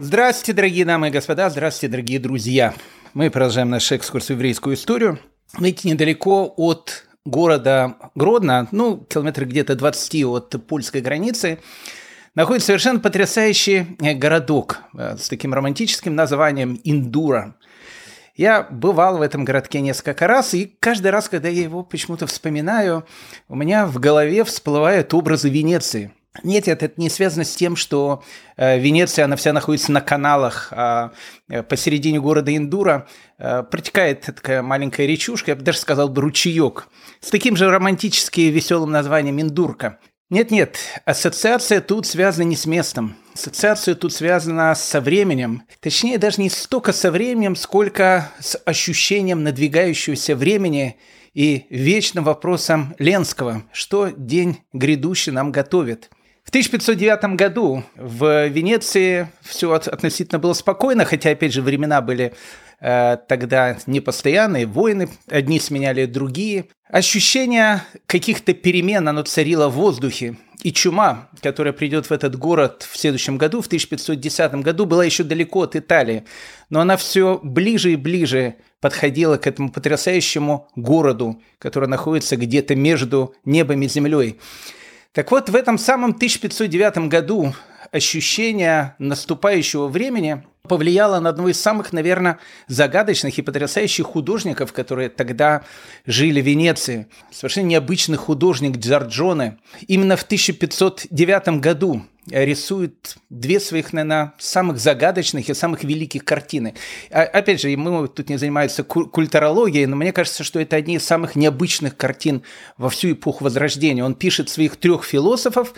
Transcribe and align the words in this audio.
Здравствуйте, 0.00 0.52
дорогие 0.52 0.84
дамы 0.84 1.08
и 1.08 1.10
господа, 1.10 1.50
здравствуйте, 1.50 1.90
дорогие 1.90 2.20
друзья. 2.20 2.72
Мы 3.14 3.30
продолжаем 3.30 3.68
наш 3.68 3.90
экскурс 3.90 4.26
в 4.26 4.30
еврейскую 4.30 4.76
историю. 4.76 5.18
Видите, 5.58 5.90
недалеко 5.90 6.54
от 6.56 7.04
города 7.24 7.96
Гродно, 8.14 8.68
ну, 8.70 8.98
километры 8.98 9.44
где-то 9.44 9.74
20 9.74 10.24
от 10.26 10.66
польской 10.68 11.00
границы, 11.00 11.58
находится 12.36 12.66
совершенно 12.66 13.00
потрясающий 13.00 13.96
э, 14.00 14.14
городок 14.14 14.78
э, 14.96 15.16
с 15.16 15.28
таким 15.28 15.52
романтическим 15.52 16.14
названием 16.14 16.80
Индура. 16.84 17.56
Я 18.36 18.68
бывал 18.70 19.18
в 19.18 19.22
этом 19.22 19.44
городке 19.44 19.80
несколько 19.80 20.28
раз, 20.28 20.54
и 20.54 20.76
каждый 20.78 21.10
раз, 21.10 21.28
когда 21.28 21.48
я 21.48 21.62
его 21.62 21.82
почему-то 21.82 22.28
вспоминаю, 22.28 23.04
у 23.48 23.56
меня 23.56 23.84
в 23.84 23.98
голове 23.98 24.44
всплывают 24.44 25.12
образы 25.12 25.50
Венеции– 25.50 26.12
нет, 26.42 26.66
нет, 26.66 26.82
это 26.82 27.00
не 27.00 27.10
связано 27.10 27.44
с 27.44 27.54
тем, 27.54 27.76
что 27.76 28.22
э, 28.56 28.78
Венеция, 28.78 29.24
она 29.24 29.36
вся 29.36 29.52
находится 29.52 29.92
на 29.92 30.00
каналах, 30.00 30.68
а 30.72 31.12
э, 31.48 31.62
посередине 31.62 32.20
города 32.20 32.54
Индура 32.54 33.08
э, 33.38 33.62
протекает 33.62 34.22
такая 34.22 34.62
маленькая 34.62 35.06
речушка, 35.06 35.52
я 35.52 35.56
бы 35.56 35.62
даже 35.62 35.78
сказал 35.78 36.08
бы 36.08 36.22
ручеек, 36.22 36.88
с 37.20 37.30
таким 37.30 37.56
же 37.56 37.70
романтически 37.70 38.42
веселым 38.42 38.90
названием 38.90 39.40
Индурка. 39.40 39.98
Нет-нет, 40.30 40.76
ассоциация 41.06 41.80
тут 41.80 42.06
связана 42.06 42.44
не 42.44 42.56
с 42.56 42.66
местом. 42.66 43.16
Ассоциация 43.34 43.94
тут 43.94 44.12
связана 44.12 44.74
со 44.74 45.00
временем. 45.00 45.62
Точнее, 45.80 46.18
даже 46.18 46.42
не 46.42 46.50
столько 46.50 46.92
со 46.92 47.10
временем, 47.10 47.56
сколько 47.56 48.30
с 48.38 48.60
ощущением 48.66 49.42
надвигающегося 49.42 50.36
времени 50.36 50.98
и 51.32 51.66
вечным 51.70 52.24
вопросом 52.24 52.94
Ленского, 52.98 53.62
что 53.72 54.08
день 54.08 54.58
грядущий 54.72 55.32
нам 55.32 55.50
готовит– 55.50 56.10
в 56.48 56.50
1509 56.50 57.36
году 57.36 57.84
в 57.94 58.46
Венеции 58.46 59.28
все 59.42 59.70
относительно 59.70 60.38
было 60.38 60.54
спокойно, 60.54 61.04
хотя, 61.04 61.28
опять 61.28 61.52
же, 61.52 61.60
времена 61.60 62.00
были 62.00 62.32
э, 62.80 63.18
тогда 63.28 63.76
непостоянные, 63.86 64.64
войны 64.64 65.10
одни 65.28 65.60
сменяли 65.60 66.06
другие. 66.06 66.64
Ощущение 66.90 67.82
каких-то 68.06 68.54
перемен, 68.54 69.06
оно 69.06 69.24
царило 69.24 69.68
в 69.68 69.74
воздухе. 69.74 70.38
И 70.62 70.72
чума, 70.72 71.28
которая 71.42 71.74
придет 71.74 72.06
в 72.06 72.12
этот 72.12 72.34
город 72.36 72.88
в 72.90 72.96
следующем 72.96 73.36
году, 73.36 73.60
в 73.60 73.66
1510 73.66 74.54
году, 74.54 74.86
была 74.86 75.04
еще 75.04 75.24
далеко 75.24 75.64
от 75.64 75.76
Италии. 75.76 76.24
Но 76.70 76.80
она 76.80 76.96
все 76.96 77.40
ближе 77.42 77.92
и 77.92 77.96
ближе 77.96 78.54
подходила 78.80 79.36
к 79.36 79.46
этому 79.46 79.70
потрясающему 79.70 80.66
городу, 80.76 81.42
который 81.58 81.90
находится 81.90 82.38
где-то 82.38 82.74
между 82.74 83.34
небом 83.44 83.82
и 83.82 83.88
землей. 83.88 84.38
Так 85.12 85.30
вот, 85.30 85.48
в 85.48 85.56
этом 85.56 85.78
самом 85.78 86.10
1509 86.10 87.08
году 87.08 87.54
ощущение 87.90 88.94
наступающего 88.98 89.88
времени 89.88 90.44
повлияло 90.68 91.18
на 91.18 91.30
одного 91.30 91.48
из 91.48 91.60
самых, 91.60 91.92
наверное, 91.92 92.38
загадочных 92.66 93.38
и 93.38 93.42
потрясающих 93.42 94.06
художников, 94.06 94.72
которые 94.72 95.08
тогда 95.08 95.62
жили 96.04 96.42
в 96.42 96.46
Венеции. 96.46 97.08
Совершенно 97.32 97.66
необычный 97.66 98.18
художник 98.18 98.76
Джорджоне. 98.76 99.58
Именно 99.86 100.16
в 100.16 100.24
1509 100.24 101.60
году 101.60 102.02
рисует 102.30 103.16
две 103.30 103.60
своих, 103.60 103.92
наверное, 103.92 104.34
самых 104.38 104.78
загадочных 104.78 105.48
и 105.48 105.54
самых 105.54 105.84
великих 105.84 106.24
картины. 106.24 106.74
А, 107.10 107.22
опять 107.22 107.60
же, 107.60 107.76
мы 107.76 108.08
тут 108.08 108.28
не 108.28 108.36
занимаемся 108.36 108.84
культурологией, 108.84 109.86
но 109.86 109.96
мне 109.96 110.12
кажется, 110.12 110.44
что 110.44 110.60
это 110.60 110.76
одни 110.76 110.96
из 110.96 111.04
самых 111.04 111.36
необычных 111.36 111.96
картин 111.96 112.42
во 112.76 112.90
всю 112.90 113.12
эпоху 113.12 113.44
Возрождения. 113.44 114.04
Он 114.04 114.14
пишет 114.14 114.48
своих 114.48 114.76
трех 114.76 115.04
философов 115.04 115.74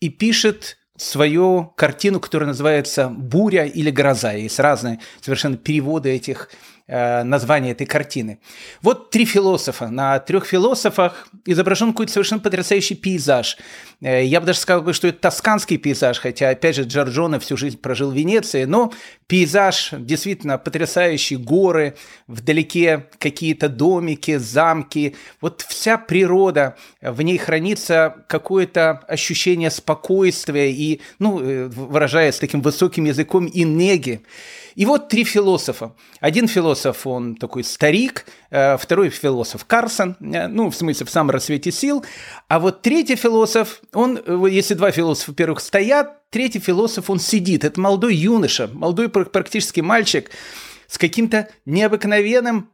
и 0.00 0.08
пишет 0.08 0.78
свою 0.96 1.72
картину, 1.76 2.20
которая 2.20 2.48
называется 2.48 3.08
«Буря» 3.08 3.64
или 3.64 3.90
«Гроза». 3.90 4.32
Есть 4.32 4.58
разные 4.58 5.00
совершенно 5.20 5.56
переводы 5.56 6.10
этих 6.10 6.50
Э, 6.50 6.69
название 6.90 7.72
этой 7.72 7.86
картины. 7.86 8.38
Вот 8.82 9.10
три 9.10 9.24
философа. 9.24 9.88
На 9.88 10.18
трех 10.18 10.44
философах 10.46 11.28
изображен 11.46 11.92
какой-то 11.92 12.12
совершенно 12.12 12.40
потрясающий 12.40 12.94
пейзаж. 12.94 13.56
Э, 14.00 14.24
я 14.24 14.40
бы 14.40 14.46
даже 14.46 14.58
сказал, 14.58 14.92
что 14.92 15.08
это 15.08 15.18
тосканский 15.18 15.78
пейзаж, 15.78 16.18
хотя, 16.18 16.50
опять 16.50 16.76
же, 16.76 16.82
Джорджоне 16.82 17.38
всю 17.38 17.56
жизнь 17.56 17.78
прожил 17.78 18.10
в 18.10 18.14
Венеции, 18.14 18.64
но 18.64 18.92
пейзаж 19.26 19.90
действительно 19.92 20.58
потрясающий, 20.58 21.36
горы, 21.36 21.96
вдалеке 22.26 23.06
какие-то 23.18 23.68
домики, 23.68 24.36
замки. 24.36 25.14
Вот 25.40 25.64
вся 25.68 25.98
природа, 25.98 26.76
в 27.00 27.22
ней 27.22 27.38
хранится 27.38 28.24
какое-то 28.28 29.02
ощущение 29.08 29.70
спокойствия 29.70 30.72
и, 30.72 31.00
ну, 31.18 31.40
э, 31.40 31.68
выражаясь 31.68 32.38
таким 32.38 32.62
высоким 32.62 33.04
языком, 33.04 33.46
и 33.46 33.64
неги. 33.64 34.22
И 34.74 34.86
вот 34.86 35.08
три 35.08 35.24
философа. 35.24 35.92
Один 36.20 36.48
философ, 36.48 36.79
он 37.04 37.36
такой 37.36 37.64
старик, 37.64 38.26
э, 38.50 38.76
второй 38.76 39.10
философ 39.10 39.64
Карсон, 39.64 40.16
э, 40.20 40.48
ну, 40.48 40.70
в 40.70 40.76
смысле, 40.76 41.06
в 41.06 41.10
самом 41.10 41.30
рассвете 41.30 41.70
сил, 41.72 42.04
а 42.48 42.58
вот 42.58 42.82
третий 42.82 43.16
философ, 43.16 43.80
он, 43.92 44.20
э, 44.24 44.46
если 44.50 44.74
два 44.74 44.90
философа, 44.90 45.30
во-первых, 45.30 45.60
стоят, 45.60 46.28
третий 46.30 46.60
философ, 46.60 47.10
он 47.10 47.18
сидит. 47.18 47.64
Это 47.64 47.80
молодой 47.80 48.14
юноша, 48.14 48.70
молодой 48.72 49.08
практически 49.08 49.80
мальчик 49.80 50.30
с 50.86 50.98
каким-то 50.98 51.48
необыкновенным 51.66 52.70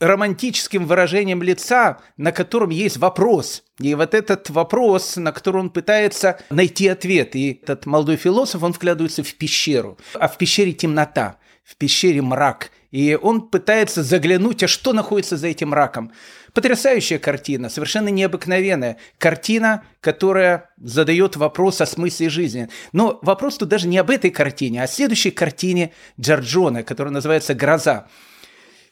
романтическим 0.00 0.86
выражением 0.86 1.42
лица, 1.42 1.98
на 2.16 2.32
котором 2.32 2.70
есть 2.70 2.96
вопрос. 2.96 3.62
И 3.78 3.94
вот 3.94 4.14
этот 4.14 4.50
вопрос, 4.50 5.16
на 5.16 5.32
который 5.32 5.60
он 5.60 5.70
пытается 5.70 6.38
найти 6.50 6.88
ответ. 6.88 7.36
И 7.36 7.60
этот 7.62 7.86
молодой 7.86 8.16
философ, 8.16 8.62
он 8.62 8.72
вглядывается 8.72 9.22
в 9.22 9.34
пещеру. 9.34 9.98
А 10.14 10.28
в 10.28 10.36
пещере 10.36 10.72
темнота, 10.72 11.38
в 11.64 11.76
пещере 11.76 12.22
мрак. 12.22 12.70
И 12.90 13.18
он 13.20 13.48
пытается 13.48 14.04
заглянуть, 14.04 14.62
а 14.62 14.68
что 14.68 14.92
находится 14.92 15.36
за 15.36 15.48
этим 15.48 15.70
мраком. 15.70 16.12
Потрясающая 16.52 17.18
картина, 17.18 17.68
совершенно 17.68 18.08
необыкновенная. 18.08 18.98
Картина, 19.18 19.82
которая 20.00 20.70
задает 20.76 21.34
вопрос 21.34 21.80
о 21.80 21.86
смысле 21.86 22.28
жизни. 22.28 22.68
Но 22.92 23.18
вопрос 23.22 23.56
тут 23.56 23.68
даже 23.68 23.88
не 23.88 23.98
об 23.98 24.10
этой 24.10 24.30
картине, 24.30 24.82
а 24.82 24.84
о 24.84 24.88
следующей 24.88 25.32
картине 25.32 25.92
Джорджона, 26.20 26.84
которая 26.84 27.12
называется 27.12 27.54
«Гроза». 27.54 28.06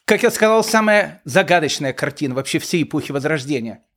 Как 0.05 0.23
я 0.23 0.31
сказал, 0.31 0.65
самая 0.65 1.21
загадочная 1.23 1.93
картина 1.93 2.35
вообще 2.35 2.59
всей 2.59 2.83
эпохи 2.83 3.13
Возрождения– 3.13 3.83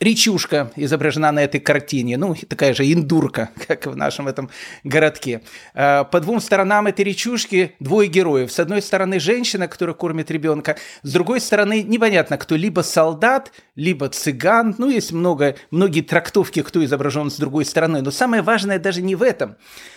Речушка 0.00 0.72
изображена 0.76 1.30
на 1.30 1.44
этой 1.44 1.60
картине, 1.60 2.16
ну, 2.16 2.34
такая 2.48 2.72
же 2.72 2.90
индурка, 2.90 3.50
как 3.68 3.86
в 3.86 3.94
нашем 3.94 4.28
этом 4.28 4.48
городке. 4.82 5.42
А, 5.74 6.04
по 6.04 6.20
двум 6.20 6.40
сторонам 6.40 6.86
этой 6.86 7.04
речушки 7.04 7.74
двое 7.80 8.08
героев. 8.08 8.50
С 8.50 8.58
одной 8.58 8.80
стороны 8.80 9.20
женщина, 9.20 9.68
которая 9.68 9.94
кормит 9.94 10.30
ребенка, 10.30 10.76
с 11.02 11.12
другой 11.12 11.38
стороны 11.38 11.82
непонятно 11.82 12.38
кто, 12.38 12.56
либо 12.56 12.80
солдат, 12.80 13.52
либо 13.76 14.08
цыган. 14.08 14.74
Ну, 14.78 14.88
есть 14.88 15.12
много, 15.12 15.56
многие 15.70 16.00
трактовки, 16.00 16.62
кто 16.62 16.82
изображен 16.82 17.30
с 17.30 17.36
другой 17.36 17.66
стороны. 17.66 18.00
Но 18.00 18.10
самое 18.10 18.42
важное 18.42 18.78
даже 18.78 19.02
не 19.02 19.14
в 19.14 19.22
этом. 19.22 19.56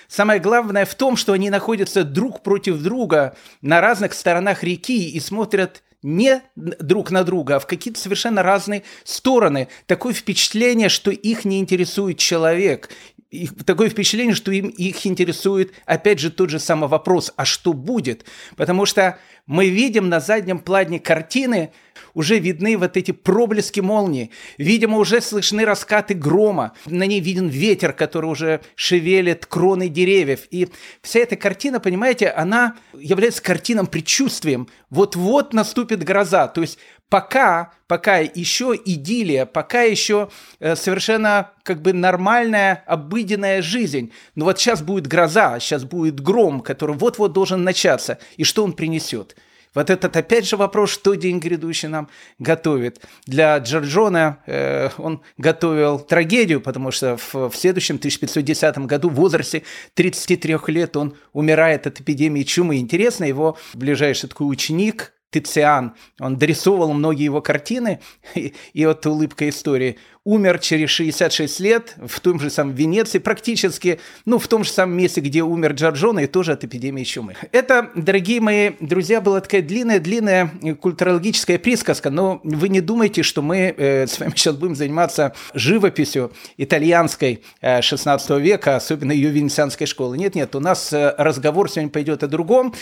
Самое 0.09 0.41
главное 0.41 0.85
в 0.85 0.95
том, 0.95 1.15
что 1.15 1.31
они 1.31 1.49
находятся 1.49 2.03
друг 2.03 2.43
против 2.43 2.81
друга 2.81 3.35
на 3.61 3.79
разных 3.79 4.13
сторонах 4.13 4.63
реки 4.63 5.09
и 5.09 5.19
смотрят 5.21 5.81
не 6.03 6.41
друг 6.55 7.11
на 7.11 7.23
друга, 7.23 7.55
а 7.55 7.59
в 7.59 7.67
какие-то 7.67 7.99
совершенно 7.99 8.43
разные 8.43 8.83
стороны. 9.03 9.67
Такое 9.85 10.13
впечатление, 10.13 10.89
что 10.89 11.11
их 11.11 11.45
не 11.45 11.59
интересует 11.59 12.17
человек. 12.17 12.89
И 13.29 13.47
такое 13.47 13.89
впечатление, 13.89 14.35
что 14.35 14.51
им, 14.51 14.67
их 14.67 15.05
интересует, 15.05 15.73
опять 15.85 16.19
же, 16.19 16.31
тот 16.31 16.49
же 16.49 16.59
самый 16.59 16.87
вопрос, 16.87 17.33
а 17.35 17.43
что 17.43 17.73
будет? 17.73 18.25
Потому 18.55 18.85
что 18.85 19.19
мы 19.45 19.69
видим 19.69 20.07
на 20.07 20.19
заднем 20.21 20.59
плане 20.59 20.99
картины, 20.99 21.71
уже 22.17 22.39
видны 22.39 22.75
вот 22.77 22.97
эти 22.97 23.11
проблески 23.11 23.79
молнии. 23.79 24.31
Видимо, 24.57 24.97
уже 24.97 25.21
слышны 25.21 25.65
раскаты 25.65 26.15
грома. 26.15 26.73
На 26.87 27.05
ней 27.05 27.19
виден 27.19 27.47
ветер, 27.47 27.93
который 27.93 28.25
уже 28.25 28.61
шевелит 28.73 29.45
кроны 29.45 29.87
деревьев. 29.87 30.47
И 30.49 30.67
вся 31.03 31.19
эта 31.19 31.35
картина, 31.35 31.79
понимаете, 31.79 32.29
она 32.29 32.75
является 32.97 33.43
картином 33.43 33.85
предчувствием. 33.85 34.67
Вот-вот 34.89 35.53
наступит 35.53 36.03
гроза. 36.03 36.47
То 36.47 36.61
есть 36.61 36.79
пока, 37.07 37.71
пока 37.85 38.17
еще 38.17 38.73
идиллия, 38.83 39.45
пока 39.45 39.83
еще 39.83 40.29
э, 40.59 40.75
совершенно 40.75 41.51
как 41.61 41.83
бы 41.83 41.93
нормальная, 41.93 42.83
обыденная 42.87 43.61
жизнь. 43.61 44.11
Но 44.33 44.45
вот 44.45 44.59
сейчас 44.59 44.81
будет 44.81 45.05
гроза, 45.05 45.59
сейчас 45.59 45.83
будет 45.83 46.19
гром, 46.19 46.61
который 46.61 46.95
вот-вот 46.95 47.31
должен 47.33 47.63
начаться. 47.63 48.17
И 48.37 48.43
что 48.43 48.63
он 48.63 48.73
принесет? 48.73 49.35
Вот 49.77 49.91
этот 49.91 50.17
опять 50.17 50.47
же 50.47 50.57
вопрос, 50.57 50.89
что 50.89 51.13
день 51.13 51.37
грядущий 51.37 51.87
нам 51.87 52.09
готовит. 52.39 52.99
Для 53.27 53.55
Джорджона 53.59 54.39
э, 54.47 54.89
он 54.97 55.21
готовил 55.37 55.99
трагедию, 55.99 56.61
потому 56.61 56.89
что 56.89 57.15
в, 57.17 57.49
в 57.49 57.55
следующем 57.55 57.97
1510 57.97 58.79
году 58.79 59.11
в 59.11 59.13
возрасте 59.13 59.61
33 59.93 60.57
лет 60.69 60.97
он 60.97 61.15
умирает 61.31 61.85
от 61.85 62.01
эпидемии 62.01 62.41
чумы. 62.41 62.77
Интересно, 62.77 63.25
его 63.25 63.55
ближайший 63.75 64.29
такой 64.29 64.51
ученик, 64.51 65.13
Тициан, 65.29 65.93
он 66.19 66.37
дорисовывал 66.37 66.93
многие 66.93 67.25
его 67.25 67.41
картины, 67.41 67.99
и, 68.33 68.55
и 68.73 68.85
вот 68.87 69.05
улыбка 69.05 69.47
истории. 69.47 69.97
Умер 70.27 70.59
через 70.59 70.89
66 70.89 71.59
лет 71.61 71.95
в 72.05 72.19
том 72.19 72.37
же 72.41 72.49
самом 72.49 72.73
Венеции, 72.73 73.17
практически, 73.17 74.01
ну, 74.25 74.39
в 74.39 74.47
том 74.49 74.65
же 74.65 74.71
самом 74.71 74.97
месте, 74.97 75.21
где 75.21 75.41
умер 75.41 75.71
Джорджоне, 75.71 76.25
и 76.25 76.27
тоже 76.27 76.51
от 76.51 76.65
эпидемии 76.65 77.05
чумы. 77.05 77.35
Это, 77.53 77.91
дорогие 77.95 78.41
мои 78.41 78.71
друзья, 78.81 79.21
была 79.21 79.39
такая 79.39 79.61
длинная-длинная 79.61 80.51
культурологическая 80.81 81.57
присказка, 81.57 82.09
но 82.09 82.41
вы 82.43 82.67
не 82.67 82.81
думайте, 82.81 83.23
что 83.23 83.41
мы 83.41 83.73
э, 83.77 84.05
с 84.05 84.19
вами 84.19 84.33
сейчас 84.35 84.57
будем 84.57 84.75
заниматься 84.75 85.33
живописью 85.53 86.33
итальянской 86.57 87.41
э, 87.61 87.81
16 87.81 88.29
века, 88.41 88.75
особенно 88.75 89.13
ее 89.13 89.29
венецианской 89.29 89.87
школы. 89.87 90.17
Нет-нет, 90.17 90.53
у 90.55 90.59
нас 90.59 90.91
э, 90.91 91.15
разговор 91.17 91.71
сегодня 91.71 91.89
пойдет 91.89 92.23
о 92.23 92.27
другом, 92.27 92.73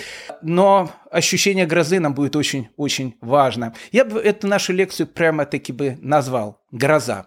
но 0.42 0.90
ощущение 1.12 1.68
грозы 1.68 2.00
нам 2.00 2.16
будет 2.16 2.36
очень-очень 2.36 3.16
важно. 3.22 3.76
Я 3.92 4.04
бы 4.04 4.20
эту 4.20 4.48
нашу 4.48 4.74
лекцию 4.74 5.06
прямо-таки 5.06 5.72
бы 5.72 6.00
назвал 6.02 6.65
«Гроза». 6.76 7.26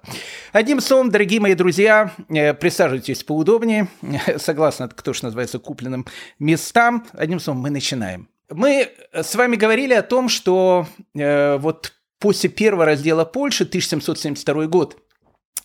Одним 0.52 0.80
словом, 0.82 1.10
дорогие 1.10 1.40
мои 1.40 1.54
друзья, 1.54 2.12
э, 2.28 2.52
присаживайтесь 2.52 3.24
поудобнее, 3.24 3.88
согласно, 4.36 4.88
кто 4.88 5.14
что 5.14 5.26
называется, 5.26 5.58
купленным 5.58 6.06
местам. 6.38 7.06
Одним 7.12 7.40
словом, 7.40 7.62
мы 7.62 7.70
начинаем. 7.70 8.28
Мы 8.50 8.90
с 9.12 9.34
вами 9.34 9.56
говорили 9.56 9.94
о 9.94 10.02
том, 10.02 10.28
что 10.28 10.86
э, 11.14 11.56
вот 11.56 11.94
после 12.18 12.50
первого 12.50 12.84
раздела 12.84 13.24
Польши, 13.24 13.64
1772 13.64 14.66
год, 14.66 14.98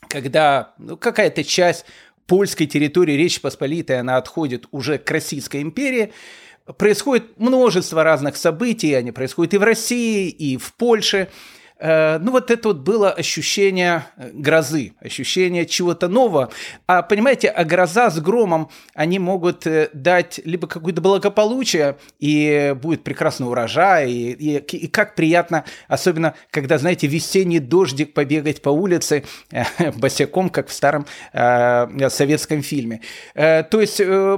когда 0.07 0.73
ну, 0.77 0.95
какая-то 0.95 1.43
часть 1.43 1.85
польской 2.25 2.67
территории 2.67 3.15
Речи 3.15 3.41
Посполитой, 3.41 3.99
она 3.99 4.15
отходит 4.15 4.65
уже 4.71 4.97
к 4.97 5.11
Российской 5.11 5.61
империи, 5.61 6.13
происходит 6.77 7.37
множество 7.37 8.01
разных 8.01 8.37
событий, 8.37 8.93
они 8.93 9.11
происходят 9.11 9.53
и 9.53 9.57
в 9.57 9.63
России, 9.63 10.29
и 10.29 10.55
в 10.55 10.73
Польше– 10.75 11.27
ну 11.83 12.31
вот 12.31 12.49
это 12.49 12.69
вот 12.69 12.77
было 12.77 13.11
ощущение 13.11 14.05
э, 14.15 14.29
грозы, 14.33 14.93
ощущение 15.01 15.65
чего-то 15.65 16.07
нового. 16.07 16.49
А 16.87 17.01
понимаете, 17.01 17.49
а 17.49 17.65
гроза 17.65 18.09
с 18.09 18.19
громом, 18.21 18.69
они 18.93 19.19
могут 19.19 19.67
э, 19.67 19.89
дать 19.93 20.39
либо 20.45 20.67
какое-то 20.67 21.01
благополучие, 21.01 21.97
и 22.19 22.73
будет 22.81 23.03
прекрасный 23.03 23.47
урожай, 23.47 24.09
и, 24.09 24.31
и, 24.31 24.57
и 24.57 24.87
как 24.87 25.15
приятно, 25.15 25.65
особенно 25.89 26.35
когда, 26.51 26.77
знаете, 26.77 27.07
весенний 27.07 27.59
дождик 27.59 28.13
побегать 28.13 28.61
по 28.61 28.69
улице 28.69 29.25
э, 29.51 29.63
босиком, 29.95 30.49
как 30.49 30.69
в 30.69 30.73
старом 30.73 31.05
э, 31.33 32.09
советском 32.09 32.61
фильме. 32.61 33.01
Э, 33.35 33.63
то 33.63 33.81
есть 33.81 33.99
э, 33.99 34.37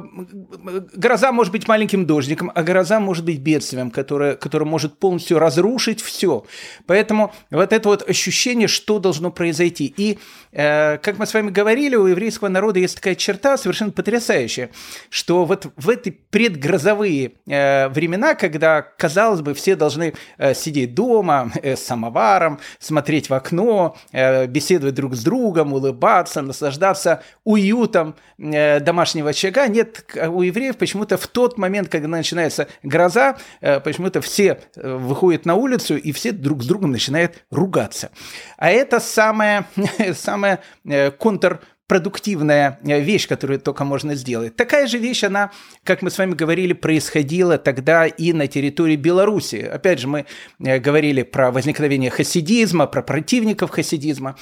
гроза 0.95 1.31
может 1.31 1.51
быть 1.51 1.67
маленьким 1.67 2.07
дождиком, 2.07 2.51
а 2.55 2.63
гроза 2.63 2.99
может 2.99 3.23
быть 3.23 3.39
бедствием, 3.39 3.91
которое, 3.91 4.35
которое 4.35 4.65
может 4.65 4.97
полностью 4.97 5.37
разрушить 5.37 6.01
все. 6.01 6.43
Поэтому 6.87 7.34
вот 7.51 7.73
это 7.73 7.89
вот 7.89 8.07
ощущение, 8.09 8.67
что 8.67 8.99
должно 8.99 9.31
произойти. 9.31 9.93
И, 9.97 10.17
э, 10.51 10.97
как 10.97 11.17
мы 11.17 11.25
с 11.25 11.33
вами 11.33 11.49
говорили, 11.49 11.95
у 11.95 12.05
еврейского 12.05 12.47
народа 12.47 12.79
есть 12.79 12.95
такая 12.95 13.15
черта 13.15 13.57
совершенно 13.57 13.91
потрясающая, 13.91 14.69
что 15.09 15.45
вот 15.45 15.67
в 15.75 15.89
эти 15.89 16.09
предгрозовые 16.09 17.33
э, 17.47 17.87
времена, 17.89 18.35
когда, 18.35 18.81
казалось 18.81 19.41
бы, 19.41 19.53
все 19.53 19.75
должны 19.75 20.13
э, 20.37 20.53
сидеть 20.53 20.93
дома 20.93 21.51
э, 21.61 21.75
с 21.75 21.83
самоваром, 21.85 22.59
смотреть 22.79 23.29
в 23.29 23.33
окно, 23.33 23.95
э, 24.11 24.47
беседовать 24.47 24.95
друг 24.95 25.15
с 25.15 25.23
другом, 25.23 25.73
улыбаться, 25.73 26.41
наслаждаться 26.41 27.23
уютом 27.43 28.15
э, 28.37 28.79
домашнего 28.79 29.29
очага, 29.31 29.67
нет, 29.67 30.05
у 30.15 30.41
евреев 30.41 30.77
почему-то 30.77 31.17
в 31.17 31.27
тот 31.27 31.57
момент, 31.57 31.89
когда 31.89 32.07
начинается 32.07 32.67
гроза, 32.83 33.37
э, 33.61 33.79
почему-то 33.79 34.21
все 34.21 34.59
э, 34.75 34.95
выходят 34.95 35.45
на 35.45 35.55
улицу 35.55 35.97
и 35.97 36.11
все 36.11 36.31
друг 36.31 36.63
с 36.63 36.67
другом 36.67 36.91
начинают 36.91 37.14
начинает 37.15 37.45
ругаться. 37.51 38.11
А 38.57 38.69
это 38.69 38.99
самая, 38.99 39.67
самая 40.13 40.59
э, 40.85 41.11
контр 41.11 41.61
продуктивная 41.87 42.79
э, 42.83 42.99
вещь, 42.99 43.27
которую 43.27 43.59
только 43.59 43.85
можно 43.85 44.15
сделать. 44.15 44.55
Такая 44.55 44.87
же 44.87 44.97
вещь, 44.97 45.23
она, 45.23 45.51
как 45.83 46.01
мы 46.01 46.09
с 46.09 46.17
вами 46.17 46.33
говорили, 46.33 46.73
происходила 46.73 47.57
тогда 47.57 48.05
и 48.05 48.33
на 48.33 48.47
территории 48.47 48.95
Беларуси. 48.95 49.57
Опять 49.57 49.99
же, 49.99 50.07
мы 50.07 50.25
э, 50.59 50.79
говорили 50.79 51.23
про 51.23 51.51
возникновение 51.51 52.09
хасидизма, 52.09 52.87
про 52.87 53.01
противников 53.01 53.71
хасидизма. 53.71 54.35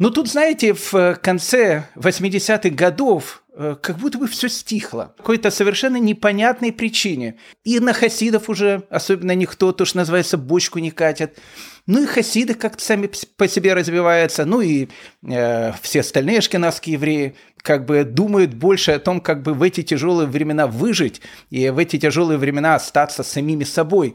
Но 0.00 0.10
тут, 0.10 0.28
знаете, 0.28 0.72
в 0.72 1.14
конце 1.22 1.84
80-х 1.94 2.70
годов 2.70 3.40
Э, 3.62 3.76
как 3.78 3.98
будто 3.98 4.16
бы 4.16 4.26
все 4.26 4.48
стихло. 4.48 5.12
По 5.18 5.22
какой-то 5.22 5.50
совершенно 5.50 5.98
непонятной 5.98 6.72
причине. 6.72 7.36
И 7.62 7.78
на 7.78 7.92
хасидов 7.92 8.48
уже, 8.48 8.84
особенно 8.88 9.34
никто, 9.34 9.72
то, 9.72 9.84
что 9.84 9.98
называется, 9.98 10.38
бочку 10.38 10.78
не 10.78 10.90
катит. 10.90 11.38
Ну 11.86 12.02
и 12.02 12.06
хасиды 12.06 12.54
как-то 12.54 12.82
сами 12.82 13.10
по 13.36 13.48
себе 13.48 13.74
развиваются. 13.74 14.46
Ну 14.46 14.62
и 14.62 14.88
э, 15.28 15.72
все 15.82 16.00
остальные 16.00 16.38
ашкенадские 16.38 16.94
евреи 16.94 17.34
как 17.58 17.84
бы 17.84 18.04
думают 18.04 18.54
больше 18.54 18.92
о 18.92 18.98
том, 18.98 19.20
как 19.20 19.42
бы 19.42 19.52
в 19.52 19.62
эти 19.62 19.82
тяжелые 19.82 20.26
времена 20.26 20.66
выжить 20.66 21.20
и 21.50 21.68
в 21.68 21.76
эти 21.76 21.98
тяжелые 21.98 22.38
времена 22.38 22.76
остаться 22.76 23.22
самими 23.22 23.64
собой. 23.64 24.14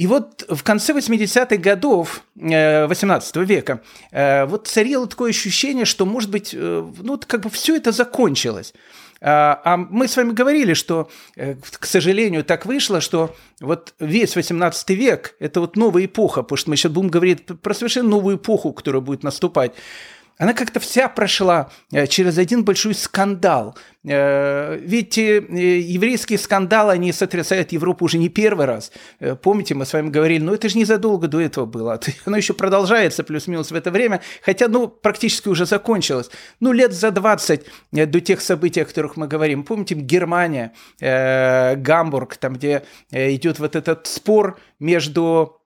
И 0.00 0.06
вот 0.06 0.46
в 0.48 0.62
конце 0.62 0.94
80-х 0.94 1.56
годов 1.58 2.22
18 2.34 3.36
э, 3.36 3.44
века 3.44 3.82
э, 4.10 4.46
вот 4.46 4.66
царило 4.66 5.06
такое 5.06 5.28
ощущение, 5.28 5.84
что, 5.84 6.06
может 6.06 6.30
быть, 6.30 6.54
э, 6.54 6.90
ну, 7.02 7.20
как 7.26 7.42
бы 7.42 7.50
все 7.50 7.76
это 7.76 7.92
закончилось. 7.92 8.72
А, 9.20 9.60
а 9.62 9.76
мы 9.76 10.08
с 10.08 10.16
вами 10.16 10.32
говорили, 10.32 10.72
что, 10.72 11.10
к 11.36 11.84
сожалению, 11.84 12.44
так 12.44 12.64
вышло, 12.64 13.02
что 13.02 13.36
вот 13.60 13.92
весь 14.00 14.36
18 14.36 14.88
век– 14.88 15.34
это 15.38 15.60
вот 15.60 15.76
новая 15.76 16.06
эпоха, 16.06 16.42
потому 16.44 16.56
что 16.56 16.70
мы 16.70 16.76
сейчас 16.76 16.92
будем 16.92 17.10
говорить 17.10 17.44
про 17.44 17.74
совершенно 17.74 18.08
новую 18.08 18.38
эпоху, 18.38 18.72
которая 18.72 19.02
будет 19.02 19.22
наступать 19.22 19.72
она 20.40 20.54
как-то 20.54 20.80
вся 20.80 21.08
прошла 21.08 21.70
э, 21.92 22.06
через 22.06 22.38
один 22.38 22.64
большой 22.64 22.94
скандал. 22.94 23.76
Э, 24.08 24.78
ведь 24.80 25.18
э, 25.18 25.36
еврейские 25.36 26.38
скандалы, 26.38 26.92
они 26.92 27.12
сотрясают 27.12 27.72
Европу 27.72 28.06
уже 28.06 28.16
не 28.16 28.30
первый 28.30 28.64
раз. 28.64 28.90
Помните, 29.42 29.74
мы 29.74 29.84
с 29.84 29.92
вами 29.92 30.08
говорили, 30.08 30.42
ну 30.42 30.54
это 30.54 30.70
же 30.70 30.78
незадолго 30.78 31.28
до 31.28 31.42
этого 31.42 31.66
было. 31.66 32.00
Оно 32.24 32.38
еще 32.38 32.54
продолжается 32.54 33.22
плюс-минус 33.22 33.70
в 33.70 33.74
это 33.74 33.90
время, 33.90 34.22
хотя, 34.40 34.68
ну, 34.68 34.88
практически 34.88 35.48
уже 35.48 35.66
закончилось. 35.66 36.30
Ну, 36.58 36.72
лет 36.72 36.94
за 36.94 37.10
20 37.10 37.66
до 37.92 38.20
тех 38.22 38.40
событий, 38.40 38.80
о 38.80 38.86
которых 38.86 39.18
мы 39.18 39.28
говорим. 39.28 39.62
Помните, 39.62 39.94
Германия, 39.94 40.72
Гамбург, 41.00 42.38
там, 42.38 42.54
где 42.54 42.84
идет 43.10 43.58
вот 43.58 43.76
этот 43.76 44.06
спор 44.06 44.58
между 44.78 45.59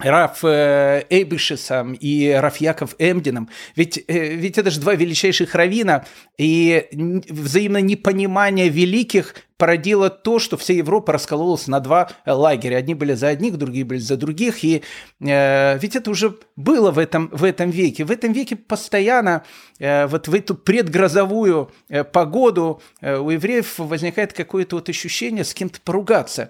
Раф 0.00 0.44
э, 0.44 1.04
Эйбышесом 1.10 1.92
и 1.94 2.30
Раф 2.30 2.58
Яков 2.58 2.94
Эмдином. 3.00 3.48
Ведь, 3.74 4.04
э, 4.06 4.34
ведь 4.36 4.56
это 4.56 4.70
же 4.70 4.80
два 4.80 4.94
величайших 4.94 5.56
равина, 5.56 6.04
и 6.36 6.86
взаимное 6.92 7.80
непонимание 7.80 8.68
великих 8.68 9.34
породило 9.58 10.08
то, 10.08 10.38
что 10.38 10.56
вся 10.56 10.72
Европа 10.72 11.12
раскололась 11.12 11.66
на 11.66 11.80
два 11.80 12.10
лагеря. 12.24 12.76
Одни 12.76 12.94
были 12.94 13.14
за 13.14 13.28
одних, 13.28 13.58
другие 13.58 13.84
были 13.84 13.98
за 13.98 14.16
других. 14.16 14.64
И 14.64 14.82
э, 15.20 15.78
ведь 15.78 15.96
это 15.96 16.10
уже 16.10 16.36
было 16.56 16.92
в 16.92 16.98
этом, 16.98 17.28
в 17.32 17.44
этом 17.44 17.70
веке. 17.70 18.04
В 18.04 18.10
этом 18.10 18.32
веке 18.32 18.54
постоянно 18.56 19.44
э, 19.80 20.06
вот 20.06 20.28
в 20.28 20.34
эту 20.34 20.54
предгрозовую 20.54 21.70
э, 21.88 22.04
погоду 22.04 22.80
э, 23.00 23.18
у 23.18 23.30
евреев 23.30 23.78
возникает 23.78 24.32
какое-то 24.32 24.76
вот 24.76 24.88
ощущение 24.88 25.44
с 25.44 25.52
кем-то 25.52 25.80
поругаться. 25.80 26.48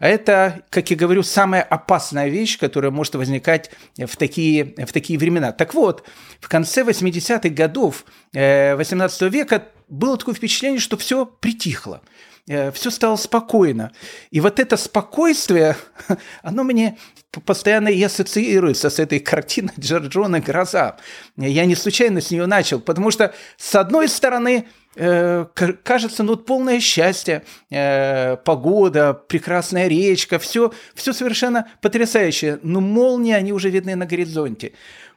А 0.00 0.08
это, 0.08 0.62
как 0.70 0.90
я 0.90 0.96
говорю, 0.96 1.22
самая 1.22 1.62
опасная 1.62 2.28
вещь, 2.28 2.58
которая 2.58 2.90
может 2.90 3.14
возникать 3.14 3.70
в 3.96 4.16
такие, 4.16 4.74
в 4.84 4.92
такие 4.92 5.18
времена. 5.18 5.52
Так 5.52 5.74
вот, 5.74 6.04
в 6.40 6.48
конце 6.48 6.82
80-х 6.82 7.48
годов 7.50 8.04
э, 8.32 8.74
18 8.74 9.22
века 9.32 9.64
было 9.88 10.16
такое 10.16 10.34
впечатление, 10.34 10.80
что 10.80 10.96
все 10.96 11.24
притихло. 11.24 12.02
Э, 12.48 12.72
все 12.72 12.90
стало 12.90 13.16
спокойно. 13.16 13.92
И 14.30 14.40
вот 14.40 14.58
это 14.58 14.76
спокойствие, 14.76 15.76
оно 16.42 16.64
мне 16.64 16.96
постоянно 17.44 17.88
и 17.88 18.02
ассоциируется 18.02 18.88
с 18.88 18.98
этой 18.98 19.20
картиной 19.20 19.74
Джорджона 19.78 20.40
«Гроза». 20.40 20.96
Я 21.36 21.66
не 21.66 21.74
случайно 21.74 22.20
с 22.20 22.30
нее 22.30 22.46
начал, 22.46 22.80
потому 22.80 23.10
что, 23.10 23.34
с 23.58 23.74
одной 23.74 24.08
стороны, 24.08 24.66
э, 24.96 25.44
кажется, 25.82 26.22
ну, 26.22 26.36
полное 26.36 26.80
счастье, 26.80 27.44
э, 27.70 28.36
погода, 28.38 29.12
прекрасная 29.12 29.86
речка, 29.86 30.38
все, 30.38 30.72
все 30.94 31.12
совершенно 31.12 31.68
потрясающее. 31.82 32.58
Но 32.62 32.80
молнии, 32.80 33.34
они 33.34 33.52
уже 33.52 33.68
видны 33.68 33.94
на 33.94 34.06
горизонте. 34.06 34.72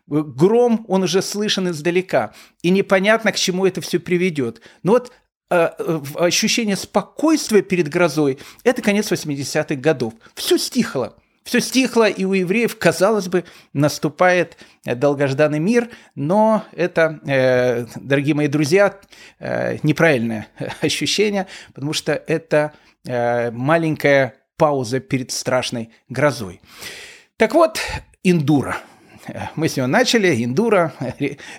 Гром, 0.07 0.83
он 0.89 1.03
уже 1.03 1.21
слышен 1.21 1.69
издалека. 1.69 2.33
И 2.61 2.69
непонятно, 2.69 3.31
к 3.31 3.38
чему 3.38 3.65
это 3.65 3.79
все 3.79 3.97
приведет. 4.00 4.59
Но 4.83 4.93
вот 4.93 5.13
Э, 5.13 5.30
ощущение 5.51 6.77
спокойствия 6.77 7.62
перед 7.62 7.89
грозой– 7.89 8.39
это 8.63 8.81
конец 8.81 9.12
80-х 9.12 9.75
годов. 9.75 10.13
Все 10.34 10.58
стихло. 10.58 11.15
Все 11.43 11.60
стихло, 11.60 12.08
и 12.08 12.24
у 12.24 12.34
евреев, 12.34 12.77
казалось 12.77 13.27
бы, 13.27 13.43
наступает 13.74 14.58
долгожданный 14.86 15.60
мир, 15.60 15.89
но 16.13 16.63
это, 16.72 17.20
э, 17.25 17.88
дорогие 17.96 18.36
мои 18.36 18.48
друзья, 18.48 18.98
э, 19.39 19.77
неправильное 19.81 20.48
ощущение, 20.81 21.48
потому 21.74 21.93
что 21.93 22.13
это 22.13 22.74
маленькая 23.03 24.36
пауза 24.58 25.00
перед 25.00 25.31
страшной 25.31 25.89
грозой. 26.08 26.62
Так 27.36 27.55
вот, 27.55 27.79
индура. 28.22 28.77
Мы 29.55 29.70
с 29.70 29.75
него 29.75 29.88
начали, 29.88 30.43
Индура, 30.43 30.93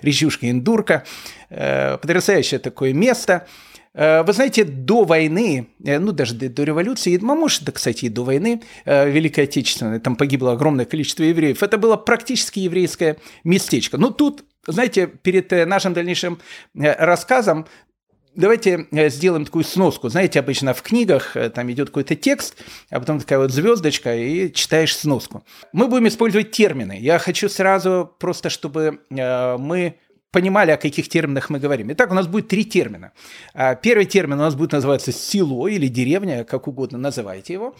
речушка 0.01 0.49
Индурка, 0.49 1.03
потрясающее 1.49 2.61
такое 2.61 2.93
место– 2.93 3.45
Э, 3.57 3.72
вы 3.93 4.33
знаете, 4.33 4.63
до 4.63 5.03
войны, 5.03 5.67
э, 5.83 5.99
ну 5.99 6.11
даже 6.11 6.33
до, 6.33 6.49
до 6.49 6.63
революции, 6.63 7.19
а 7.21 7.35
может, 7.35 7.63
да, 7.63 7.71
кстати, 7.71 8.05
и 8.05 8.09
до 8.09 8.23
войны 8.23 8.61
э, 8.85 9.09
Великой 9.09 9.43
Отечественной, 9.43 9.99
там 9.99 10.15
погибло 10.15 10.53
огромное 10.53 10.85
количество 10.85 11.23
евреев, 11.23 11.61
это 11.61 11.77
было 11.77 11.95
практически 11.95 12.59
еврейское 12.59 13.17
местечко. 13.43 13.97
Но 13.99 14.09
тут, 14.09 14.45
знаете, 14.65 15.05
перед 15.05 15.51
нашим 15.67 15.93
дальнейшим 15.93 16.39
рассказом 16.73 17.67
Давайте 18.35 18.87
сделаем 19.09 19.45
такую 19.45 19.63
сноску. 19.63 20.09
Знаете, 20.09 20.39
обычно 20.39 20.73
в 20.73 20.81
книгах 20.81 21.37
там 21.53 21.71
идет 21.71 21.89
какой-то 21.89 22.15
текст, 22.15 22.57
а 22.89 22.99
потом 22.99 23.19
такая 23.19 23.37
вот 23.37 23.51
звездочка, 23.51 24.15
и 24.15 24.51
читаешь 24.51 24.97
сноску. 24.97 25.43
Мы 25.71 25.87
будем 25.87 26.07
использовать 26.07 26.49
термины. 26.49 26.97
Я 26.99 27.19
хочу 27.19 27.47
сразу 27.47 28.11
просто, 28.17 28.49
чтобы 28.49 29.01
мы 29.11 29.99
понимали, 30.33 30.71
о 30.71 30.77
каких 30.77 31.07
терминах 31.07 31.49
мы 31.51 31.59
говорим. 31.59 31.91
Итак, 31.93 32.11
у 32.11 32.15
нас 32.15 32.27
будет 32.27 32.47
три 32.47 32.65
термина. 32.65 33.11
А, 33.53 33.75
первый 33.75 34.05
термин 34.05 34.39
у 34.39 34.43
нас 34.43 34.55
будет 34.55 34.71
называться 34.71 35.11
село 35.11 35.67
или 35.67 35.87
деревня, 35.87 36.43
как 36.43 36.67
угодно 36.67 36.97
называйте 36.97 37.53
его. 37.53 37.75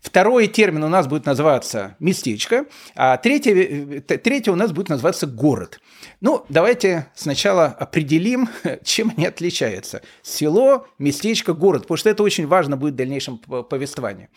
Второй 0.00 0.46
термин 0.46 0.84
у 0.84 0.88
нас 0.88 1.06
будет 1.06 1.26
называться 1.26 1.96
местечко, 2.00 2.64
а 2.94 3.18
третий, 3.18 3.98
э, 3.98 4.00
третий 4.00 4.50
у 4.50 4.54
нас 4.54 4.72
будет 4.72 4.88
называться 4.88 5.26
город. 5.26 5.80
Ну, 6.22 6.46
давайте 6.48 7.08
сначала 7.14 7.66
определим, 7.66 8.48
чем 8.84 9.12
они 9.14 9.26
отличаются. 9.26 10.00
Село, 10.22 10.86
местечко, 10.98 11.52
город, 11.52 11.82
потому 11.82 11.98
что 11.98 12.08
это 12.08 12.22
очень 12.22 12.46
важно 12.46 12.78
будет 12.78 12.94
в 12.94 12.96
дальнейшем 12.96 13.36
повествовании. 13.38 14.30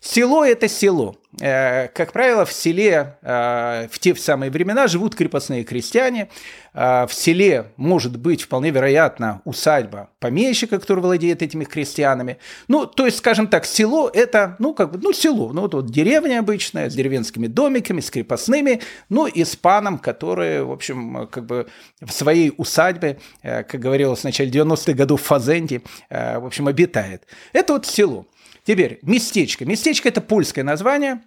Село– 0.00 0.44
это 0.46 0.68
село. 0.68 1.16
Э, 1.40 1.88
как 1.88 2.12
правило, 2.12 2.44
в 2.44 2.52
селе 2.52 3.16
э, 3.22 3.88
в 3.90 3.98
те 3.98 4.14
самые 4.14 4.50
времена 4.50 4.86
живут 4.86 5.14
крепостные 5.14 5.62
крестьяне. 5.62 6.28
Э, 6.72 7.06
в 7.06 7.12
селе 7.12 7.72
может 7.76 8.16
быть 8.16 8.42
вполне 8.42 8.70
вероятно 8.70 9.42
усадьба 9.44 10.10
помещика, 10.20 10.78
который 10.78 11.00
владеет 11.00 11.42
этими 11.42 11.64
крестьянами. 11.64 12.38
Ну, 12.66 12.86
то 12.86 13.06
есть, 13.06 13.18
скажем 13.18 13.46
так, 13.46 13.66
село– 13.66 14.10
это, 14.14 14.56
ну, 14.58 14.72
как 14.72 14.92
бы, 14.92 14.98
ну, 14.98 15.12
село. 15.12 15.52
Ну, 15.52 15.62
вот, 15.62 15.74
вот 15.74 15.86
деревня 15.90 16.40
обычная 16.40 16.88
с 16.88 16.94
деревенскими 16.94 17.46
домиками, 17.46 18.00
с 18.00 18.10
крепостными, 18.10 18.80
ну, 19.08 19.26
и 19.26 19.44
с 19.44 19.54
паном, 19.54 19.98
который, 19.98 20.62
в 20.62 20.72
общем, 20.72 21.28
как 21.30 21.44
бы 21.46 21.66
в 22.00 22.10
своей 22.10 22.52
усадьбе, 22.56 23.18
как 23.42 23.74
говорилось 23.74 24.20
в 24.20 24.24
начале 24.24 24.50
90-х 24.50 24.92
годов 24.94 25.22
в 25.22 25.24
Фазенде, 25.24 25.82
в 26.08 26.46
общем, 26.46 26.68
обитает. 26.68 27.24
Это 27.52 27.74
вот 27.74 27.86
село. 27.86 28.26
Теперь 28.68 28.98
местечко. 29.00 29.64
Местечко– 29.64 30.08
это 30.10 30.20
польское 30.20 30.62
название. 30.62 31.22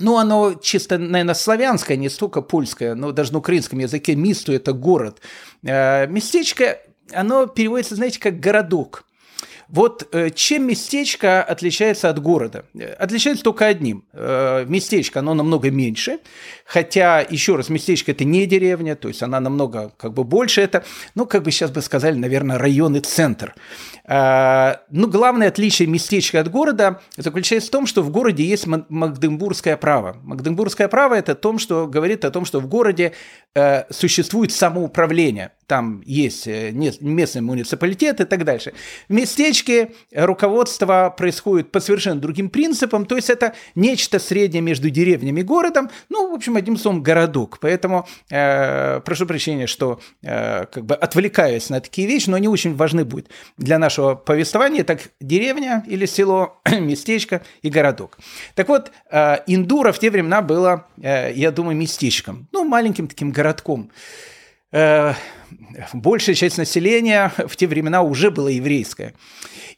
Ну, 0.00 0.16
оно 0.16 0.54
чисто, 0.54 0.98
наверное, 0.98 1.36
славянское, 1.36 1.96
не 1.96 2.08
столько 2.08 2.42
польское, 2.42 2.96
но 2.96 3.12
даже 3.12 3.32
на 3.32 3.38
украинском 3.38 3.78
языке 3.78 4.16
Мисту– 4.16 4.52
это 4.52 4.72
город. 4.72 5.20
Э, 5.62 6.08
местечко, 6.08 6.80
оно 7.12 7.46
переводится, 7.46 7.94
знаете, 7.94 8.18
как 8.18 8.40
городок. 8.40 9.05
Вот 9.68 10.08
э, 10.12 10.30
чем 10.30 10.66
местечко 10.66 11.42
отличается 11.42 12.08
от 12.08 12.20
города? 12.20 12.64
Отличается 12.98 13.42
только 13.42 13.66
одним. 13.66 14.04
Э, 14.12 14.64
местечко, 14.66 15.20
оно 15.20 15.34
намного 15.34 15.70
меньше, 15.70 16.20
хотя, 16.64 17.20
еще 17.20 17.56
раз, 17.56 17.68
местечко– 17.68 18.12
это 18.12 18.24
не 18.24 18.46
деревня, 18.46 18.94
то 18.94 19.08
есть 19.08 19.22
она 19.22 19.40
намного 19.40 19.92
как 19.96 20.12
бы 20.12 20.24
больше. 20.24 20.60
Это, 20.60 20.84
ну, 21.14 21.26
как 21.26 21.42
бы 21.42 21.50
сейчас 21.50 21.70
бы 21.70 21.82
сказали, 21.82 22.16
наверное, 22.16 22.58
район 22.58 22.96
и 22.96 23.00
центр. 23.00 23.54
А, 24.04 24.82
ну, 24.90 25.08
главное 25.08 25.48
отличие 25.48 25.88
местечка 25.88 26.40
от 26.40 26.50
города 26.50 27.00
заключается 27.16 27.68
в 27.68 27.72
том, 27.72 27.86
что 27.86 28.02
в 28.02 28.10
городе 28.10 28.44
есть 28.44 28.66
магдебургское 28.66 29.76
право. 29.76 30.16
Магдебургское 30.22 30.86
право– 30.88 31.14
это 31.16 31.34
то, 31.34 31.58
что 31.58 31.86
говорит 31.86 32.24
о 32.24 32.30
том, 32.30 32.44
что 32.44 32.60
в 32.60 32.68
городе 32.68 33.12
э, 33.54 33.84
существует 33.90 34.52
самоуправление. 34.52 35.52
Там 35.66 36.02
есть 36.06 36.46
э, 36.46 36.70
местный 36.70 37.40
муниципалитет 37.40 38.20
и 38.20 38.24
так 38.24 38.44
дальше. 38.44 38.72
В 39.08 39.12
местечке 39.12 39.55
руководство 40.12 41.14
происходит 41.16 41.70
по 41.72 41.80
совершенно 41.80 42.20
другим 42.20 42.50
принципам, 42.50 43.06
то 43.06 43.16
есть 43.16 43.30
это 43.30 43.54
нечто 43.74 44.18
среднее 44.18 44.62
между 44.62 44.90
деревнями 44.90 45.40
и 45.40 45.44
городом, 45.44 45.90
ну, 46.08 46.30
в 46.30 46.34
общем, 46.34 46.56
одним 46.56 46.76
словом, 46.76 47.02
городок. 47.02 47.58
Поэтому 47.60 48.06
э, 48.30 49.00
прошу 49.00 49.26
прощения, 49.26 49.66
что 49.66 50.00
э, 50.22 50.66
как 50.66 50.84
бы 50.84 50.94
отвлекаюсь 50.94 51.70
на 51.70 51.80
такие 51.80 52.08
вещи, 52.08 52.28
но 52.30 52.36
они 52.36 52.48
очень 52.48 52.74
важны 52.74 53.04
будут 53.04 53.28
для 53.56 53.78
нашего 53.78 54.14
повествования, 54.14 54.84
так 54.84 55.00
деревня 55.20 55.84
или 55.86 56.06
село, 56.06 56.60
местечко 56.70 57.42
и 57.62 57.70
городок. 57.70 58.18
Так 58.54 58.68
вот, 58.68 58.92
э, 59.10 59.38
Индура 59.46 59.92
в 59.92 59.98
те 59.98 60.10
времена 60.10 60.42
была, 60.42 60.86
э, 61.00 61.32
я 61.34 61.50
думаю, 61.50 61.76
местечком, 61.76 62.48
ну, 62.52 62.64
маленьким 62.64 63.08
таким 63.08 63.32
городком. 63.32 63.90
Э, 65.74 65.84
большая 65.92 66.34
часть 66.34 66.58
населения 66.58 67.32
в 67.36 67.56
те 67.56 67.66
времена 67.66 68.02
уже 68.02 68.30
была 68.30 68.50
еврейская. 68.50 69.14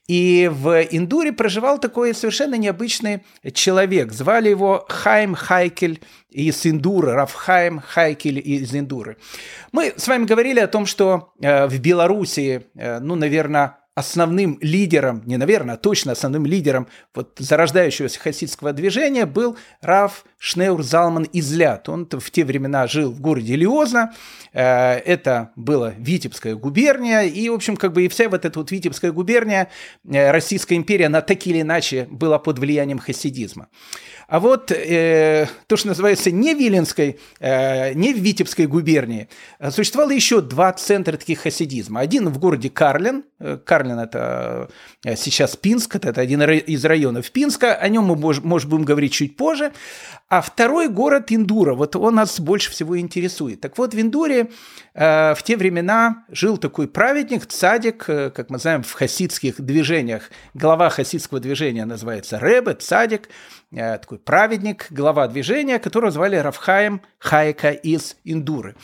И 0.07 0.51
в 0.51 0.87
Индуре 0.91 1.33
проживал 1.33 1.79
такой 1.79 2.15
совершенно 2.15 2.55
необычный 2.55 3.25
человек. 3.53 4.13
Звали 4.13 4.49
его 4.49 4.87
Хайм 4.89 5.35
Хайкель 5.35 6.01
из 6.31 6.65
Индуры, 6.67 7.13
Рафхайм 7.13 7.81
Хайкель 7.81 8.39
из 8.39 8.75
Индуры. 8.75 9.19
Мы 9.73 9.93
с 9.97 10.09
вами 10.09 10.25
говорили 10.25 10.61
о 10.61 10.67
том, 10.67 10.87
что 10.87 11.35
в 11.39 11.79
Белоруссии, 11.79 12.63
ну, 12.75 13.17
наверное, 13.17 13.77
основным 13.99 14.59
лидером, 14.61 15.23
не 15.27 15.37
наверное, 15.37 15.75
а 15.75 15.79
точно 15.79 16.13
основным 16.13 16.47
лидером 16.47 16.87
вот 17.15 17.35
зарождающегося 17.39 18.21
хасидского 18.21 18.73
движения 18.73 19.27
был 19.27 19.57
Раф 19.81 20.25
Шнеур 20.39 20.85
Залман 20.85 21.27
Излят. 21.33 21.89
Он 21.89 22.09
в 22.09 22.31
те 22.31 22.45
времена 22.45 22.87
жил 22.87 23.11
в 23.11 23.21
городе 23.21 23.57
Лиозна, 23.57 24.15
э, 24.53 24.63
это 24.63 25.51
была 25.57 25.95
Витебская 25.99 26.55
губерния, 26.55 27.23
и, 27.23 27.49
в 27.49 27.55
общем, 27.55 27.77
как 27.77 27.93
бы 27.93 28.05
и 28.05 28.09
вся 28.09 28.29
вот 28.29 28.45
эта 28.45 28.57
вот 28.57 28.71
Витебская 28.71 29.11
губерния, 29.11 29.69
э, 30.09 30.31
Российская 30.31 30.77
империя, 30.77 31.07
она 31.07 31.21
так 31.21 31.45
или 31.49 31.63
иначе 31.63 32.07
была 32.09 32.39
под 32.39 32.61
влиянием 32.61 33.01
хасидизма. 33.01 33.67
А 34.29 34.41
вот 34.41 34.71
э, 34.71 35.47
то, 35.67 35.77
что 35.79 35.89
называется 35.89 36.31
не 36.31 36.53
Виленской, 36.53 37.19
э, 37.41 37.95
не 37.95 38.13
Витебской 38.13 38.67
губернии, 38.67 39.27
э, 39.59 39.71
существовало 39.71 40.11
еще 40.11 40.43
два 40.43 40.71
центра 40.75 41.17
таких 41.17 41.41
хасидизма. 41.41 42.01
Один 42.01 42.29
в 42.29 42.39
городе 42.39 42.69
Карлин. 42.69 43.25
Э, 43.39 43.57
Карлин– 43.57 43.99
это 44.01 44.69
э, 45.03 45.17
сейчас 45.17 45.57
Пинск, 45.57 45.97
это 45.97 46.21
один 46.21 46.43
из 46.43 46.85
районов 46.85 47.31
Пинска. 47.31 47.75
О 47.75 47.89
нем 47.89 48.05
мы, 48.05 48.17
может, 48.17 48.69
будем 48.69 48.85
говорить 48.85 49.15
чуть 49.15 49.35
позже. 49.35 49.73
А 50.31 50.43
второй 50.43 50.89
город 50.89 51.33
Индура, 51.33 51.75
вот 51.75 51.97
он 51.97 52.17
нас 52.17 52.39
больше 52.39 52.71
всего 52.71 53.01
интересует. 53.01 53.63
Так 53.63 53.79
вот, 53.79 53.95
в 53.95 54.01
Индуре 54.01 54.51
э, 54.93 55.35
в 55.35 55.43
те 55.43 55.57
времена 55.57 56.27
жил 56.29 56.59
такой 56.59 56.87
праведник, 56.87 57.47
цадик, 57.47 58.05
э, 58.09 58.29
как 58.29 58.51
мы 58.51 58.59
знаем 58.59 58.83
в 58.83 58.93
хасидских 58.93 59.59
движениях. 59.59 60.31
Глава 60.53 60.91
хасидского 60.91 61.41
движения 61.41 61.87
называется 61.87 62.39
Ребе, 62.39 62.75
цадик, 62.75 63.31
э, 63.73 63.97
такой 63.97 64.19
праведник, 64.19 64.89
глава 64.91 65.29
движения, 65.29 65.79
которого 65.79 66.11
звали 66.11 66.37
Равхаем 66.37 67.01
Хайка 67.19 67.71
из 67.71 68.17
Индуры. 68.25 68.77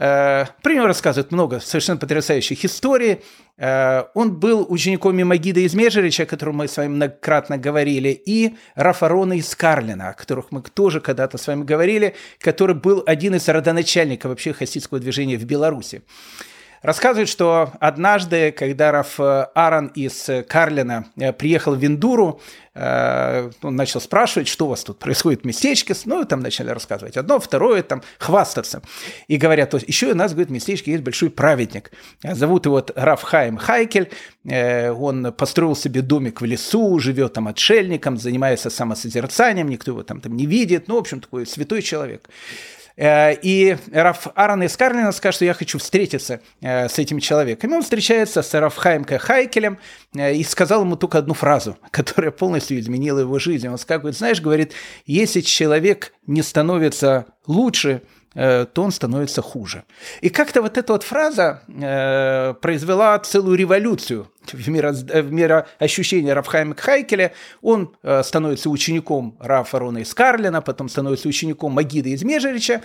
Э, 0.00 0.46
про 0.62 0.72
него 0.72 0.86
рассказывают 0.86 1.30
много 1.30 1.60
совершенно 1.60 1.98
потрясающих 1.98 2.64
историй. 2.64 3.20
Э, 3.58 4.04
он 4.14 4.34
был 4.34 4.64
учеником 4.66 5.14
Мимагида 5.14 5.60
из 5.60 5.74
Межерича, 5.74 6.22
о 6.22 6.26
котором 6.26 6.56
мы 6.56 6.68
с 6.68 6.76
вами 6.78 6.88
многократно 6.88 7.58
говорили, 7.58 8.08
и 8.08 8.54
Рафарона 8.76 9.34
из 9.34 9.54
Карлина, 9.54 10.08
о 10.08 10.14
которых 10.14 10.52
мы 10.52 10.62
тоже 10.62 11.02
когда-то 11.02 11.36
с 11.36 11.46
вами 11.46 11.64
говорили, 11.64 12.14
который 12.38 12.74
был 12.74 13.02
один 13.04 13.34
из 13.34 13.46
родоначальников 13.46 14.30
вообще 14.30 14.54
хасидского 14.54 15.00
движения 15.00 15.36
в 15.36 15.44
Беларуси. 15.44 16.02
Рассказывают, 16.82 17.28
что 17.28 17.72
однажды, 17.78 18.52
когда 18.52 18.90
Раф 18.90 19.20
Аарон 19.20 19.88
из 19.88 20.30
Карлина 20.48 21.04
э, 21.16 21.30
приехал 21.34 21.74
в 21.74 21.84
Индуру, 21.84 22.40
э, 22.74 23.50
он 23.60 23.76
начал 23.76 24.00
спрашивать, 24.00 24.48
что 24.48 24.64
у 24.64 24.70
вас 24.70 24.82
тут 24.82 24.98
происходит 24.98 25.42
в 25.42 25.44
местечке. 25.44 25.94
Ну, 26.06 26.24
там 26.24 26.40
начали 26.40 26.70
рассказывать 26.70 27.18
одно, 27.18 27.38
второе, 27.38 27.82
там, 27.82 28.02
хвастаться. 28.18 28.80
И 29.28 29.36
говорят, 29.36 29.70
то 29.70 29.78
еще 29.86 30.12
у 30.12 30.14
нас, 30.14 30.32
говорит, 30.32 30.48
в 30.48 30.52
местечке 30.52 30.92
есть 30.92 31.04
большой 31.04 31.28
праведник. 31.28 31.92
Зовут 32.22 32.64
его 32.64 32.82
Раф 32.94 33.22
Хайм 33.24 33.58
Хайкель. 33.58 34.10
Э, 34.48 34.90
он 34.90 35.34
построил 35.34 35.76
себе 35.76 36.00
домик 36.00 36.40
в 36.40 36.46
лесу, 36.46 36.98
живет 36.98 37.34
там 37.34 37.46
отшельником, 37.48 38.16
занимается 38.16 38.70
самосозерцанием, 38.70 39.68
никто 39.68 39.90
его 39.90 40.02
там, 40.02 40.22
там 40.22 40.34
не 40.34 40.46
видит. 40.46 40.88
Ну, 40.88 40.94
в 40.94 40.98
общем, 40.98 41.20
такой 41.20 41.46
святой 41.46 41.82
человек. 41.82 42.26
Э, 43.00 43.34
и 43.34 43.78
Аарон 43.94 44.62
из 44.62 44.76
Карлина 44.76 45.10
скажет, 45.12 45.36
что 45.36 45.44
я 45.46 45.54
хочу 45.54 45.78
встретиться 45.78 46.42
э, 46.60 46.86
с 46.86 46.98
этим 46.98 47.18
человеком. 47.18 47.70
И 47.70 47.74
он 47.74 47.82
встречается 47.82 48.42
с 48.42 48.52
Рафхаем 48.52 49.06
Хайкелем 49.06 49.78
э, 50.14 50.34
и 50.34 50.44
сказал 50.44 50.82
ему 50.82 50.96
только 50.96 51.16
одну 51.16 51.32
фразу, 51.32 51.78
которая 51.90 52.30
полностью 52.30 52.78
изменила 52.78 53.20
его 53.20 53.38
жизнь. 53.38 53.66
Он 53.68 53.78
сказал, 53.78 54.12
знаешь, 54.12 54.42
говорит, 54.42 54.74
если 55.06 55.40
человек 55.40 56.12
не 56.26 56.42
становится 56.42 57.24
лучше, 57.46 58.02
то 58.34 58.82
он 58.82 58.92
становится 58.92 59.42
хуже. 59.42 59.84
И 60.20 60.28
как-то 60.28 60.62
вот 60.62 60.78
эта 60.78 60.92
вот 60.92 61.02
фраза 61.02 61.62
э, 61.66 62.54
произвела 62.60 63.18
целую 63.18 63.56
революцию 63.56 64.30
в, 64.52 64.68
миро, 64.68 64.92
в 64.92 65.32
мироощущение 65.32 66.32
Рафхайма 66.34 66.74
Хайкеля, 66.76 67.32
он 67.60 67.94
э, 68.02 68.22
становится 68.22 68.70
учеником 68.70 69.36
Рафа 69.40 69.78
Рона 69.78 69.98
из 69.98 70.14
Карлина, 70.14 70.62
потом 70.62 70.88
становится 70.88 71.28
учеником 71.28 71.72
Магида 71.72 72.10
из 72.10 72.22
Межерича, 72.22 72.82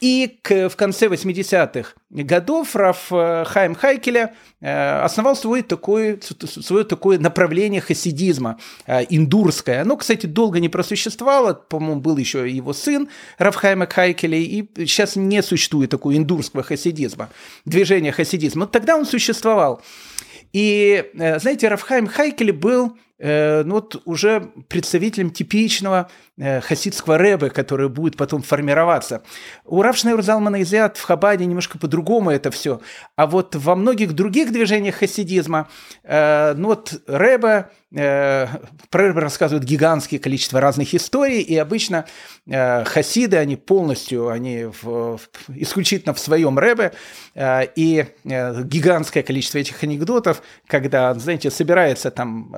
и 0.00 0.38
к, 0.42 0.68
в 0.68 0.76
конце 0.76 1.06
80-х 1.06 1.94
годов 2.10 2.76
Раф 2.76 3.08
э, 3.10 3.44
Хайм 3.46 3.74
Хайкеля 3.74 4.34
э, 4.60 5.00
основал 5.00 5.34
свой 5.34 5.62
такой, 5.62 6.20
свое 6.22 6.84
такое 6.84 7.18
направление 7.18 7.80
хасидизма, 7.80 8.58
э, 8.86 9.04
индурское. 9.08 9.82
Оно, 9.82 9.96
кстати, 9.96 10.26
долго 10.26 10.60
не 10.60 10.68
просуществовало, 10.68 11.54
по-моему, 11.54 12.00
был 12.00 12.16
еще 12.16 12.48
его 12.48 12.72
сын 12.72 13.08
Раф 13.38 13.56
Хайма 13.56 13.86
Хайкеля, 13.86 14.38
и 14.38 14.68
сейчас 14.86 15.16
не 15.16 15.42
существует 15.42 15.90
такого 15.90 16.16
индурского 16.16 16.62
хасидизма, 16.62 17.28
движения 17.64 18.12
хасидизма. 18.12 18.60
Но 18.60 18.66
тогда 18.66 18.96
он 18.96 19.04
существовал. 19.04 19.82
И, 20.52 21.10
знаете, 21.14 21.68
Рафхайм 21.68 22.06
Хайкели 22.06 22.52
был 22.52 22.96
Э, 23.18 23.62
ну, 23.64 23.74
вот 23.74 24.00
уже 24.04 24.52
представителем 24.68 25.30
типичного 25.30 26.08
э, 26.36 26.60
хасидского 26.60 27.18
рэбы, 27.18 27.50
который 27.50 27.88
будет 27.88 28.16
потом 28.16 28.42
формироваться. 28.42 29.22
У 29.64 29.82
Равшнейр 29.82 30.22
Залмана 30.22 30.62
Изят 30.62 30.96
в 30.96 31.02
Хабаде 31.02 31.44
немножко 31.44 31.78
по-другому 31.78 32.30
это 32.30 32.50
все. 32.50 32.80
А 33.16 33.26
вот 33.26 33.56
во 33.56 33.74
многих 33.74 34.12
других 34.12 34.52
движениях 34.52 34.96
хасидизма, 34.96 35.68
э, 36.04 36.54
ну 36.56 36.68
вот 36.68 37.00
рэба 37.06 37.70
Э, 37.90 38.48
про 38.90 39.14
рассказывают 39.14 39.64
гигантское 39.64 40.20
количество 40.20 40.60
разных 40.60 40.94
историй, 40.94 41.40
и 41.40 41.56
обычно 41.56 42.04
э, 42.46 42.84
хасиды, 42.84 43.38
они 43.38 43.56
полностью, 43.56 44.28
они 44.28 44.64
в, 44.64 45.16
в, 45.16 45.20
исключительно 45.54 46.12
в 46.12 46.18
своем 46.18 46.58
рэбе, 46.58 46.92
э, 47.34 47.62
и 47.76 48.04
гигантское 48.24 49.22
количество 49.22 49.56
этих 49.56 49.82
анекдотов, 49.82 50.42
когда, 50.66 51.14
знаете, 51.14 51.50
собираются 51.50 52.10
там 52.10 52.54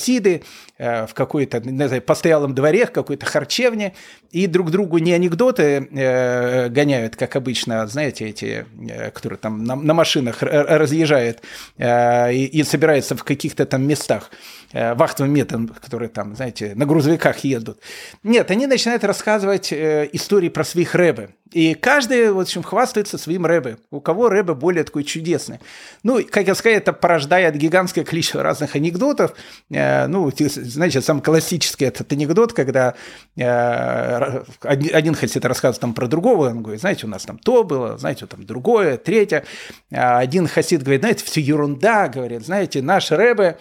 хасиды 0.00 0.42
в 0.80 1.10
какой-то, 1.14 1.60
не 1.60 1.86
знаю, 1.86 2.00
постоялом 2.00 2.54
дворе, 2.54 2.86
в 2.86 2.90
какой-то 2.90 3.26
харчевне, 3.26 3.94
и 4.30 4.46
друг 4.46 4.70
другу 4.70 4.98
не 4.98 5.12
анекдоты 5.12 6.68
гоняют, 6.70 7.16
как 7.16 7.36
обычно, 7.36 7.86
знаете, 7.86 8.28
эти, 8.28 8.64
которые 9.12 9.38
там 9.38 9.64
на, 9.64 9.76
на 9.76 9.92
машинах 9.92 10.42
разъезжают 10.42 11.42
и, 11.78 12.50
и 12.52 12.62
собираются 12.62 13.14
в 13.16 13.24
каких-то 13.24 13.66
там 13.66 13.86
местах, 13.86 14.30
э, 14.72 14.94
вахтовым 14.94 15.32
методом, 15.32 15.68
которые 15.68 16.08
там, 16.08 16.34
знаете, 16.36 16.72
на 16.74 16.86
грузовиках 16.86 17.38
едут. 17.38 17.80
Нет, 18.22 18.50
они 18.50 18.66
начинают 18.66 19.04
рассказывать 19.04 19.72
э, 19.72 20.08
истории 20.12 20.48
про 20.48 20.64
своих 20.64 20.94
рэбы. 20.94 21.30
И 21.52 21.74
каждый, 21.74 22.30
в 22.30 22.38
общем, 22.38 22.62
хвастается 22.62 23.18
своим 23.18 23.44
рэбе. 23.44 23.78
У 23.90 24.00
кого 24.00 24.28
рэбе 24.28 24.54
более 24.54 24.84
такой 24.84 25.02
чудесный. 25.02 25.58
Ну, 26.04 26.20
как 26.24 26.46
я 26.46 26.54
сказал, 26.54 26.78
это 26.78 26.92
порождает 26.92 27.56
гигантское 27.56 28.04
количество 28.04 28.42
разных 28.42 28.76
анекдотов. 28.76 29.34
Э, 29.70 30.06
ну, 30.06 30.30
знаете, 30.72 31.00
самый 31.00 31.22
классический 31.22 31.84
этот 31.84 32.12
анекдот, 32.12 32.52
когда 32.52 32.94
э, 33.36 34.42
один 34.62 35.14
хасид 35.14 35.44
рассказывает 35.44 35.80
там 35.80 35.94
про 35.94 36.06
другого, 36.06 36.48
он 36.48 36.62
говорит, 36.62 36.80
знаете, 36.80 37.06
у 37.06 37.10
нас 37.10 37.24
там 37.24 37.38
то 37.38 37.64
было, 37.64 37.98
знаете, 37.98 38.26
там 38.26 38.44
другое, 38.44 38.96
третье. 38.96 39.44
А 39.92 40.18
один 40.18 40.46
хасид 40.46 40.82
говорит, 40.82 41.02
знаете, 41.02 41.24
все 41.24 41.40
ерунда, 41.40 42.08
говорит, 42.08 42.44
знаете, 42.44 42.82
наш 42.82 43.10
рэбе, 43.10 43.58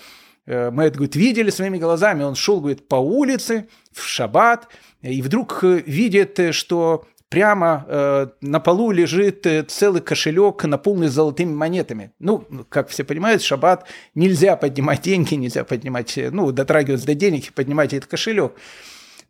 Э, 0.50 0.72
мы 0.72 0.86
это, 0.86 0.98
говорит, 0.98 1.16
видели 1.16 1.52
своими 1.52 1.78
глазами. 1.78 2.24
Он 2.24 2.36
шел, 2.36 2.60
говорит, 2.60 2.88
по 2.88 2.96
улице 2.96 3.68
в 3.92 4.02
шаббат, 4.02 4.68
и 5.02 5.22
вдруг 5.22 5.64
э, 5.64 5.84
видит, 5.86 6.40
э, 6.40 6.52
что 6.52 7.06
прямо 7.30 7.86
э, 7.88 8.28
на 8.42 8.60
полу 8.60 8.92
лежит 8.92 9.48
целый 9.68 10.02
кошелек, 10.02 10.64
наполненный 10.64 11.08
золотыми 11.08 11.54
монетами. 11.54 12.12
Ну, 12.20 12.46
как 12.70 12.90
все 12.90 13.04
понимают, 13.04 13.42
шаббат 13.42 13.86
нельзя 14.16 14.56
поднимать 14.56 15.04
деньги, 15.04 15.36
нельзя 15.36 15.64
поднимать, 15.64 16.18
ну, 16.32 16.52
дотрагиваться 16.52 17.06
до 17.06 17.16
денег 17.16 17.48
и 17.48 17.52
поднимать 17.52 17.94
этот 17.94 18.10
кошелек. 18.10 18.54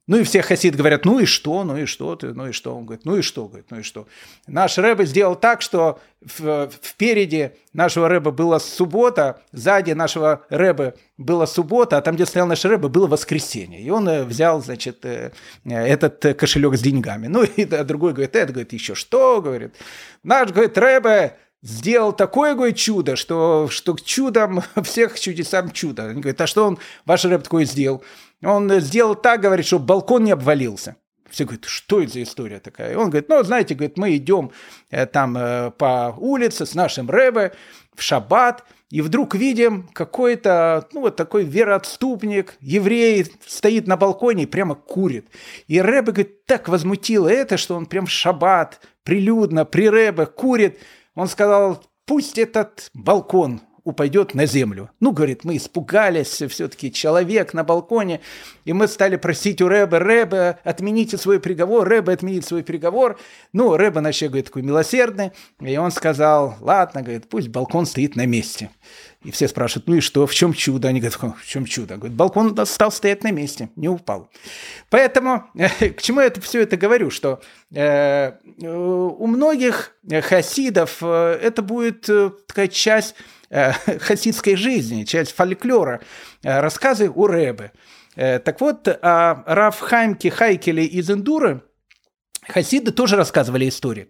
Ну 0.09 0.17
и 0.17 0.23
все 0.23 0.41
хасиды 0.41 0.75
говорят, 0.75 1.05
ну 1.05 1.19
и 1.19 1.25
что, 1.25 1.63
ну 1.63 1.77
и 1.77 1.85
что 1.85 2.15
ты, 2.15 2.33
ну 2.33 2.47
и 2.47 2.51
что? 2.51 2.75
Он 2.75 2.83
говорит, 2.83 3.05
ну 3.05 3.17
и 3.17 3.21
что, 3.21 3.47
говорит, 3.47 3.67
ну 3.69 3.81
и 3.81 3.83
что. 3.83 4.07
Наш 4.47 4.79
рэбе 4.79 5.05
сделал 5.05 5.35
так, 5.35 5.61
что 5.61 5.99
в, 6.19 6.67
впереди 6.81 7.51
нашего 7.73 8.09
рэба 8.09 8.31
была 8.31 8.57
суббота, 8.59 9.43
сзади 9.51 9.91
нашего 9.91 10.47
рэба 10.49 10.95
была 11.19 11.45
суббота, 11.45 11.99
а 11.99 12.01
там, 12.01 12.15
где 12.15 12.25
стоял 12.25 12.47
наш 12.47 12.65
рэбе, 12.65 12.87
было 12.87 13.05
воскресенье. 13.05 13.79
И 13.79 13.87
он 13.91 14.09
э, 14.09 14.23
взял, 14.23 14.63
значит, 14.63 15.05
э, 15.05 15.31
этот 15.63 16.35
кошелек 16.39 16.75
с 16.75 16.81
деньгами. 16.81 17.27
Ну 17.27 17.43
и 17.43 17.65
другой 17.65 18.13
говорит, 18.13 18.35
это, 18.35 18.51
говорит, 18.51 18.73
еще 18.73 18.95
что, 18.95 19.43
говорит. 19.43 19.75
Наш, 20.23 20.49
говорит, 20.49 20.75
рэбе 20.75 21.37
сделал 21.61 22.13
такое, 22.13 22.55
говорит, 22.55 22.77
чудо, 22.77 23.15
что, 23.15 23.67
что 23.69 23.95
чудом 23.95 24.63
всех 24.83 25.19
чудесам 25.19 25.71
чудо. 25.71 26.05
Они 26.05 26.21
говорят, 26.21 26.41
а 26.41 26.47
что 26.47 26.65
он, 26.65 26.79
ваш 27.05 27.25
рэб 27.25 27.43
такое 27.43 27.65
сделал? 27.65 28.03
Он 28.43 28.71
сделал 28.79 29.15
так, 29.15 29.41
говорит, 29.41 29.65
чтобы 29.65 29.85
балкон 29.85 30.23
не 30.23 30.31
обвалился. 30.31 30.95
Все 31.29 31.43
говорят, 31.43 31.65
что 31.65 32.01
это 32.01 32.13
за 32.13 32.23
история 32.23 32.59
такая? 32.59 32.93
И 32.93 32.95
он 32.95 33.09
говорит, 33.09 33.29
ну, 33.29 33.43
знаете, 33.43 33.75
говорит, 33.75 33.97
мы 33.97 34.15
идем 34.15 34.51
э, 34.89 35.05
там 35.05 35.37
э, 35.37 35.71
по 35.71 36.15
улице 36.17 36.65
с 36.65 36.73
нашим 36.73 37.09
рэбе 37.09 37.53
в 37.95 38.01
шаббат, 38.01 38.65
и 38.89 39.01
вдруг 39.01 39.35
видим 39.35 39.87
какой-то, 39.93 40.87
ну, 40.93 41.01
вот 41.01 41.15
такой 41.15 41.43
вероотступник, 41.43 42.55
еврей, 42.59 43.27
стоит 43.45 43.85
на 43.85 43.97
балконе 43.97 44.43
и 44.43 44.47
прямо 44.47 44.73
курит. 44.73 45.27
И 45.67 45.79
рэбе, 45.79 46.11
говорит, 46.11 46.45
так 46.45 46.67
возмутило 46.67 47.27
это, 47.27 47.57
что 47.57 47.75
он 47.75 47.85
прям 47.85 48.07
в 48.07 48.11
шаббат, 48.11 48.81
прилюдно, 49.03 49.65
при 49.65 49.89
рэбе 49.89 50.25
курит. 50.25 50.79
Он 51.13 51.27
сказал, 51.27 51.83
пусть 52.05 52.39
этот 52.39 52.89
балкон 52.95 53.61
упадет 53.83 54.33
на 54.33 54.45
землю. 54.45 54.89
Ну, 54.99 55.11
говорит, 55.11 55.43
мы 55.43 55.57
испугались, 55.57 56.41
все-таки 56.49 56.91
человек 56.91 57.53
на 57.53 57.63
балконе, 57.63 58.21
и 58.65 58.73
мы 58.73 58.87
стали 58.87 59.15
просить 59.15 59.61
у 59.61 59.67
Рэбе, 59.67 59.97
Рэбе, 59.97 60.59
отмените 60.63 61.17
свой 61.17 61.39
приговор, 61.39 61.87
Рэбе, 61.87 62.13
отмените 62.13 62.47
свой 62.47 62.63
приговор. 62.63 63.19
Ну, 63.53 63.75
Рэбе 63.75 63.99
наш, 63.99 64.21
говорит, 64.21 64.45
такой 64.45 64.61
милосердный, 64.61 65.31
и 65.59 65.77
он 65.77 65.91
сказал, 65.91 66.55
ладно, 66.61 67.01
говорит, 67.01 67.27
пусть 67.29 67.49
балкон 67.49 67.85
стоит 67.85 68.15
на 68.15 68.25
месте. 68.25 68.69
И 69.23 69.31
все 69.31 69.49
спрашивают, 69.49 69.87
ну 69.87 69.95
и 69.95 69.99
что, 69.99 70.25
в 70.25 70.33
чем 70.33 70.53
чудо? 70.53 70.87
Они 70.87 71.01
говорят, 71.01 71.19
в 71.19 71.45
чем 71.45 71.65
чудо? 71.65 71.97
Говорят, 71.97 72.15
балкон 72.15 72.55
стал 72.65 72.89
стоять 72.89 73.23
на 73.23 73.31
месте, 73.31 73.69
не 73.75 73.89
упал. 73.89 74.29
Поэтому 74.89 75.43
к 75.79 76.01
чему 76.01 76.21
я 76.21 76.27
это, 76.27 76.39
все 76.39 76.61
это 76.61 76.77
говорю, 76.77 77.09
что 77.09 77.41
э, 77.73 78.31
у 78.61 79.27
многих 79.27 79.93
хасидов 80.21 80.99
э, 81.01 81.39
это 81.41 81.61
будет 81.61 82.09
э, 82.09 82.31
такая 82.47 82.69
часть 82.69 83.15
э, 83.17 83.38
хасидской 83.99 84.55
жизни, 84.55 85.03
часть 85.03 85.35
фольклора, 85.35 86.01
э, 86.43 86.59
рассказы 86.59 87.09
у 87.09 87.27
Рэбе. 87.27 87.71
Э, 88.15 88.39
так 88.39 88.61
вот, 88.61 88.87
о 88.87 89.43
Раф 89.45 89.79
Хаймке 89.79 90.31
Хайкеле 90.31 90.85
из 90.85 91.09
Индуры 91.09 91.61
хасиды 92.47 92.91
тоже 92.91 93.15
рассказывали 93.15 93.67
истории. 93.67 94.09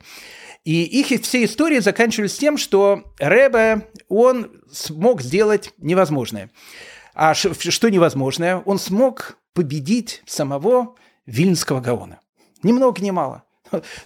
И 0.66 0.84
их 0.84 1.08
все 1.22 1.44
истории 1.46 1.80
заканчивались 1.80 2.38
тем, 2.38 2.58
что 2.58 3.14
Рэбе, 3.20 3.88
он 4.08 4.52
смог 4.72 5.22
сделать 5.22 5.74
невозможное. 5.78 6.52
А 7.14 7.34
что 7.34 7.90
невозможное? 7.90 8.58
Он 8.58 8.78
смог 8.78 9.38
победить 9.54 10.22
самого 10.26 10.96
Вильнского 11.26 11.82
Гаона. 11.82 12.20
Ни 12.64 12.72
много 12.72 13.02
ни 13.02 13.12
мало. 13.12 13.44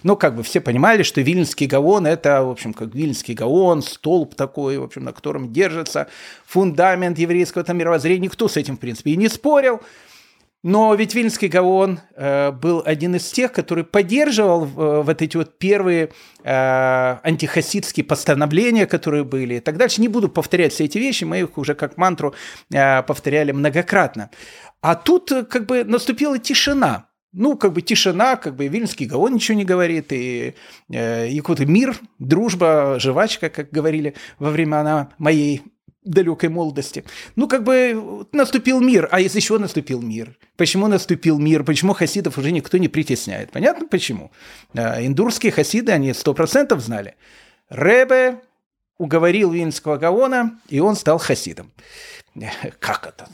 Ну, 0.02 0.16
как 0.16 0.36
бы 0.36 0.42
все 0.42 0.60
понимали, 0.60 1.02
что 1.02 1.20
Вильнский 1.20 1.66
Гаон– 1.66 2.06
это, 2.08 2.42
в 2.42 2.50
общем, 2.50 2.72
как 2.72 2.94
Вильнский 2.94 3.34
Гаон, 3.34 3.82
столб 3.82 4.34
такой, 4.34 4.78
в 4.78 4.82
общем, 4.82 5.04
на 5.04 5.12
котором 5.12 5.52
держится 5.52 6.08
фундамент 6.46 7.18
еврейского 7.18 7.64
там, 7.64 7.78
мировоззрения. 7.78 8.24
Никто 8.24 8.48
с 8.48 8.56
этим, 8.56 8.76
в 8.76 8.80
принципе, 8.80 9.12
и 9.12 9.16
не 9.16 9.28
спорил. 9.28 9.80
Но 10.64 10.94
ведь 10.94 11.14
Вильнский 11.14 11.48
Гаон 11.48 12.00
э, 12.16 12.50
был 12.50 12.82
один 12.86 13.14
из 13.14 13.30
тех, 13.30 13.52
который 13.52 13.84
поддерживал 13.84 14.64
э, 14.64 15.02
вот 15.02 15.20
эти 15.20 15.36
вот 15.36 15.58
первые 15.58 16.08
э, 16.42 17.16
антихасидские 17.22 18.04
постановления, 18.04 18.86
которые 18.86 19.24
были 19.24 19.56
и 19.56 19.60
так 19.60 19.76
дальше. 19.76 20.00
Не 20.00 20.08
буду 20.08 20.30
повторять 20.30 20.72
все 20.72 20.84
эти 20.84 20.96
вещи, 20.96 21.24
мы 21.24 21.40
их 21.40 21.58
уже 21.58 21.74
как 21.74 21.98
мантру 21.98 22.34
э, 22.72 23.02
повторяли 23.02 23.52
многократно. 23.52 24.30
А 24.80 24.94
тут 24.94 25.30
э, 25.32 25.44
как 25.44 25.66
бы 25.66 25.84
наступила 25.84 26.38
тишина. 26.38 27.08
Ну, 27.34 27.56
как 27.56 27.72
бы 27.72 27.82
тишина, 27.82 28.36
как 28.36 28.54
бы 28.54 28.68
Вильнский 28.68 29.06
Гаон 29.06 29.34
ничего 29.34 29.58
не 29.58 29.64
говорит, 29.64 30.12
и, 30.12 30.54
э, 30.88 31.36
какой-то 31.36 31.66
мир, 31.66 31.98
дружба, 32.20 32.96
жвачка, 33.00 33.50
как 33.50 33.70
говорили 33.70 34.14
во 34.38 34.50
времена 34.50 35.10
моей 35.18 35.62
далекой 36.04 36.48
молодости. 36.48 37.04
Ну, 37.34 37.48
как 37.48 37.64
бы 37.64 38.26
наступил 38.30 38.80
мир. 38.80 39.08
А 39.10 39.20
если 39.20 39.38
еще 39.38 39.58
наступил 39.58 40.00
мир? 40.00 40.38
Почему 40.56 40.86
наступил 40.86 41.38
мир? 41.38 41.64
Почему 41.64 41.92
хасидов 41.92 42.38
уже 42.38 42.52
никто 42.52 42.78
не 42.78 42.88
притесняет? 42.88 43.50
Понятно 43.50 43.88
почему? 43.88 44.30
Э, 44.72 45.04
индурские 45.04 45.50
хасиды, 45.50 45.90
они 45.90 46.12
сто 46.12 46.34
процентов 46.34 46.80
знали. 46.80 47.16
Ребе 47.68 48.40
уговорил 48.96 49.50
Вильнского 49.50 49.96
Гаона, 49.96 50.60
и 50.68 50.78
он 50.78 50.94
стал 50.94 51.18
хасидом. 51.18 51.72
как 52.80 53.06
это? 53.06 53.28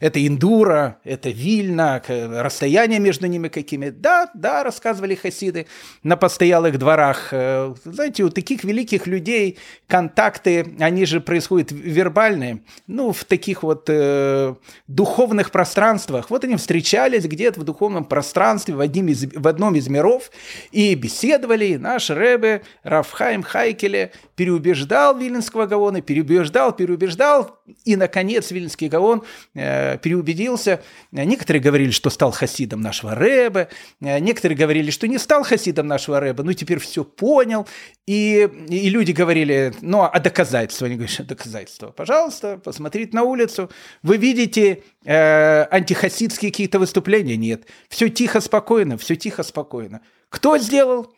Это 0.00 0.26
Индура, 0.26 0.98
это 1.04 1.30
Вильна, 1.30 2.02
расстояние 2.08 2.98
между 2.98 3.26
ними 3.26 3.48
какими. 3.48 3.90
Да, 3.90 4.30
да, 4.34 4.64
рассказывали 4.64 5.14
хасиды 5.14 5.66
на 6.02 6.16
постоялых 6.16 6.78
дворах. 6.78 7.28
Э, 7.30 7.72
знаете, 7.84 8.24
у 8.24 8.30
таких 8.30 8.64
великих 8.64 9.06
людей 9.06 9.58
контакты, 9.86 10.74
они 10.80 11.06
же 11.06 11.20
происходят 11.20 11.70
вербальные, 11.70 12.62
ну, 12.88 13.12
в 13.12 13.24
таких 13.24 13.62
вот 13.62 13.84
э, 13.88 14.54
духовных 14.88 15.52
пространствах. 15.52 16.30
Вот 16.30 16.42
они 16.44 16.56
встречались 16.56 17.24
где-то 17.26 17.60
в 17.60 17.64
духовном 17.64 18.04
пространстве 18.04 18.74
в, 18.74 18.80
одним 18.80 19.08
из, 19.08 19.24
в 19.32 19.46
одном 19.46 19.76
из 19.76 19.86
миров 19.86 20.30
и 20.72 20.94
беседовали. 20.96 21.66
И 21.66 21.78
наш 21.78 22.10
Рэбе 22.10 22.62
Рафхайм 22.82 23.44
Хайкеле 23.44 24.10
переубеждал 24.34 25.16
Виленского 25.16 25.66
Гаона, 25.66 26.00
переубеждал, 26.00 26.72
переубеждал, 26.72 27.60
и, 27.84 27.96
наконец, 27.96 28.50
Вильнский 28.50 28.88
Гаон 28.88 29.22
э, 29.54 29.98
переубедился. 29.98 30.82
Некоторые 31.12 31.62
говорили, 31.62 31.90
что 31.90 32.10
стал 32.10 32.30
хасидом 32.30 32.80
нашего 32.80 33.14
Рэбе, 33.14 33.68
э, 34.00 34.18
некоторые 34.20 34.56
говорили, 34.56 34.90
что 34.90 35.06
не 35.06 35.18
стал 35.18 35.44
хасидом 35.44 35.86
нашего 35.86 36.18
Рэбе, 36.18 36.42
ну, 36.42 36.52
теперь 36.54 36.78
все 36.78 37.04
понял. 37.04 37.66
И, 38.06 38.48
и 38.68 38.88
люди 38.88 39.12
говорили, 39.12 39.74
ну, 39.80 40.02
а 40.02 40.18
доказательства? 40.18 40.86
Они 40.86 40.96
говорят, 40.96 41.26
доказательства. 41.26 41.88
Пожалуйста, 41.88 42.58
посмотрите 42.62 43.14
на 43.14 43.22
улицу. 43.22 43.70
Вы 44.02 44.16
видите 44.16 44.82
э, 45.04 45.66
антихасидские 45.70 46.50
какие-то 46.50 46.78
выступления? 46.78 47.36
Нет. 47.36 47.66
Все 47.88 48.08
тихо, 48.08 48.40
спокойно, 48.40 48.96
все 48.96 49.16
тихо, 49.16 49.42
спокойно. 49.42 50.00
Кто 50.30 50.58
сделал? 50.58 51.14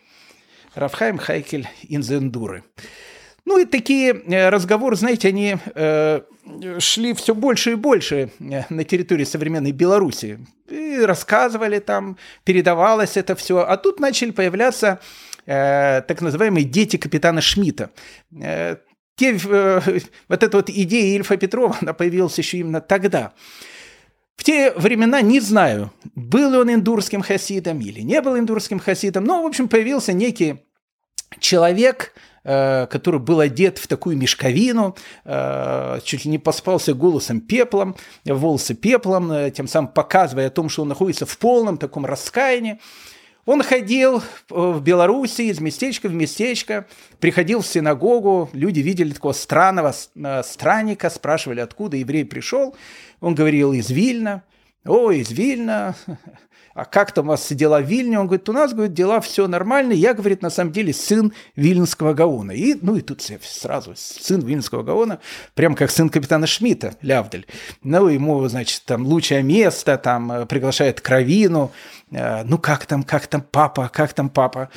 Рафхайм 0.75 1.17
Хайкель 1.17 1.69
Инзендуры. 1.89 2.63
Ну 3.47 3.61
и 3.61 3.65
такие 3.65 4.13
э, 4.13 4.49
разговоры, 4.49 4.97
знаете, 4.97 5.29
они 5.29 5.57
э, 5.77 6.21
шли 6.81 7.15
все 7.15 7.33
больше 7.33 7.73
и 7.73 7.75
больше 7.77 8.31
э, 8.41 8.63
на 8.69 8.83
территории 8.83 9.23
современной 9.23 9.71
Беларуси. 9.71 10.41
И 10.69 10.99
рассказывали 10.99 11.79
там, 11.79 12.19
передавалось 12.45 13.17
это 13.17 13.37
все. 13.37 13.61
А 13.61 13.77
тут 13.77 14.01
начали 14.01 14.33
появляться 14.33 15.01
так 15.47 16.21
называемые 16.21 16.65
дети 16.65 16.97
капитана 16.97 17.41
Шмидта. 17.41 17.91
Те, 19.15 19.33
вот 20.29 20.43
эта 20.43 20.57
вот 20.57 20.69
идея 20.69 21.17
Ильфа 21.17 21.37
Петрова, 21.37 21.77
она 21.81 21.93
появилась 21.93 22.37
еще 22.37 22.59
именно 22.59 22.81
тогда. 22.81 23.33
В 24.35 24.43
те 24.43 24.73
времена 24.73 25.21
не 25.21 25.39
знаю, 25.39 25.93
был 26.17 26.51
ли 26.51 26.59
он 26.59 26.75
индурским 26.75 27.23
хасидом 27.23 27.81
или 27.81 28.01
не 28.01 28.21
был 28.23 28.37
индурским 28.37 28.81
хасидом, 28.81 29.23
но, 29.23 29.41
в 29.41 29.47
общем, 29.47 29.69
появился 29.69 30.13
некий 30.13 30.66
человек, 31.39 32.13
Э, 32.49 32.87
который 32.89 33.19
был 33.19 33.41
одет 33.41 33.79
в 33.79 33.89
такую 33.89 34.17
мешковину, 34.17 34.95
э, 35.25 35.99
чуть 36.05 36.25
ли 36.25 36.31
не 36.31 36.39
поспался 36.39 36.95
голосом 36.95 37.41
пеплом, 37.41 37.97
волосы 38.25 38.77
пеплом, 38.77 39.33
э, 39.33 39.51
тем 39.51 39.67
самым 39.67 39.91
показывая 39.91 40.47
о 40.47 40.51
том, 40.51 40.69
что 40.69 40.83
он 40.83 40.89
находится 40.89 41.27
в 41.27 41.37
полном 41.39 41.77
таком 41.77 42.07
раскаянии. 42.07 42.79
Он 43.47 43.65
ходил 43.65 44.23
в 44.49 44.81
Беларуси 44.81 45.43
из 45.43 45.59
местечка 45.59 46.09
в 46.09 46.15
местечко, 46.15 46.87
приходил 47.19 47.63
в 47.63 47.67
синагогу, 47.67 48.49
люди 48.53 48.79
видели 48.79 49.13
такого 49.13 49.33
странного 49.33 49.93
странника, 50.45 51.11
спрашивали, 51.11 51.59
откуда 51.59 51.97
еврей 51.97 52.25
пришел. 52.25 52.77
Он 53.21 53.35
говорил 53.35 53.73
из 53.73 53.91
Вильна. 53.91 54.45
О, 54.85 55.11
из 55.11 55.33
Вильна, 55.33 55.97
а 56.77 56.85
как 56.85 57.13
там 57.13 57.25
у 57.25 57.29
вас 57.31 57.51
дела 57.53 57.81
в 57.81 57.87
Вильне? 57.87 58.21
Он 58.21 58.27
говорит, 58.27 58.47
у 58.51 58.53
нас, 58.53 58.75
говорит, 58.75 58.93
дела 58.93 59.23
все 59.23 59.47
нормально. 59.49 59.95
Я, 59.95 60.13
говорит, 60.13 60.43
на 60.43 60.51
самом 60.51 60.73
деле 60.73 60.93
сын 60.93 61.33
Вильнского 61.57 62.13
Гаона. 62.13 62.51
И, 62.51 62.77
ну 62.83 62.97
и 62.97 63.01
тут 63.01 63.27
сразу 63.43 63.95
сын 63.97 64.43
Вильнского 64.43 64.83
Гаона, 64.83 65.21
прям 65.55 65.75
как 65.75 65.91
сын 65.91 66.11
капитана 66.11 66.47
Шмидта, 66.47 66.95
Лявдель. 67.01 67.47
Ну, 67.83 68.09
ему, 68.09 68.47
значит, 68.49 68.83
там 68.85 69.07
лучшее 69.07 69.43
место, 69.43 69.97
там 69.97 70.31
э, 70.31 70.45
приглашает 70.45 71.01
Кровину. 71.01 71.73
Э, 72.11 72.43
ну, 72.45 72.59
как 72.59 72.85
там, 72.85 73.05
как 73.05 73.27
там 73.27 73.41
папа, 73.41 73.89
как 73.91 74.13
там 74.13 74.29
папа? 74.29 74.69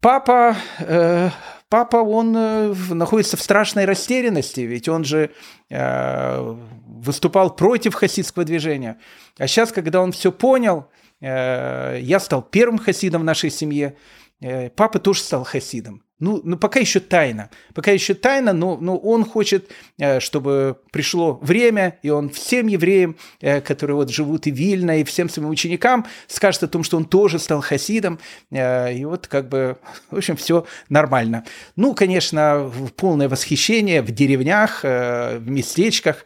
Папа, 0.00 0.56
э, 0.80 1.30
папа, 1.68 1.98
он 1.98 2.36
э, 2.36 2.74
находится 2.90 3.36
в 3.36 3.42
страшной 3.42 3.84
растерянности, 3.84 4.62
ведь 4.62 4.88
он 4.88 5.04
же 5.04 5.30
э, 5.70 6.56
выступал 6.84 7.54
против 7.54 7.94
хасидского 7.94 8.44
движения. 8.44 8.98
А 9.38 9.46
сейчас, 9.46 9.70
когда 9.70 10.00
он 10.00 10.10
все 10.10 10.32
понял, 10.32 10.88
я 11.20 12.20
стал 12.20 12.42
первым 12.42 12.78
хасидом 12.78 13.22
в 13.22 13.24
нашей 13.24 13.50
семье, 13.50 13.96
э, 14.40 14.70
папа 14.70 14.98
тоже 14.98 15.20
стал 15.20 15.44
хасидом. 15.44 16.02
Ну, 16.18 16.40
ну, 16.44 16.56
пока 16.56 16.80
еще 16.80 17.00
тайна. 17.00 17.50
Пока 17.74 17.90
еще 17.90 18.14
тайна, 18.14 18.54
но, 18.54 18.78
но 18.80 18.96
он 18.96 19.24
хочет, 19.24 19.70
э, 19.98 20.18
чтобы 20.20 20.78
пришло 20.90 21.38
время, 21.42 21.98
и 22.02 22.08
он 22.08 22.30
всем 22.30 22.68
евреям, 22.68 23.16
э, 23.42 23.60
которые 23.60 23.96
вот 23.96 24.08
живут 24.08 24.46
и 24.46 24.50
Вильно, 24.50 24.98
и 24.98 25.04
всем 25.04 25.28
своим 25.28 25.50
ученикам 25.50 26.06
скажет 26.26 26.62
о 26.62 26.68
том, 26.68 26.84
что 26.84 26.96
он 26.96 27.04
тоже 27.04 27.38
стал 27.38 27.60
хасидом. 27.60 28.18
Э, 28.50 28.94
и 28.94 29.04
вот 29.04 29.26
как 29.26 29.50
бы, 29.50 29.76
в 30.10 30.16
общем, 30.16 30.36
все 30.36 30.64
нормально. 30.88 31.44
Ну, 31.76 31.94
конечно, 31.94 32.72
полное 32.96 33.28
восхищение 33.28 34.00
в 34.00 34.10
деревнях, 34.10 34.82
в 34.82 35.42
местечках, 35.44 36.24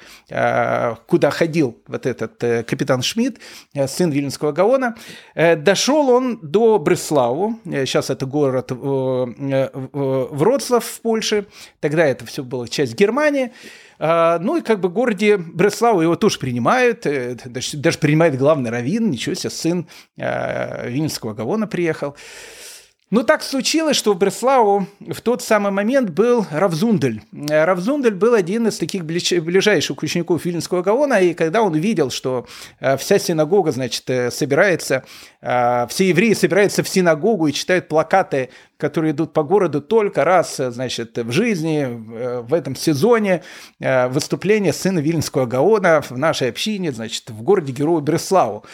куда 1.07 1.31
ходил 1.31 1.83
вот 1.88 2.07
этот 2.07 2.38
капитан 2.66 3.03
Шмидт, 3.03 3.38
сын 3.88 4.11
Вильнского 4.11 4.53
Гаона. 4.53 4.96
Дошел 5.35 6.11
он 6.11 6.38
до 6.42 6.79
Бреславу. 6.79 7.59
Сейчас 7.64 8.11
это 8.11 8.26
город 8.26 8.70
Вроцлав 9.93 10.85
в 10.85 11.01
Польше, 11.01 11.47
тогда 11.81 12.05
это 12.05 12.27
все 12.27 12.43
было 12.43 12.69
часть 12.69 12.95
Германии. 12.95 13.53
А, 14.03 14.38
ну 14.38 14.57
и 14.57 14.62
как 14.62 14.81
бы 14.81 14.88
в 14.88 14.93
городе 14.93 15.37
Бреславу 15.37 16.01
его 16.01 16.16
тоже 16.16 16.38
принимают, 16.38 17.05
э, 17.05 17.37
даже, 17.45 17.77
даже 17.77 17.99
принимает 17.99 18.38
главный 18.38 18.71
раввин, 18.71 19.11
ничего 19.11 19.35
себе, 19.35 19.51
сын 19.51 19.87
а, 20.19 20.87
Вильнского 20.87 21.35
Гавона 21.35 21.66
приехал. 21.66 22.16
Ну, 23.12 23.25
так 23.25 23.42
случилось, 23.42 23.96
что 23.96 24.12
в 24.12 24.18
Бреславу 24.18 24.87
в 25.01 25.20
тот 25.20 25.42
самый 25.42 25.73
момент 25.73 26.11
был 26.11 26.46
Равзундель. 26.53 27.23
Равзундель 27.33 28.14
был 28.14 28.35
один 28.35 28.68
из 28.68 28.79
таких 28.79 29.05
ближайших 29.05 30.01
учеников 30.01 30.44
Вильнского 30.44 30.83
Гаона, 30.83 31.14
и 31.20 31.35
когда 31.35 31.62
он 31.62 31.73
увидел, 31.73 32.11
что 32.11 32.46
э, 32.79 32.96
вся 32.96 33.18
синагога, 33.18 33.73
значит, 33.73 34.09
э, 34.09 34.31
собирается, 34.31 35.03
э, 35.40 35.88
все 35.88 36.09
евреи 36.11 36.35
собираются 36.35 36.85
в 36.85 36.88
синагогу 36.88 37.49
и 37.49 37.53
читают 37.53 37.88
плакаты, 37.88 38.51
которые 38.77 39.11
идут 39.11 39.33
по 39.33 39.42
городу 39.42 39.81
только 39.81 40.23
раз, 40.23 40.59
значит, 40.59 41.18
в 41.18 41.33
жизни, 41.33 41.87
в 42.42 42.55
этом 42.55 42.75
сезоне, 42.75 43.42
выступление 43.79 44.73
сына 44.73 45.01
Вильнского 45.01 45.44
Гаона 45.44 46.01
в 46.01 46.16
нашей 46.16 46.49
общине, 46.49 46.90
значит, 46.90 47.29
в 47.29 47.42
городе 47.42 47.73
Героя 47.73 48.01
Бреславу. 48.01 48.64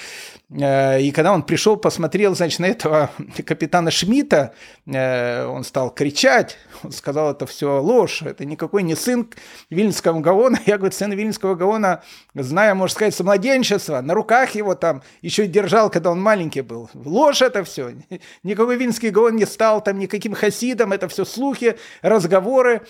Э, 0.49 1.01
и 1.01 1.11
когда 1.11 1.33
он 1.33 1.43
пришел, 1.43 1.77
посмотрел, 1.77 2.35
значит, 2.35 2.61
на 2.61 2.67
этого 2.67 3.11
капитана 3.47 3.91
Шмидта, 3.91 4.55
э, 4.87 5.45
он 5.45 5.65
стал 5.65 5.91
кричать, 5.91 6.57
он 6.85 6.93
сказал, 6.93 7.33
это 7.33 7.47
все 7.47 7.81
ложь, 7.81 8.23
это 8.23 8.45
никакой 8.45 8.83
не 8.83 8.95
сын 8.95 9.29
Вильнского 9.71 10.21
Гаона. 10.21 10.59
Я, 10.67 10.79
говорю, 10.79 10.93
сын 10.93 11.13
Вильнского 11.13 11.55
Гаона, 11.57 12.03
зная, 12.35 12.75
можно 12.75 12.95
сказать, 12.95 13.15
с 13.15 13.21
младенчества, 13.21 14.01
на 14.01 14.15
руках 14.15 14.55
его 14.55 14.75
там 14.75 15.03
еще 15.21 15.47
держал, 15.47 15.91
когда 15.91 16.11
он 16.13 16.23
маленький 16.23 16.61
был. 16.61 16.89
Ложь 16.95 17.43
это 17.43 17.65
все. 17.65 17.95
Никакой 18.43 18.77
Вильнский 18.77 19.11
Гаон 19.11 19.37
не 19.37 19.47
стал 19.47 19.83
там 19.83 19.99
никаким 19.99 20.35
хасидом, 20.35 20.93
это 20.93 21.09
все 21.09 21.25
слухи, 21.25 21.77
разговоры. 22.03 22.83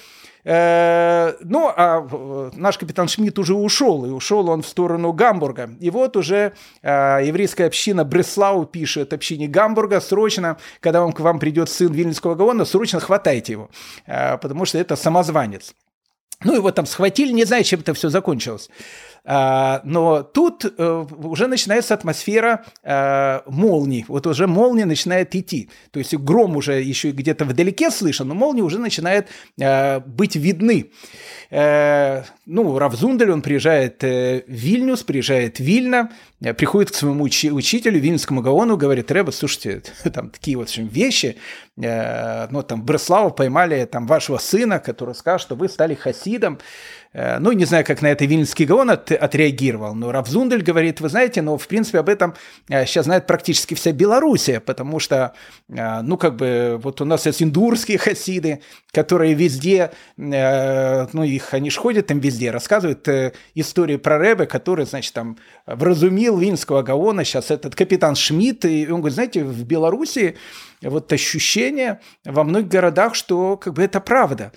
Э, 0.48 1.34
ну, 1.40 1.72
а 1.76 2.06
э, 2.08 2.50
наш 2.54 2.78
капитан 2.78 3.08
Шмидт 3.08 3.36
уже 3.40 3.54
ушел, 3.54 4.06
и 4.06 4.10
ушел 4.10 4.48
он 4.48 4.62
в 4.62 4.68
сторону 4.68 5.12
Гамбурга. 5.12 5.70
И 5.80 5.90
вот 5.90 6.16
уже 6.16 6.52
э, 6.82 7.20
еврейская 7.24 7.64
община 7.64 8.04
Бреслау 8.04 8.64
пишет 8.64 9.12
общине 9.12 9.48
Гамбурга, 9.48 10.00
срочно, 10.00 10.56
когда 10.78 11.00
вам, 11.00 11.12
к 11.12 11.18
вам 11.18 11.40
придет 11.40 11.68
сын 11.68 11.92
Вильнюсского 11.92 12.36
Гаона, 12.36 12.64
срочно 12.64 13.00
хватайте 13.00 13.52
его, 13.52 13.70
потому 14.06 14.66
что 14.66 14.78
это 14.78 14.94
самозванец. 14.94 15.74
Ну, 16.44 16.54
его 16.54 16.70
там 16.70 16.86
схватили, 16.86 17.32
не 17.32 17.44
знаю, 17.44 17.64
чем 17.64 17.80
это 17.80 17.94
все 17.94 18.08
закончилось. 18.08 18.70
А, 19.28 19.80
но 19.82 20.22
тут 20.22 20.64
э, 20.64 21.06
уже 21.18 21.48
начинается 21.48 21.94
атмосфера 21.94 22.64
э, 22.84 23.40
молний. 23.46 24.04
Вот 24.06 24.24
уже 24.28 24.46
молния 24.46 24.84
начинает 24.84 25.34
идти. 25.34 25.68
То 25.90 25.98
есть 25.98 26.14
гром 26.14 26.54
уже 26.54 26.80
еще 26.80 27.10
где-то 27.10 27.44
вдалеке 27.44 27.90
слышен, 27.90 28.28
но 28.28 28.34
молнии 28.34 28.62
уже 28.62 28.78
начинают 28.78 29.26
э, 29.60 29.98
быть 29.98 30.36
видны. 30.36 30.92
Ну, 31.48 32.78
Равзундель, 32.78 33.30
он 33.30 33.40
приезжает 33.40 34.02
в 34.02 34.42
Вильнюс, 34.48 35.04
приезжает 35.04 35.58
в 35.58 35.60
Вильно, 35.60 36.10
приходит 36.56 36.90
к 36.90 36.94
своему 36.94 37.22
учителю, 37.22 38.00
Вильнскому 38.00 38.42
Гаону, 38.42 38.76
говорит, 38.76 39.12
Рэба, 39.12 39.30
слушайте, 39.30 39.82
там 40.12 40.30
такие 40.30 40.56
вот 40.56 40.76
вещи, 40.76 41.36
ну, 41.76 42.62
там, 42.64 42.82
Бреслава 42.82 43.30
поймали 43.30 43.84
там 43.84 44.08
вашего 44.08 44.38
сына, 44.38 44.80
который 44.80 45.14
сказал, 45.14 45.38
что 45.38 45.54
вы 45.54 45.68
стали 45.68 45.94
хасидом, 45.94 46.58
ну, 47.16 47.52
не 47.52 47.64
знаю, 47.64 47.82
как 47.84 48.02
на 48.02 48.08
это 48.08 48.26
Вильнский 48.26 48.66
Гаон 48.66 48.90
от, 48.90 49.10
отреагировал, 49.10 49.94
но 49.94 50.12
Равзундель 50.12 50.62
говорит, 50.62 51.00
вы 51.00 51.08
знаете, 51.08 51.40
но, 51.40 51.56
в 51.56 51.66
принципе, 51.66 52.00
об 52.00 52.10
этом 52.10 52.34
сейчас 52.68 52.96
э, 52.96 53.02
знает 53.04 53.26
практически 53.26 53.72
вся 53.72 53.92
Белоруссия, 53.92 54.60
потому 54.60 54.98
что, 55.00 55.32
э, 55.70 56.02
ну, 56.02 56.18
как 56.18 56.36
бы, 56.36 56.78
вот 56.82 57.00
у 57.00 57.06
нас 57.06 57.24
есть 57.24 57.42
индурские 57.42 57.96
хасиды, 57.96 58.60
которые 58.92 59.32
везде, 59.32 59.92
ну, 60.16 61.22
их, 61.22 61.54
они 61.54 61.70
ж 61.70 61.76
ходят 61.76 62.06
там 62.06 62.20
везде, 62.20 62.50
рассказывают 62.50 63.08
истории 63.54 63.96
про 63.96 64.18
Рэбе, 64.18 64.44
который, 64.44 64.84
значит, 64.84 65.14
там, 65.14 65.38
вразумил 65.66 66.36
Вильнского 66.36 66.82
Гаона, 66.82 67.24
сейчас 67.24 67.50
этот 67.50 67.74
капитан 67.74 68.14
Шмидт, 68.14 68.66
и 68.66 68.86
он 68.90 69.00
говорит, 69.00 69.14
знаете, 69.14 69.42
в 69.42 69.64
Белоруссии 69.64 70.36
вот 70.82 71.10
ощущение 71.12 72.00
во 72.24 72.44
многих 72.44 72.68
городах, 72.68 73.14
что, 73.14 73.56
как 73.56 73.72
бы, 73.72 73.82
это 73.82 74.00
правда. 74.00 74.52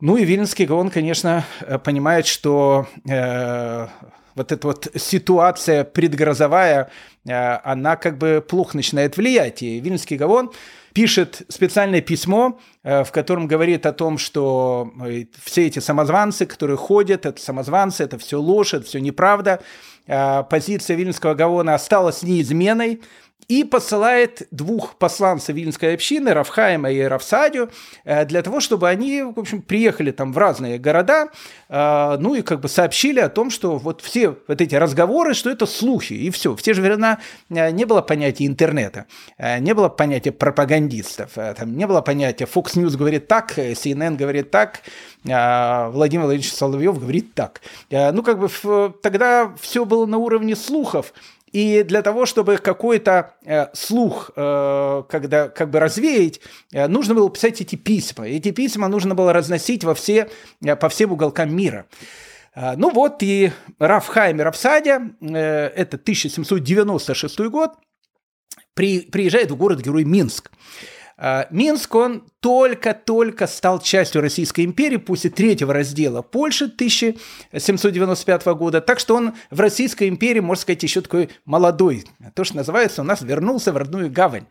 Ну 0.00 0.16
и 0.16 0.24
Вильнский 0.24 0.64
Гаон, 0.64 0.90
конечно, 0.90 1.44
э, 1.60 1.76
понимает, 1.80 2.24
что 2.28 2.86
э, 3.04 3.88
вот 4.36 4.52
эта 4.52 4.66
вот 4.68 4.86
ситуация 4.94 5.82
предгрозовая, 5.82 6.88
э, 7.26 7.32
она 7.64 7.96
как 7.96 8.16
бы 8.16 8.44
плохо 8.48 8.76
начинает 8.76 9.16
влиять. 9.16 9.60
И 9.64 9.80
Вильнский 9.80 10.16
Гаон 10.16 10.52
пишет 10.92 11.42
специальное 11.48 12.00
письмо, 12.00 12.60
э, 12.84 13.02
в 13.02 13.10
котором 13.10 13.48
говорит 13.48 13.86
о 13.86 13.92
том, 13.92 14.18
что 14.18 14.92
э, 15.04 15.24
все 15.42 15.66
эти 15.66 15.80
самозванцы, 15.80 16.46
которые 16.46 16.76
ходят, 16.76 17.26
это 17.26 17.42
самозванцы, 17.42 18.04
это 18.04 18.18
все 18.18 18.40
ложь, 18.40 18.74
это 18.74 18.86
все 18.86 19.00
неправда. 19.00 19.60
Э, 20.06 20.44
позиция 20.48 20.96
Вильнского 20.96 21.34
Гаона 21.34 21.74
осталась 21.74 22.22
неизменной 22.22 23.00
и 23.48 23.64
посылает 23.64 24.46
двух 24.50 24.96
посланцев 24.96 25.56
Вильнской 25.56 25.94
общины, 25.94 26.34
Равхайма 26.34 26.92
и 26.92 27.00
Равсадию, 27.00 27.70
э, 28.04 28.26
для 28.26 28.42
того, 28.42 28.60
чтобы 28.60 28.90
они, 28.90 29.22
в 29.22 29.38
общем, 29.38 29.62
приехали 29.62 30.10
там 30.10 30.34
в 30.34 30.38
разные 30.38 30.78
города, 30.78 31.28
э, 31.70 32.16
ну 32.20 32.34
и 32.34 32.42
как 32.42 32.60
бы 32.60 32.68
сообщили 32.68 33.20
о 33.20 33.30
том, 33.30 33.50
что 33.50 33.78
вот 33.78 34.02
все 34.02 34.36
вот 34.46 34.60
эти 34.60 34.74
разговоры, 34.74 35.32
что 35.32 35.48
это 35.48 35.64
слухи, 35.64 36.12
и 36.12 36.30
все. 36.30 36.54
В 36.54 36.62
те 36.62 36.74
же 36.74 36.82
времена 36.82 37.20
э, 37.48 37.70
не 37.70 37.86
было 37.86 38.02
понятия 38.02 38.46
интернета, 38.46 39.06
не 39.38 39.72
было 39.72 39.88
понятия 39.88 40.32
пропагандистов, 40.32 41.32
там 41.34 41.76
не 41.76 41.86
было 41.86 42.02
понятия 42.02 42.44
Fox 42.44 42.74
News 42.76 42.96
говорит 42.96 43.28
так, 43.28 43.56
CNN 43.56 44.16
говорит 44.16 44.50
так, 44.50 44.82
Владимир 45.24 46.24
Владимирович 46.24 46.52
Соловьев 46.52 46.98
говорит 46.98 47.34
так. 47.34 47.60
Ну, 47.90 48.22
как 48.22 48.38
бы 48.38 48.48
тогда 49.02 49.52
все 49.60 49.84
было 49.84 50.06
на 50.06 50.18
уровне 50.18 50.54
слухов, 50.54 51.12
и 51.52 51.82
для 51.82 52.02
того, 52.02 52.26
чтобы 52.26 52.58
какой-то 52.58 53.34
э, 53.44 53.66
слух 53.72 54.30
э, 54.36 55.02
когда, 55.08 55.48
как 55.48 55.70
бы 55.70 55.80
развеять, 55.80 56.40
э, 56.72 56.86
нужно 56.88 57.14
было 57.14 57.30
писать 57.30 57.60
эти 57.60 57.76
письма. 57.76 58.28
Эти 58.28 58.50
письма 58.50 58.88
нужно 58.88 59.14
было 59.14 59.32
разносить 59.32 59.84
во 59.84 59.94
все, 59.94 60.28
э, 60.62 60.76
по 60.76 60.88
всем 60.88 61.12
уголкам 61.12 61.54
мира. 61.54 61.86
Э, 62.54 62.74
ну 62.76 62.90
вот 62.90 63.22
и 63.22 63.52
Рафхайм 63.78 64.40
Рафсадя, 64.40 65.02
э, 65.20 65.36
это 65.36 65.96
1796 65.96 67.38
год, 67.48 67.72
при, 68.74 69.00
приезжает 69.00 69.50
в 69.50 69.56
город-герой 69.56 70.04
Минск. 70.04 70.50
А, 70.50 70.56
Минск, 71.50 71.94
он 71.96 72.24
только-только 72.40 73.48
стал 73.48 73.80
частью 73.80 74.20
Российской 74.20 74.64
империи 74.64 74.98
после 74.98 75.30
третьего 75.30 75.72
раздела 75.72 76.22
Польши 76.22 76.66
1795 76.66 78.46
года, 78.46 78.80
так 78.80 79.00
что 79.00 79.16
он 79.16 79.34
в 79.50 79.58
Российской 79.58 80.08
империи, 80.08 80.40
можно 80.40 80.62
сказать, 80.62 80.82
еще 80.82 81.00
такой 81.00 81.30
молодой, 81.44 82.04
то, 82.34 82.44
что 82.44 82.56
называется, 82.56 83.02
у 83.02 83.04
нас 83.04 83.22
вернулся 83.22 83.72
в 83.72 83.76
родную 83.76 84.10
гавань. 84.12 84.46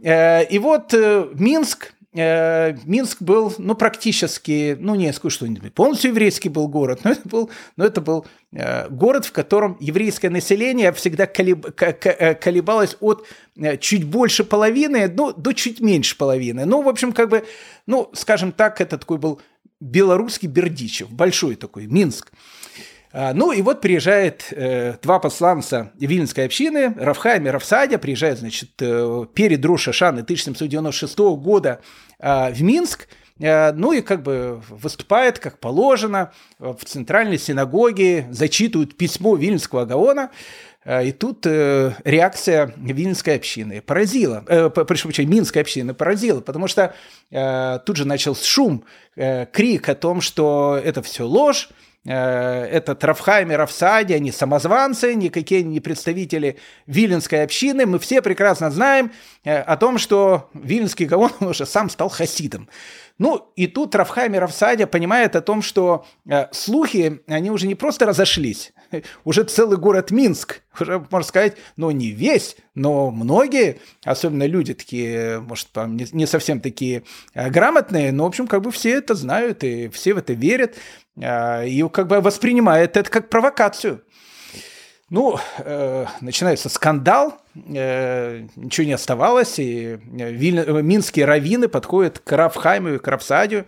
Э, 0.00 0.44
и 0.44 0.58
вот 0.58 0.94
э, 0.94 1.28
Минск 1.34 1.92
Э, 2.18 2.76
Минск 2.84 3.22
был, 3.22 3.54
ну, 3.58 3.76
практически, 3.76 4.76
ну, 4.80 4.96
не 4.96 5.12
скажу, 5.12 5.30
что 5.30 5.70
полностью 5.70 6.10
еврейский 6.10 6.48
был 6.48 6.66
город, 6.66 7.00
но 7.04 7.12
это 7.12 7.28
был, 7.28 7.50
но 7.76 7.84
это 7.84 8.00
был 8.00 8.26
э, 8.52 8.88
город, 8.88 9.24
в 9.24 9.32
котором 9.32 9.76
еврейское 9.78 10.28
население 10.28 10.92
всегда 10.92 11.26
колеб, 11.26 11.66
э, 11.80 12.34
колебалось 12.34 12.96
от 13.00 13.24
чуть 13.80 14.04
больше 14.04 14.42
половины, 14.42 15.08
ну, 15.08 15.32
до 15.32 15.52
чуть 15.52 15.80
меньше 15.80 16.16
половины. 16.16 16.64
Ну, 16.64 16.82
в 16.82 16.88
общем, 16.88 17.12
как 17.12 17.28
бы, 17.28 17.44
ну, 17.86 18.10
скажем 18.14 18.50
так, 18.50 18.80
это 18.80 18.98
такой 18.98 19.18
был 19.18 19.40
белорусский 19.80 20.48
Бердичев, 20.48 21.10
большой 21.10 21.54
такой, 21.54 21.86
Минск. 21.86 22.32
А, 23.10 23.32
ну 23.32 23.52
и 23.52 23.62
вот 23.62 23.80
приезжает 23.80 24.48
э, 24.50 24.94
два 25.02 25.18
посланца 25.18 25.92
Вильнской 25.98 26.44
общины, 26.44 26.94
Равхайм 26.94 27.46
и 27.46 27.50
Равсадя, 27.50 27.98
приезжают, 27.98 28.40
значит, 28.40 28.70
э, 28.80 29.24
перед 29.32 29.64
Руша 29.64 29.92
Шаны 29.92 30.20
1796 30.20 31.18
года 31.18 31.80
э, 32.18 32.52
в 32.52 32.62
Минск, 32.62 33.08
э, 33.40 33.72
ну 33.72 33.92
и 33.92 34.02
как 34.02 34.22
бы 34.22 34.60
выступает, 34.68 35.38
как 35.38 35.58
положено, 35.58 36.32
в 36.58 36.84
центральной 36.84 37.38
синагоге, 37.38 38.26
зачитывают 38.30 38.96
письмо 38.98 39.36
Вильнского 39.36 39.86
Гаона, 39.86 40.30
э, 40.84 41.06
и 41.06 41.12
тут 41.12 41.46
э, 41.46 41.94
реакция 42.04 42.74
Вильнской 42.76 43.36
общины 43.36 43.80
поразила, 43.80 44.44
э, 44.48 44.68
прошу 44.68 45.08
прощения, 45.08 45.30
Минской 45.32 45.62
общины 45.62 45.94
поразила, 45.94 46.42
потому 46.42 46.68
что 46.68 46.94
э, 47.30 47.78
тут 47.86 47.96
же 47.96 48.06
начался 48.06 48.44
шум, 48.44 48.84
э, 49.16 49.46
крик 49.46 49.88
о 49.88 49.94
том, 49.94 50.20
что 50.20 50.78
это 50.84 51.00
все 51.00 51.26
ложь, 51.26 51.70
Э, 51.70 51.87
этот 52.04 53.02
Рафхайм 53.04 53.50
и 53.52 53.54
Рафсади, 53.54 54.14
они 54.14 54.32
самозванцы, 54.32 55.14
никакие 55.14 55.62
не 55.62 55.80
представители 55.80 56.58
Виленской 56.86 57.42
общины. 57.42 57.86
Мы 57.86 57.98
все 57.98 58.22
прекрасно 58.22 58.70
знаем 58.70 59.12
э, 59.44 59.58
о 59.60 59.76
том, 59.76 59.98
что 59.98 60.48
Виленский 60.54 61.06
Гаон 61.06 61.32
уже 61.40 61.66
сам 61.66 61.90
стал 61.90 62.08
хасидом. 62.08 62.68
Ну, 63.18 63.52
и 63.56 63.66
тут 63.66 63.94
Рафхайм 63.94 64.34
и 64.34 64.38
Рафсадия 64.38 64.86
понимает 64.86 65.36
о 65.36 65.42
том, 65.42 65.60
что 65.60 66.06
э, 66.28 66.46
слухи, 66.52 67.20
они 67.26 67.50
уже 67.50 67.66
не 67.66 67.74
просто 67.74 68.06
разошлись, 68.06 68.72
уже 69.24 69.44
целый 69.44 69.78
город 69.78 70.10
Минск, 70.10 70.62
уже, 70.78 71.04
можно 71.10 71.26
сказать, 71.26 71.56
ну, 71.76 71.90
не 71.90 72.10
весь, 72.10 72.56
но 72.74 73.10
многие, 73.10 73.78
особенно 74.04 74.46
люди 74.46 74.74
такие, 74.74 75.40
может, 75.40 75.68
там, 75.72 75.96
не, 75.96 76.06
не 76.12 76.26
совсем 76.26 76.60
такие 76.60 77.02
э, 77.34 77.50
грамотные, 77.50 78.12
но, 78.12 78.24
в 78.24 78.28
общем, 78.28 78.46
как 78.46 78.62
бы 78.62 78.70
все 78.70 78.92
это 78.92 79.14
знают, 79.14 79.64
и 79.64 79.88
все 79.88 80.14
в 80.14 80.18
это 80.18 80.32
верят, 80.32 80.76
э, 81.16 81.68
и 81.68 81.88
как 81.88 82.06
бы 82.08 82.20
воспринимают 82.20 82.96
это 82.96 83.10
как 83.10 83.28
провокацию. 83.28 84.02
Ну, 85.10 85.38
э, 85.58 86.04
начинается 86.20 86.68
скандал, 86.68 87.40
э, 87.54 88.46
ничего 88.56 88.86
не 88.86 88.92
оставалось, 88.92 89.58
и 89.58 89.94
э, 89.94 89.98
виль, 90.32 90.58
э, 90.58 90.82
минские 90.82 91.24
раввины 91.24 91.68
подходят 91.68 92.18
к 92.18 92.30
Равхайму 92.30 92.90
и 92.90 92.98
к 92.98 93.08
Равсадию, 93.08 93.64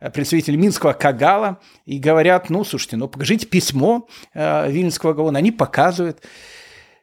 э, 0.00 0.10
представитель 0.10 0.56
Минского 0.56 0.92
Кагала, 0.92 1.60
и 1.86 1.98
говорят, 1.98 2.50
ну, 2.50 2.62
слушайте, 2.62 2.98
ну, 2.98 3.08
покажите 3.08 3.46
письмо 3.46 4.06
э, 4.34 4.70
Вильнского 4.70 5.14
Гаона, 5.14 5.38
они 5.38 5.50
показывают. 5.50 6.20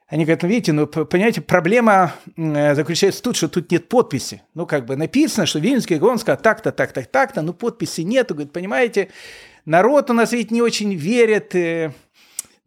Они 0.07 0.23
говорят, 0.23 0.43
ну, 0.43 0.49
видите, 0.49 0.71
ну, 0.71 0.85
понимаете, 0.85 1.41
проблема 1.41 2.13
заключается 2.35 3.23
тут, 3.23 3.35
что 3.35 3.47
тут 3.47 3.71
нет 3.71 3.89
подписи. 3.89 4.41
Ну, 4.55 4.65
как 4.67 4.85
бы 4.85 4.95
написано, 4.95 5.45
что 5.47 5.59
Вильнский 5.59 5.97
Гаон 5.97 6.17
сказал 6.19 6.41
так-то, 6.41 6.71
так-то, 6.71 7.03
так-то, 7.03 7.43
но 7.43 7.53
подписи 7.53 8.01
нету. 8.01 8.33
Говорит, 8.33 8.51
понимаете, 8.51 9.09
народ 9.65 10.09
у 10.09 10.13
нас 10.13 10.31
ведь 10.31 10.49
не 10.49 10.63
очень 10.63 10.95
верит, 10.95 11.53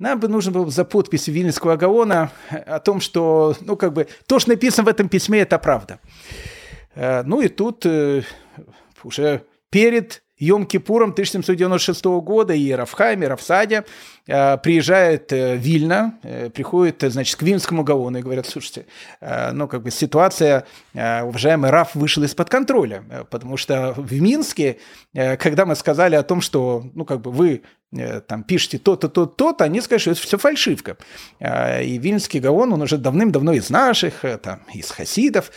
нам 0.03 0.19
бы 0.19 0.27
нужно 0.27 0.51
было 0.51 0.69
за 0.69 0.85
подпись 0.85 1.29
Вильнского 1.29 1.77
Гаона 1.77 2.33
о 2.51 2.81
том, 2.81 3.01
что, 3.01 3.55
ну, 3.61 3.77
как 3.77 3.93
бы, 3.93 4.09
то, 4.27 4.41
что 4.41 4.51
написано 4.51 4.85
в 4.85 4.89
этом 4.89 5.09
письме, 5.09 5.41
это 5.41 5.59
правда. 5.61 6.01
Э, 6.97 7.23
ну 7.23 7.41
и 7.41 7.47
тут 7.49 7.87
э, 7.87 8.23
уже 9.05 9.45
перед 9.71 10.25
Йом-Кипуром 10.43 11.13
1796 11.13 12.05
года 12.05 12.53
и 12.53 12.73
Рафхайм, 12.73 13.23
и 13.23 13.27
Рафсадя 13.27 13.85
э, 14.27 14.59
приезжает 14.59 15.33
э, 15.33 15.57
Вильна, 15.57 16.19
э, 16.25 16.51
приходит, 16.51 17.03
значит, 17.03 17.37
к 17.37 17.43
Вильнскому 17.43 17.85
Гаону 17.85 18.19
и 18.19 18.23
говорят, 18.23 18.47
слушайте, 18.47 18.87
ну, 19.21 19.69
как 19.69 19.83
бы 19.83 19.91
ситуация, 19.91 20.67
уважаемый 20.95 21.71
Раф, 21.71 21.95
вышла 21.95 22.25
из-под 22.25 22.51
контроля, 22.51 23.05
потому 23.31 23.57
что 23.57 23.95
в 23.97 24.13
Минске, 24.21 24.79
когда 25.13 25.65
мы 25.65 25.77
сказали 25.77 26.17
о 26.17 26.23
том, 26.23 26.41
что, 26.41 26.85
ну, 26.95 27.05
как 27.05 27.21
бы 27.21 27.31
вы 27.31 27.63
там 28.27 28.43
пишете 28.43 28.79
то-то, 28.79 29.09
то-то, 29.09 29.65
они 29.65 29.81
скажут, 29.81 30.03
что 30.03 30.11
это 30.13 30.21
все 30.21 30.39
фальшивка. 30.39 30.97
И 31.41 31.99
Вильнский 31.99 32.41
Гаон, 32.41 32.73
он 32.73 32.83
уже 32.83 32.99
давным-давно 32.99 33.53
из 33.53 33.71
наших, 33.71 34.25
там, 34.43 34.61
из 34.73 34.91
хасидов, 34.91 35.51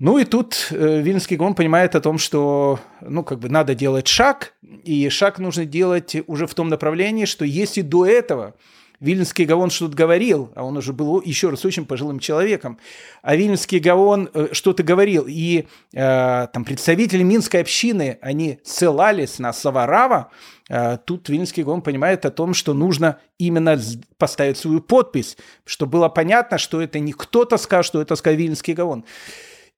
ну 0.00 0.16
и 0.16 0.24
тут 0.24 0.68
э, 0.70 1.02
Вильнский 1.02 1.36
Гон 1.36 1.54
понимает 1.54 1.94
о 1.94 2.00
том, 2.00 2.16
что 2.16 2.80
ну, 3.02 3.22
как 3.22 3.38
бы 3.38 3.50
надо 3.50 3.74
делать 3.74 4.08
шаг, 4.08 4.54
и 4.82 5.10
шаг 5.10 5.38
нужно 5.38 5.66
делать 5.66 6.16
уже 6.26 6.46
в 6.46 6.54
том 6.54 6.70
направлении, 6.70 7.26
что 7.26 7.44
если 7.44 7.82
до 7.82 8.06
этого 8.06 8.54
Вильнский 8.98 9.44
Гаон 9.44 9.68
что-то 9.68 9.94
говорил, 9.94 10.52
а 10.54 10.64
он 10.64 10.78
уже 10.78 10.94
был 10.94 11.20
еще 11.20 11.50
раз 11.50 11.66
очень 11.66 11.84
пожилым 11.84 12.18
человеком, 12.18 12.78
а 13.20 13.36
Вильнский 13.36 13.78
Гаон 13.78 14.30
э, 14.32 14.48
что-то 14.52 14.82
говорил, 14.82 15.26
и 15.28 15.66
э, 15.92 16.46
там 16.50 16.64
представители 16.64 17.22
Минской 17.22 17.60
общины, 17.60 18.18
они 18.22 18.58
ссылались 18.64 19.38
на 19.38 19.52
Саварава, 19.52 20.30
э, 20.70 20.96
тут 21.04 21.28
Вильнский 21.28 21.62
Гаон 21.62 21.82
понимает 21.82 22.24
о 22.24 22.30
том, 22.30 22.54
что 22.54 22.72
нужно 22.72 23.18
именно 23.38 23.78
поставить 24.16 24.56
свою 24.56 24.80
подпись, 24.80 25.36
чтобы 25.66 25.92
было 25.92 26.08
понятно, 26.08 26.56
что 26.56 26.80
это 26.80 26.98
не 27.00 27.12
кто-то 27.12 27.58
сказал, 27.58 27.82
что 27.82 28.00
это 28.00 28.16
сказал 28.16 28.38
Вильнский 28.38 28.72
Гаон. 28.72 29.04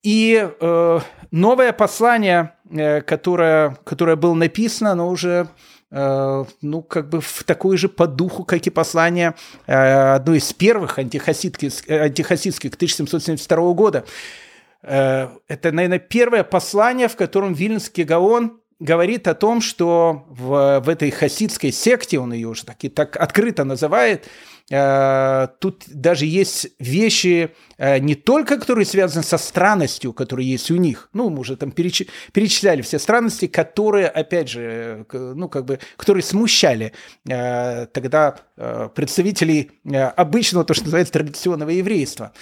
И 0.03 0.51
э, 0.61 1.01
новое 1.31 1.73
послание, 1.73 2.55
э, 2.71 3.03
которое, 3.03 3.77
которое 3.85 4.17
было 4.17 4.35
написано, 4.35 4.93
оно 4.93 5.09
уже 5.09 5.49
ну, 5.95 6.83
как 6.89 7.11
бы 7.11 7.21
в 7.21 7.45
такой 7.45 7.77
же 7.77 7.91
по 7.91 8.07
духу, 8.07 8.45
как 8.45 8.67
и 8.67 8.71
послание 8.71 9.35
одной 9.67 10.39
из 10.39 10.51
первых 10.55 10.99
антихасидских, 10.99 11.71
антихасидских 11.87 12.73
1772 12.73 13.73
года. 13.75 14.07
Это, 14.81 15.31
наверное, 15.71 15.99
первое 15.99 16.45
послание, 16.45 17.09
в 17.09 17.17
котором 17.17 17.53
Вильнский 17.53 18.05
Гаон 18.05 18.59
говорит 18.81 19.29
о 19.29 19.35
том, 19.35 19.61
что 19.61 20.25
в, 20.31 20.81
в 20.83 20.89
этой 20.89 21.11
хасидской 21.11 21.73
секте, 21.73 22.19
он 22.19 22.33
ее 22.33 22.49
уже 22.49 22.65
так, 22.65 22.83
и 22.85 22.89
так 22.89 23.19
открыто 23.19 23.65
называет, 23.65 24.25
Э, 24.25 24.52
тут 24.69 25.85
даже 25.89 26.27
есть 26.27 26.69
вещи 26.79 27.51
э, 27.79 27.99
не 27.99 28.15
только, 28.15 28.59
которые 28.59 28.87
связаны 28.87 29.23
со 29.23 29.37
странностью, 29.39 30.13
которые 30.13 30.51
есть 30.51 30.71
у 30.71 30.77
них. 30.77 31.11
Ну, 31.13 31.31
мы 31.31 31.41
уже 31.41 31.57
там 31.57 31.73
переч... 31.73 32.05
перечисляли 32.33 32.83
все 32.83 32.99
странности, 32.99 33.47
которые, 33.47 34.09
опять 34.09 34.49
же, 34.49 35.07
ну, 35.13 35.49
как 35.49 35.65
бы, 35.65 35.79
которые 35.97 36.23
смущали 36.23 36.93
э, 37.29 37.87
тогда 37.87 38.37
представителей 38.95 39.73
обычного, 40.17 40.65
то, 40.65 40.73
что 40.73 40.85
называется, 40.85 41.15
традиционного 41.15 41.71
еврейства. 41.71 42.33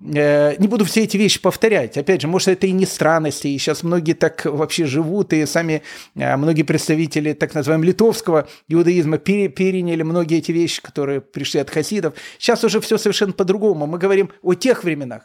Не 0.00 0.68
буду 0.68 0.84
все 0.84 1.02
эти 1.02 1.16
вещи 1.16 1.40
повторять. 1.40 1.98
Опять 1.98 2.22
же, 2.22 2.28
может, 2.28 2.48
это 2.48 2.68
и 2.68 2.72
не 2.72 2.86
странности, 2.86 3.48
и 3.48 3.58
сейчас 3.58 3.82
многие 3.82 4.12
так 4.12 4.44
вообще 4.44 4.86
живут, 4.86 5.32
и 5.32 5.44
сами 5.44 5.82
многие 6.14 6.62
представители 6.62 7.32
так 7.32 7.52
называемого 7.52 7.86
литовского 7.86 8.48
иудаизма 8.68 9.18
переняли 9.18 10.02
многие 10.02 10.38
эти 10.38 10.52
вещи, 10.52 10.80
которые 10.80 11.20
пришли 11.20 11.58
от 11.60 11.70
хасидов. 11.70 12.14
Сейчас 12.38 12.62
уже 12.62 12.80
все 12.80 12.96
совершенно 12.96 13.32
по-другому. 13.32 13.86
Мы 13.86 13.98
говорим 13.98 14.30
о 14.40 14.54
тех 14.54 14.84
временах. 14.84 15.22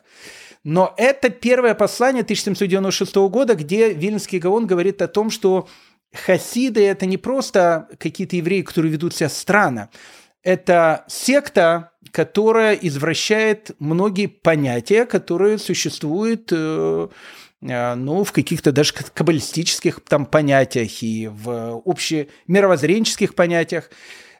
Но 0.63 0.93
это 0.97 1.29
первое 1.29 1.75
послание 1.75 2.23
1796 2.23 3.15
года, 3.15 3.53
где 3.53 3.93
Вильнский 3.93 4.39
Гаон 4.39 4.65
говорит 4.65 5.01
о 5.01 5.07
том, 5.07 5.29
что 5.29 5.67
хасиды– 6.13 6.83
это 6.87 7.05
не 7.05 7.17
просто 7.17 7.89
какие-то 7.99 8.37
евреи, 8.37 8.61
которые 8.61 8.91
ведут 8.91 9.13
себя 9.13 9.29
странно. 9.29 9.89
Это 10.41 11.05
секта, 11.07 11.91
которая 12.13 12.75
извращает 12.75 13.71
многие 13.79 14.27
понятия, 14.27 15.05
которые 15.05 15.57
существуют 15.57 16.49
э, 16.51 17.07
э, 17.61 17.95
ну, 17.95 18.23
в 18.23 18.31
каких-то 18.31 18.71
даже 18.71 18.93
каббалистических 18.93 19.99
там 20.07 20.27
понятиях 20.27 21.01
и 21.01 21.27
в 21.27 21.81
общемировоззренческих 21.83 23.33
понятиях. 23.33 23.89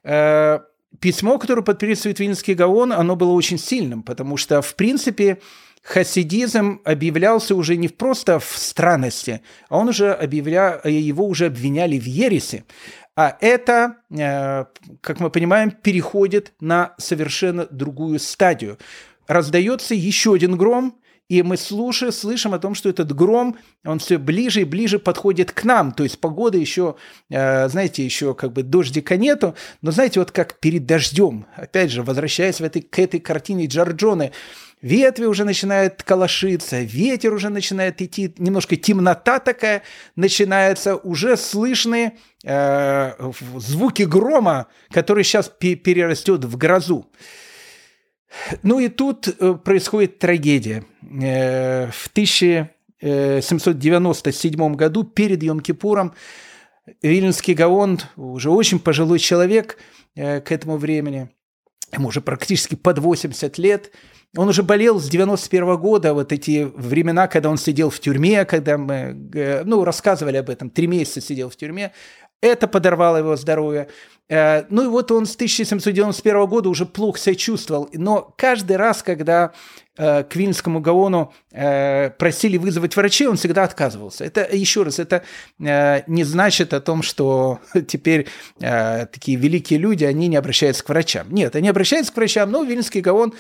Э, 0.04 0.60
письмо, 1.00 1.40
которое 1.40 1.64
подписывает 1.64 2.20
Вильнский 2.20 2.54
Гаон, 2.54 2.94
оно 2.94 3.16
было 3.16 3.32
очень 3.32 3.58
сильным, 3.58 4.04
потому 4.04 4.38
что, 4.38 4.62
в 4.62 4.76
принципе, 4.76 5.40
хасидизм 5.82 6.80
объявлялся 6.86 7.56
уже 7.56 7.76
не 7.76 7.88
просто 7.88 8.38
в 8.38 8.54
странности, 8.56 9.42
а 9.70 9.80
он 9.80 9.90
уже 9.90 10.14
объявля... 10.14 10.80
его 10.86 11.26
уже 11.26 11.48
обвиняли 11.48 11.98
в 11.98 12.06
ересе. 12.06 12.66
А 13.16 13.38
это, 13.42 13.98
э, 14.10 14.66
как 15.02 15.20
мы 15.20 15.30
понимаем, 15.30 15.72
переходит 15.72 16.54
на 16.60 16.96
совершенно 16.98 17.68
другую 17.68 18.20
стадию. 18.20 18.80
Раздается 19.28 19.94
еще 19.94 20.34
один 20.34 20.58
гром, 20.58 21.00
и 21.30 21.42
мы 21.42 21.58
слушаем, 21.58 22.12
слышим 22.12 22.54
о 22.54 22.60
том, 22.60 22.76
что 22.76 22.90
этот 22.90 23.14
гром, 23.16 23.58
он 23.86 24.00
все 24.00 24.18
ближе 24.18 24.62
и 24.62 24.66
ближе 24.66 25.00
подходит 25.00 25.52
к 25.52 25.64
нам. 25.64 25.92
То 25.92 26.04
есть 26.04 26.20
погода 26.20 26.58
еще, 26.58 26.96
э, 27.30 27.70
знаете, 27.70 28.04
еще 28.04 28.34
как 28.34 28.52
бы 28.52 28.64
дождика 28.64 29.16
нету, 29.16 29.56
но 29.82 29.92
знаете, 29.92 30.20
вот 30.20 30.32
как 30.32 30.60
перед 30.60 30.86
дождем, 30.86 31.46
опять 31.56 31.92
же, 31.92 32.04
возвращаясь 32.04 32.60
в 32.60 32.64
этой, 32.64 32.82
к 32.82 33.00
этой 33.00 33.20
картине 33.20 33.68
Джорджоне, 33.68 34.32
ветви 34.84 35.26
уже 35.26 35.46
начинают 35.46 36.04
колошиться, 36.04 36.82
ветер 36.82 37.34
уже 37.34 37.50
начинает 37.50 38.00
идти, 38.02 38.36
немножко 38.38 38.76
темнота 38.76 39.40
такая 39.40 39.82
начинается, 40.16 40.98
уже 40.98 41.38
слышны 41.38 42.20
э, 42.44 43.32
звуки 43.58 44.04
грома, 44.04 44.68
который 44.92 45.24
сейчас 45.24 45.50
перерастет 45.50 46.46
в 46.46 46.56
грозу. 46.58 47.10
Ну 48.62 48.80
и 48.80 48.90
тут 48.90 49.28
э, 49.28 49.54
происходит 49.54 50.20
трагедия. 50.20 50.84
Э, 51.02 51.90
в 51.92 52.08
1797 52.08 54.76
году 54.76 55.04
перед 55.04 55.42
Йом-Кипуром 55.42 56.14
Вильнский 57.02 57.54
Гаон, 57.54 58.02
уже 58.18 58.50
очень 58.50 58.80
пожилой 58.80 59.20
человек 59.20 59.78
э, 60.16 60.42
к 60.42 60.52
этому 60.52 60.76
времени, 60.76 61.30
ему 61.98 62.10
уже 62.10 62.22
практически 62.22 62.76
под 62.76 63.00
80 63.00 63.58
лет, 63.58 63.92
он 64.36 64.50
уже 64.50 64.64
болел 64.64 65.00
с 65.00 65.08
91 65.10 65.78
года, 65.78 66.14
вот 66.14 66.32
эти 66.32 66.72
времена, 66.76 67.28
когда 67.28 67.50
он 67.50 67.58
сидел 67.58 67.90
в 67.90 68.00
тюрьме, 68.00 68.46
когда 68.46 68.78
мы, 68.78 69.62
ну, 69.64 69.84
рассказывали 69.84 70.38
об 70.38 70.50
этом, 70.50 70.70
три 70.70 70.88
месяца 70.88 71.22
сидел 71.22 71.50
в 71.50 71.56
тюрьме, 71.56 71.94
это 72.42 72.68
подорвало 72.68 73.18
его 73.18 73.36
здоровье. 73.38 73.88
Э, 74.30 74.66
ну 74.70 74.84
и 74.84 74.88
вот 74.88 75.12
он 75.12 75.26
с 75.26 75.36
1791 75.36 76.46
года 76.46 76.70
уже 76.70 76.86
плохо 76.86 77.18
себя 77.18 77.36
чувствовал. 77.36 77.90
Но 77.94 78.34
каждый 78.38 78.76
раз, 78.76 79.02
когда 79.02 79.54
э, 79.98 80.24
к 80.24 80.36
Вильнскому 80.36 80.80
Гаону 80.80 81.34
э, 81.52 82.10
просили 82.12 82.58
вызвать 82.58 82.96
врачей, 82.96 83.28
он 83.28 83.38
всегда 83.38 83.64
отказывался. 83.64 84.26
Это, 84.26 84.48
еще 84.52 84.84
раз, 84.84 85.00
это 85.00 85.24
не 85.60 86.24
значит 86.24 86.74
о 86.74 86.82
том, 86.82 87.04
что 87.04 87.60
теперь 87.88 88.28
такие 88.60 89.38
великие 89.38 89.80
люди, 89.80 90.04
они 90.04 90.28
не 90.28 90.36
обращаются 90.36 90.84
к 90.84 90.90
врачам. 90.90 91.28
Нет, 91.32 91.56
они 91.56 91.70
обращаются 91.70 92.12
к 92.12 92.16
врачам, 92.16 92.52
но 92.52 92.64
Вильнский 92.64 93.02
Гаон 93.02 93.34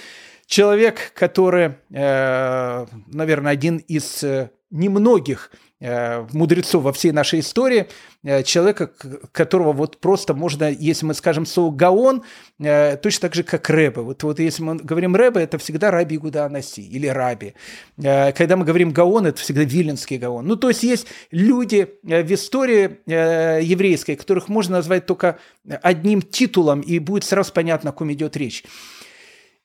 человек, 0.45 1.13
который, 1.15 1.75
наверное, 1.89 3.51
один 3.51 3.77
из 3.77 4.23
немногих 4.71 5.51
Э, 5.51 5.72
мудрецов 5.84 6.84
во 6.84 6.93
всей 6.93 7.12
нашей 7.12 7.41
истории, 7.41 7.88
э, 8.24 8.43
человека, 8.43 8.89
которого 9.34 9.74
вот 9.74 9.98
просто 10.00 10.34
можно, 10.34 10.72
если 10.72 11.06
мы 11.06 11.13
скажем 11.13 11.46
слово 11.46 11.76
«гаон», 11.76 12.24
э, 12.60 12.96
точно 12.96 13.22
так 13.24 13.36
же, 13.36 13.43
как 13.43 13.69
Рэбе. 13.69 14.02
Вот, 14.02 14.24
вот 14.24 14.39
если 14.39 14.63
мы 14.63 14.78
говорим 14.78 15.13
Рэбе, 15.13 15.41
это 15.41 15.58
всегда 15.58 15.91
Раби 15.91 16.17
Гуда 16.17 16.46
Анаси 16.46 16.82
или 16.82 17.08
Раби. 17.08 17.54
Когда 17.98 18.56
мы 18.56 18.63
говорим 18.63 18.91
«гаон», 18.91 19.28
это 19.28 19.41
всегда 19.41 19.63
Виленский 19.63 20.17
гаон. 20.17 20.48
Ну, 20.48 20.56
то 20.56 20.69
есть 20.69 20.84
есть 20.84 21.08
люди 21.32 21.89
в 22.02 22.34
истории 22.34 23.00
еврейской, 23.06 24.15
которых 24.15 24.48
можно 24.48 24.78
назвать 24.78 25.06
только 25.06 25.38
одним 25.82 26.22
титулом, 26.22 26.80
и 26.80 27.00
будет 27.00 27.26
сразу 27.26 27.52
понятно, 27.52 27.89
о 27.89 27.93
ком 27.93 28.12
идет 28.13 28.38
речь. 28.38 28.63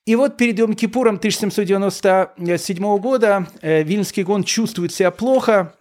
И 0.04 0.16
вот 0.16 0.36
перед 0.36 0.58
Йом-Кипуром 0.58 1.18
1797 1.18 2.98
года 2.98 3.46
Вильнский 3.62 4.22
гон 4.24 4.42
чувствует 4.42 4.92
себя 4.92 5.10
плохо, 5.10 5.74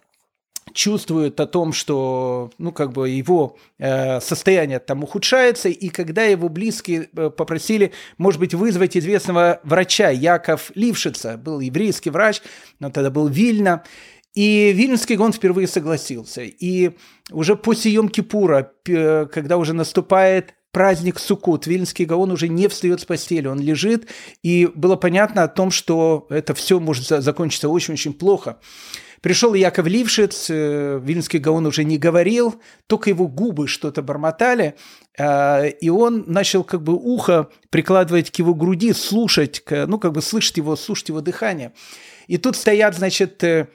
чувствует 0.77 1.39
о 1.39 1.47
том, 1.47 1.73
что, 1.73 2.51
ну, 2.59 2.71
как 2.71 2.93
бы 2.93 3.09
его 3.09 3.57
э, 3.79 4.21
состояние 4.21 4.77
там 4.77 5.03
ухудшается, 5.03 5.69
и 5.69 5.89
когда 5.89 6.23
его 6.23 6.49
близкие 6.49 7.09
э, 7.17 7.31
попросили, 7.31 7.93
может 8.19 8.39
быть, 8.39 8.53
вызвать 8.53 8.95
известного 8.95 9.59
врача, 9.63 10.11
Яков 10.11 10.71
Лившица, 10.75 11.37
был 11.37 11.61
еврейский 11.61 12.11
врач, 12.11 12.43
но 12.79 12.91
тогда 12.91 13.09
был 13.09 13.27
Вильна, 13.27 13.83
и 14.35 14.71
Вильнский 14.71 15.15
гон 15.15 15.33
впервые 15.33 15.67
согласился. 15.67 16.43
И 16.43 16.91
уже 17.31 17.55
после 17.55 17.95
Йом-Кипура, 17.95 18.67
когда 19.25 19.57
уже 19.57 19.73
наступает 19.73 20.53
праздник 20.71 21.17
Суккот, 21.17 21.65
Вильнский 21.65 22.05
Гаон 22.05 22.31
уже 22.31 22.49
не 22.49 22.67
встает 22.67 23.01
с 23.01 23.05
постели, 23.05 23.47
он 23.47 23.59
лежит, 23.59 24.07
и 24.43 24.69
было 24.75 24.95
понятно 24.95 25.41
о 25.41 25.47
том, 25.47 25.71
что 25.71 26.27
это 26.29 26.53
все 26.53 26.79
может 26.79 27.07
закончиться 27.07 27.67
очень-очень 27.67 28.13
плохо. 28.13 28.59
Пришел 29.21 29.53
Яков 29.53 29.87
Лившиц, 29.87 30.47
э, 30.49 30.99
Вильнский 31.03 31.39
Гаон 31.39 31.65
уже 31.65 31.83
не 31.83 31.97
говорил, 31.97 32.61
только 32.85 33.09
его 33.09 33.27
губы 33.27 33.67
что-то 33.67 34.01
бормотали, 34.01 34.75
э, 35.17 35.69
и 35.69 35.89
он 35.89 36.25
начал 36.27 36.63
как 36.63 36.83
бы 36.83 36.93
ухо 36.93 37.49
прикладывать 37.69 38.31
к 38.31 38.35
его 38.35 38.53
груди, 38.53 38.93
слушать, 38.93 39.63
ну 39.69 39.97
как 39.97 40.13
бы 40.13 40.21
слышать 40.21 40.57
его, 40.57 40.75
слушать 40.75 41.09
его 41.09 41.21
дыхание. 41.21 41.73
И 42.27 42.37
тут 42.37 42.55
стоят, 42.57 42.95
значит, 42.95 43.43
э, 43.43 43.67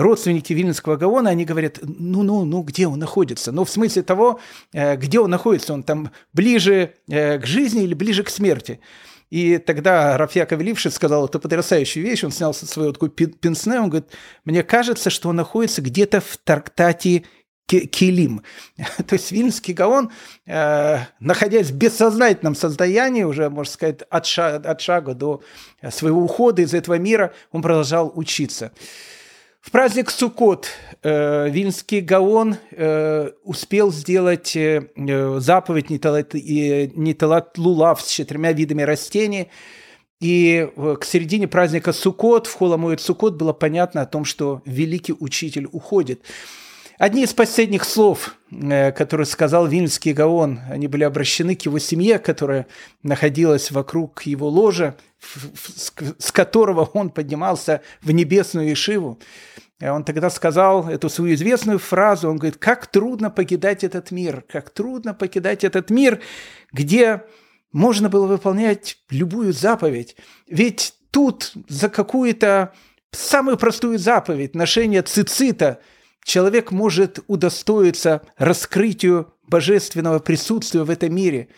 родственники 0.00 0.52
Вильнского 0.52 0.96
Гаона, 0.96 1.30
они 1.30 1.44
говорят, 1.44 1.78
ну-ну, 1.82 2.44
ну, 2.44 2.62
где 2.62 2.88
он 2.88 2.98
находится? 2.98 3.52
Ну, 3.52 3.64
в 3.64 3.70
смысле 3.70 4.02
того, 4.02 4.40
где 4.72 5.20
он 5.20 5.30
находится, 5.30 5.74
он 5.74 5.82
там 5.82 6.10
ближе 6.32 6.94
к 7.06 7.42
жизни 7.44 7.84
или 7.84 7.92
ближе 7.92 8.22
к 8.22 8.30
смерти? 8.30 8.80
И 9.32 9.56
тогда 9.56 10.18
Рафьяк 10.18 10.52
Авелившиц 10.52 10.92
сказал 10.92 11.24
эту 11.24 11.40
потрясающую 11.40 12.04
вещь, 12.04 12.22
он 12.22 12.32
снял 12.32 12.52
свою 12.52 12.92
такую 12.92 13.10
пенсне, 13.10 13.80
он 13.80 13.88
говорит, 13.88 14.10
мне 14.44 14.62
кажется, 14.62 15.08
что 15.08 15.30
он 15.30 15.36
находится 15.36 15.80
где-то 15.80 16.20
в 16.20 16.36
Тарктате 16.36 17.24
Килим. 17.66 18.42
То 19.06 19.14
есть 19.14 19.32
Вильнский 19.32 19.72
Гаон, 19.72 20.10
э, 20.44 20.98
находясь 21.18 21.70
в 21.70 21.74
бессознательном 21.74 22.54
состоянии, 22.54 23.22
уже, 23.22 23.48
можно 23.48 23.72
сказать, 23.72 24.02
от 24.10 24.26
шага, 24.26 24.70
от 24.70 24.82
шага 24.82 25.14
до 25.14 25.42
своего 25.90 26.22
ухода 26.22 26.60
из 26.60 26.74
этого 26.74 26.98
мира, 26.98 27.32
он 27.52 27.62
продолжал 27.62 28.12
учиться. 28.14 28.72
В 29.62 29.70
праздник 29.70 30.10
Суккот 30.10 30.66
э, 31.04 31.48
Вильнский 31.48 32.00
Гаон 32.00 32.56
э, 32.72 33.30
успел 33.44 33.92
сделать 33.92 34.56
э, 34.56 34.88
заповедь 35.38 35.88
Ниталат 35.88 37.56
Лулав 37.56 38.00
с 38.00 38.10
четырьмя 38.10 38.52
видами 38.52 38.82
растений. 38.82 39.50
И 40.20 40.68
э, 40.74 40.96
к 41.00 41.04
середине 41.04 41.46
праздника 41.46 41.92
Суккот, 41.92 42.48
в 42.48 42.58
Холомоид 42.58 43.00
Суккот, 43.00 43.36
было 43.36 43.52
понятно 43.52 44.00
о 44.00 44.06
том, 44.06 44.24
что 44.24 44.62
великий 44.64 45.14
учитель 45.18 45.68
уходит. 45.70 46.22
Одни 46.98 47.22
из 47.22 47.32
последних 47.32 47.84
слов 47.84 48.34
э, 48.34 48.41
который 48.94 49.24
сказал 49.24 49.66
Вильнский 49.66 50.12
Гаон, 50.12 50.60
они 50.68 50.86
были 50.86 51.04
обращены 51.04 51.56
к 51.56 51.62
его 51.62 51.78
семье, 51.78 52.18
которая 52.18 52.66
находилась 53.02 53.70
вокруг 53.70 54.22
его 54.22 54.48
ложа, 54.48 54.96
с 56.18 56.32
которого 56.32 56.84
он 56.84 57.10
поднимался 57.10 57.80
в 58.02 58.10
небесную 58.10 58.72
Ишиву. 58.72 59.18
Он 59.80 60.04
тогда 60.04 60.30
сказал 60.30 60.88
эту 60.88 61.08
свою 61.08 61.34
известную 61.34 61.78
фразу, 61.78 62.28
он 62.28 62.36
говорит, 62.36 62.58
как 62.58 62.86
трудно 62.86 63.30
покидать 63.30 63.84
этот 63.84 64.10
мир, 64.10 64.44
как 64.48 64.70
трудно 64.70 65.14
покидать 65.14 65.64
этот 65.64 65.90
мир, 65.90 66.20
где 66.72 67.24
можно 67.72 68.08
было 68.08 68.26
выполнять 68.26 68.98
любую 69.10 69.52
заповедь. 69.52 70.16
Ведь 70.46 70.94
тут 71.10 71.52
за 71.68 71.88
какую-то 71.88 72.72
самую 73.12 73.56
простую 73.56 73.98
заповедь, 73.98 74.54
ношение 74.54 75.02
цицита, 75.02 75.80
человек 76.24 76.70
может 76.70 77.20
удостоиться 77.26 78.22
раскрытию 78.36 79.32
божественного 79.46 80.18
присутствия 80.18 80.82
в 80.82 80.90
этом 80.90 81.14
мире. 81.14 81.48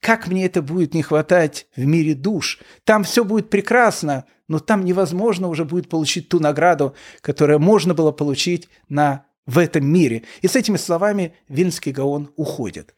Как 0.00 0.28
мне 0.28 0.46
это 0.46 0.62
будет 0.62 0.94
не 0.94 1.02
хватать 1.02 1.66
в 1.76 1.84
мире 1.84 2.14
душ? 2.14 2.60
Там 2.84 3.04
все 3.04 3.24
будет 3.24 3.50
прекрасно, 3.50 4.24
но 4.48 4.58
там 4.58 4.84
невозможно 4.84 5.48
уже 5.48 5.64
будет 5.64 5.88
получить 5.88 6.28
ту 6.28 6.40
награду, 6.40 6.94
которую 7.20 7.60
можно 7.60 7.94
было 7.94 8.12
получить 8.12 8.68
на, 8.88 9.26
в 9.46 9.58
этом 9.58 9.86
мире. 9.86 10.24
И 10.40 10.48
с 10.48 10.56
этими 10.56 10.76
словами 10.76 11.34
Вильнский 11.48 11.92
Гаон 11.92 12.32
уходит. 12.36 12.94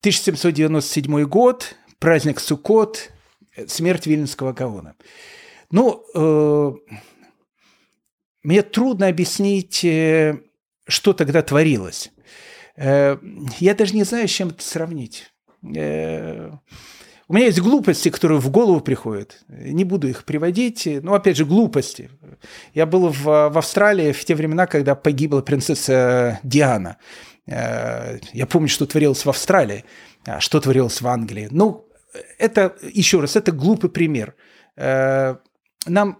1797 0.00 1.24
год, 1.24 1.76
праздник 1.98 2.40
Суккот, 2.40 3.10
смерть 3.66 4.06
Вильнского 4.06 4.52
Гаона. 4.52 4.96
Ну, 5.70 6.04
э, 6.14 6.72
мне 8.42 8.62
трудно 8.62 9.08
объяснить, 9.08 9.84
э, 9.84 10.38
что 10.88 11.12
тогда 11.12 11.42
творилось. 11.42 12.10
Э, 12.76 13.18
я 13.58 13.74
даже 13.74 13.94
не 13.94 14.04
знаю, 14.04 14.28
с 14.28 14.30
чем 14.30 14.48
это 14.48 14.62
сравнить. 14.62 15.30
Э, 15.76 16.50
у 17.28 17.34
меня 17.34 17.46
есть 17.46 17.60
глупости, 17.60 18.08
которые 18.08 18.40
в 18.40 18.50
голову 18.50 18.80
приходят. 18.80 19.42
Не 19.48 19.84
буду 19.84 20.08
их 20.08 20.24
приводить. 20.24 20.88
Но, 21.02 21.14
опять 21.14 21.36
же, 21.36 21.44
глупости. 21.44 22.10
Я 22.74 22.86
был 22.86 23.08
в, 23.08 23.22
в 23.22 23.58
Австралии 23.58 24.12
в 24.12 24.24
те 24.24 24.34
времена, 24.34 24.66
когда 24.66 24.96
погибла 24.96 25.40
принцесса 25.40 26.40
Диана. 26.42 26.96
Я 27.46 28.46
помню, 28.48 28.68
что 28.68 28.84
творилось 28.84 29.24
в 29.24 29.28
Австралии, 29.28 29.84
а 30.26 30.40
что 30.40 30.60
творилось 30.60 31.00
в 31.00 31.06
Англии. 31.06 31.46
Ну, 31.52 31.88
это, 32.38 32.74
еще 32.92 33.20
раз, 33.20 33.36
это 33.36 33.52
глупый 33.52 33.90
пример. 33.90 34.34
Нам 34.76 36.18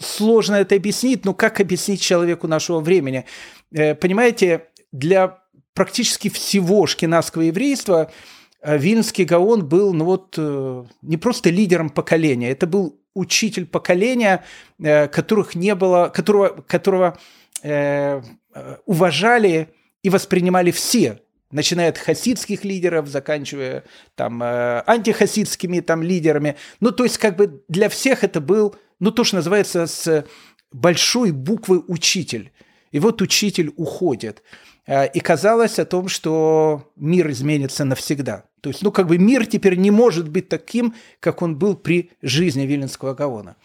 сложно 0.00 0.56
это 0.56 0.74
объяснить, 0.74 1.24
но 1.24 1.34
как 1.34 1.60
объяснить 1.60 2.00
человеку 2.00 2.48
нашего 2.48 2.80
времени? 2.80 3.24
Э, 3.72 3.94
понимаете, 3.94 4.66
для 4.92 5.38
практически 5.74 6.28
всего 6.28 6.86
шкинавского 6.86 7.42
еврейства– 7.42 8.10
Э, 8.62 8.78
Вильнский 8.78 9.24
Гаон 9.24 9.66
был 9.66 9.92
ну 9.92 10.04
вот, 10.04 10.34
э, 10.36 10.84
не 11.02 11.16
просто 11.16 11.50
лидером 11.50 11.90
поколения, 11.90 12.50
это 12.50 12.66
был 12.66 13.00
учитель 13.12 13.66
поколения, 13.66 14.44
которых 14.78 15.56
не 15.56 15.74
было, 15.74 16.12
которого, 16.14 16.62
которого 16.62 17.18
уважали 18.86 19.68
и 20.04 20.10
воспринимали 20.10 20.70
все, 20.70 21.18
начиная 21.50 21.88
от 21.88 21.98
хасидских 21.98 22.64
лидеров, 22.64 23.08
заканчивая 23.08 23.82
там 24.14 24.40
антихасидскими 24.40 25.80
там 25.80 26.04
лидерами. 26.04 26.54
Ну, 26.78 26.92
то 26.92 27.02
есть 27.02 27.18
как 27.18 27.34
бы 27.34 27.64
для 27.66 27.88
всех 27.88 28.22
это 28.22 28.40
был, 28.40 28.76
ну, 29.00 29.10
то, 29.10 29.24
что 29.24 29.36
называется 29.36 29.86
с 29.86 30.24
большой 30.72 31.32
буквы 31.32 31.82
учитель. 31.88 32.52
И 32.92 32.98
вот 32.98 33.22
учитель 33.22 33.72
уходит. 33.76 34.42
И 35.14 35.20
казалось 35.20 35.78
о 35.78 35.84
том, 35.84 36.08
что 36.08 36.90
мир 36.96 37.30
изменится 37.30 37.84
навсегда. 37.84 38.44
То 38.60 38.70
есть, 38.70 38.82
ну, 38.82 38.92
как 38.92 39.06
бы 39.06 39.18
мир 39.18 39.46
теперь 39.46 39.76
не 39.76 39.90
может 39.90 40.28
быть 40.28 40.48
таким, 40.48 40.94
как 41.20 41.42
он 41.42 41.56
был 41.56 41.76
при 41.76 42.10
жизни 42.22 42.62
Виленского 42.62 43.14
Гавона. 43.14 43.56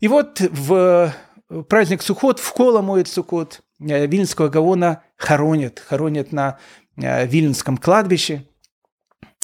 И 0.00 0.08
вот 0.08 0.40
в 0.40 1.12
праздник 1.68 2.02
Сухот, 2.02 2.38
в 2.38 2.52
Кола 2.52 2.82
моет 2.82 3.08
Сухот, 3.08 3.60
э, 3.80 4.06
Виленского 4.06 4.48
Гавона 4.48 5.02
хоронят, 5.16 5.80
хоронят 5.80 6.32
на 6.32 6.58
э, 6.96 7.26
Виленском 7.26 7.76
кладбище. 7.76 8.44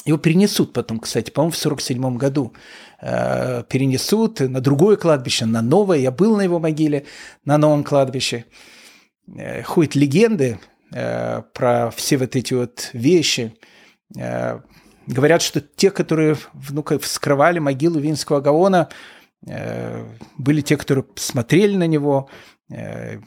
Его 0.05 0.17
перенесут 0.17 0.71
потом, 0.73 0.99
кстати, 0.99 1.31
по-моему, 1.31 1.51
в 1.51 1.57
47 1.57 2.17
году. 2.17 2.53
Э, 3.01 3.63
перенесут 3.67 4.39
на 4.39 4.61
другое 4.61 4.95
кладбище, 4.95 5.45
на 5.45 5.61
новое. 5.61 5.97
Я 5.97 6.11
был 6.11 6.37
на 6.37 6.41
его 6.41 6.59
могиле, 6.59 7.05
на 7.43 7.57
новом 7.57 7.83
кладбище. 7.83 8.45
Ходят 9.63 9.95
легенды 9.95 10.59
про 10.91 11.91
все 11.95 12.17
вот 12.17 12.35
эти 12.35 12.53
вот 12.53 12.91
вещи– 12.93 13.55
Э, 14.17 14.59
говорят, 15.07 15.41
что 15.41 15.61
те, 15.61 15.91
которые 15.91 16.37
ну, 16.69 16.83
как 16.83 17.01
вскрывали 17.01 17.59
могилу 17.59 17.99
Винского 17.99 18.41
Гаона, 18.41 18.89
э, 19.47 20.05
были 20.37 20.61
те, 20.61 20.77
которые 20.77 21.05
смотрели 21.15 21.75
на 21.75 21.87
него, 21.87 22.29
э, 22.69 23.19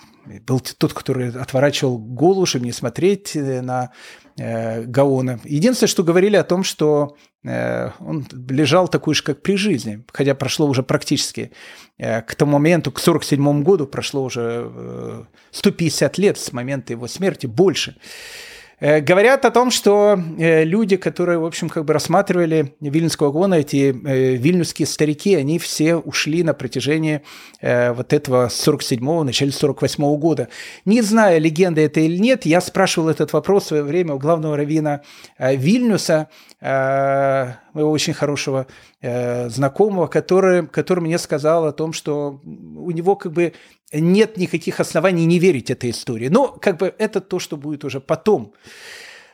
был 0.46 0.60
тот, 0.60 0.92
который 0.92 1.30
отворачивал 1.30 1.98
голову, 1.98 2.46
чтобы 2.46 2.66
не 2.66 2.72
смотреть 2.72 3.34
на 3.34 3.92
Гаона. 4.38 5.40
Единственное, 5.44 5.88
что 5.88 6.04
говорили 6.04 6.36
о 6.36 6.44
том, 6.44 6.62
что 6.62 7.16
он 7.44 8.26
лежал 8.48 8.88
такой 8.88 9.14
же, 9.14 9.22
как 9.22 9.42
при 9.42 9.56
жизни, 9.56 10.04
хотя 10.12 10.34
прошло 10.34 10.66
уже 10.66 10.82
практически 10.82 11.52
к 11.98 12.34
тому 12.36 12.52
моменту, 12.52 12.92
к 12.92 12.98
47 12.98 13.62
году 13.62 13.86
прошло 13.86 14.24
уже 14.24 15.26
150 15.50 16.18
лет 16.18 16.38
с 16.38 16.52
момента 16.52 16.92
его 16.92 17.06
смерти, 17.06 17.46
больше. 17.46 17.96
Э, 17.96 18.57
говорят 18.80 19.44
о 19.44 19.50
том, 19.50 19.70
что 19.70 20.18
э, 20.38 20.64
люди, 20.64 20.96
которые, 20.96 21.38
в 21.38 21.44
общем, 21.44 21.68
как 21.68 21.84
бы 21.84 21.92
рассматривали 21.92 22.74
Вильнюсского 22.80 23.32
гона, 23.32 23.54
эти 23.54 23.90
э, 23.92 24.36
вильнюсские 24.36 24.86
старики, 24.86 25.34
они 25.34 25.58
все 25.58 25.96
ушли 25.96 26.42
на 26.42 26.54
протяжении 26.54 27.22
вот 27.60 28.12
этого 28.12 28.46
47-го, 28.46 29.24
начале 29.24 29.50
48-го 29.50 30.16
года. 30.16 30.48
Не 30.84 31.02
знаю, 31.02 31.40
легенда 31.40 31.80
это 31.80 31.98
или 31.98 32.16
нет, 32.16 32.46
я 32.46 32.60
спрашивал 32.60 33.08
этот 33.08 33.32
вопрос 33.32 33.64
в 33.64 33.68
свое 33.68 33.82
время 33.82 34.14
у 34.14 34.18
главного 34.18 34.56
раввина 34.56 35.02
Вильнюса, 35.38 36.28
моего 36.60 37.90
очень 37.90 38.12
хорошего 38.12 38.68
знакомого, 39.02 40.06
который, 40.06 40.66
который 40.68 41.00
мне 41.00 41.18
сказал 41.18 41.66
о 41.66 41.72
том, 41.72 41.92
что 41.92 42.40
у 42.44 42.90
него 42.92 43.16
как 43.16 43.32
бы 43.32 43.52
нет 43.92 44.36
никаких 44.36 44.80
оснований 44.80 45.26
не 45.26 45.38
верить 45.38 45.70
этой 45.70 45.90
истории. 45.90 46.28
Но 46.28 46.48
как 46.48 46.78
бы 46.78 46.94
это 46.98 47.20
то, 47.20 47.38
что 47.38 47.56
будет 47.56 47.84
уже 47.84 48.00
потом. 48.00 48.52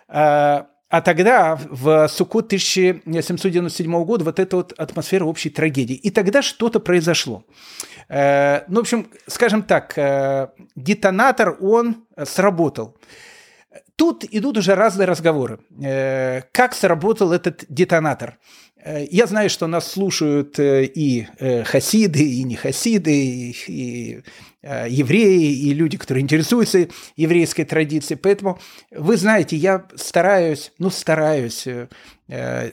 А, 0.08 0.68
а 0.88 1.00
тогда, 1.00 1.58
в 1.70 2.06
Суккот 2.08 2.46
1797 2.46 4.04
года, 4.04 4.24
вот 4.24 4.38
эта 4.38 4.56
вот 4.56 4.72
атмосфера 4.72 5.24
общей 5.24 5.50
трагедии. 5.50 5.96
И 5.96 6.10
тогда 6.10 6.40
что-то 6.40 6.78
произошло. 6.78 7.44
Э, 8.08 8.60
ну, 8.68 8.76
в 8.76 8.80
общем, 8.82 9.08
скажем 9.26 9.64
так, 9.64 9.98
э, 9.98 10.48
детонатор, 10.76 11.56
он 11.60 12.04
сработал. 12.24 12.96
Тут 13.96 14.24
идут 14.24 14.58
уже 14.58 14.74
разные 14.74 15.06
разговоры. 15.06 15.60
Э, 15.82 16.42
как 16.52 16.74
сработал 16.74 17.32
этот 17.32 17.64
детонатор? 17.68 18.38
Я 18.86 19.26
знаю, 19.26 19.48
что 19.48 19.66
нас 19.66 19.90
слушают 19.90 20.56
и 20.58 21.26
хасиды, 21.64 22.22
и 22.22 22.42
не 22.42 22.54
хасиды, 22.54 23.54
и 23.66 24.22
Э, 24.66 24.86
евреи 24.88 25.52
и 25.52 25.74
люди, 25.74 25.98
которые 25.98 26.22
интересуются 26.22 26.88
еврейской 27.16 27.64
традицией. 27.64 28.18
Поэтому 28.18 28.58
вы 28.90 29.18
знаете, 29.18 29.56
я 29.56 29.86
стараюсь, 29.94 30.72
ну 30.78 30.88
стараюсь, 30.88 31.66
э, 31.66 31.88
э, 32.28 32.70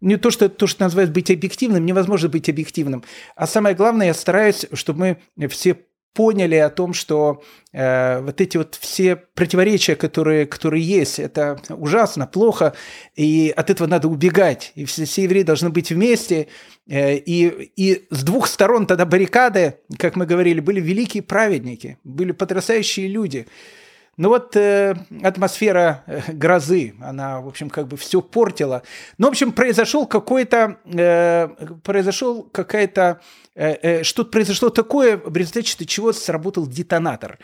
не 0.00 0.16
то, 0.16 0.30
что 0.30 0.48
то, 0.48 0.66
что 0.66 0.84
называют 0.84 1.10
быть 1.10 1.30
объективным, 1.30 1.84
невозможно 1.84 2.30
быть 2.30 2.48
объективным. 2.48 3.04
А 3.36 3.46
самое 3.46 3.76
главное, 3.76 4.06
я 4.06 4.14
стараюсь, 4.14 4.64
чтобы 4.72 5.18
мы 5.36 5.48
все 5.48 5.76
поняли 6.14 6.54
о 6.54 6.70
том, 6.70 6.94
что 6.94 7.42
э, 7.72 8.20
вот 8.20 8.40
эти 8.40 8.56
вот 8.56 8.76
все 8.80 9.16
противоречия, 9.16 9.96
которые, 9.96 10.46
которые 10.46 10.82
есть, 10.82 11.18
это 11.18 11.60
ужасно, 11.68 12.26
плохо, 12.26 12.74
и 13.16 13.52
от 13.54 13.68
этого 13.68 13.88
надо 13.88 14.08
убегать. 14.08 14.72
И 14.76 14.84
все, 14.84 15.04
все 15.04 15.24
евреи 15.24 15.42
должны 15.42 15.70
быть 15.70 15.90
вместе. 15.90 16.46
Э, 16.86 17.16
и, 17.16 17.72
и 17.76 18.06
с 18.10 18.22
двух 18.22 18.46
сторон 18.46 18.86
тогда 18.86 19.04
баррикады, 19.04 19.78
как 19.98 20.16
мы 20.16 20.24
говорили, 20.24 20.60
были 20.60 20.80
великие 20.80 21.22
праведники, 21.22 21.98
были 22.04 22.32
потрясающие 22.32 23.08
люди– 23.08 23.46
ну 24.16 24.28
вот 24.28 24.54
э, 24.54 24.94
атмосфера 25.22 26.04
э, 26.06 26.32
грозы, 26.32 26.94
она, 27.00 27.40
в 27.40 27.48
общем, 27.48 27.68
как 27.68 27.88
бы 27.88 27.96
все 27.96 28.22
портила. 28.22 28.82
Ну, 29.18 29.26
в 29.26 29.30
общем, 29.30 29.50
произошел 29.50 30.06
какой-то, 30.06 30.78
э, 30.84 31.48
произошел 31.82 32.44
какая-то, 32.44 33.20
э, 33.20 33.43
что-то 33.54 34.30
произошло 34.30 34.70
такое, 34.70 35.16
в 35.16 35.36
результате 35.36 35.86
чего 35.86 36.12
сработал 36.12 36.66
детонатор. 36.66 37.38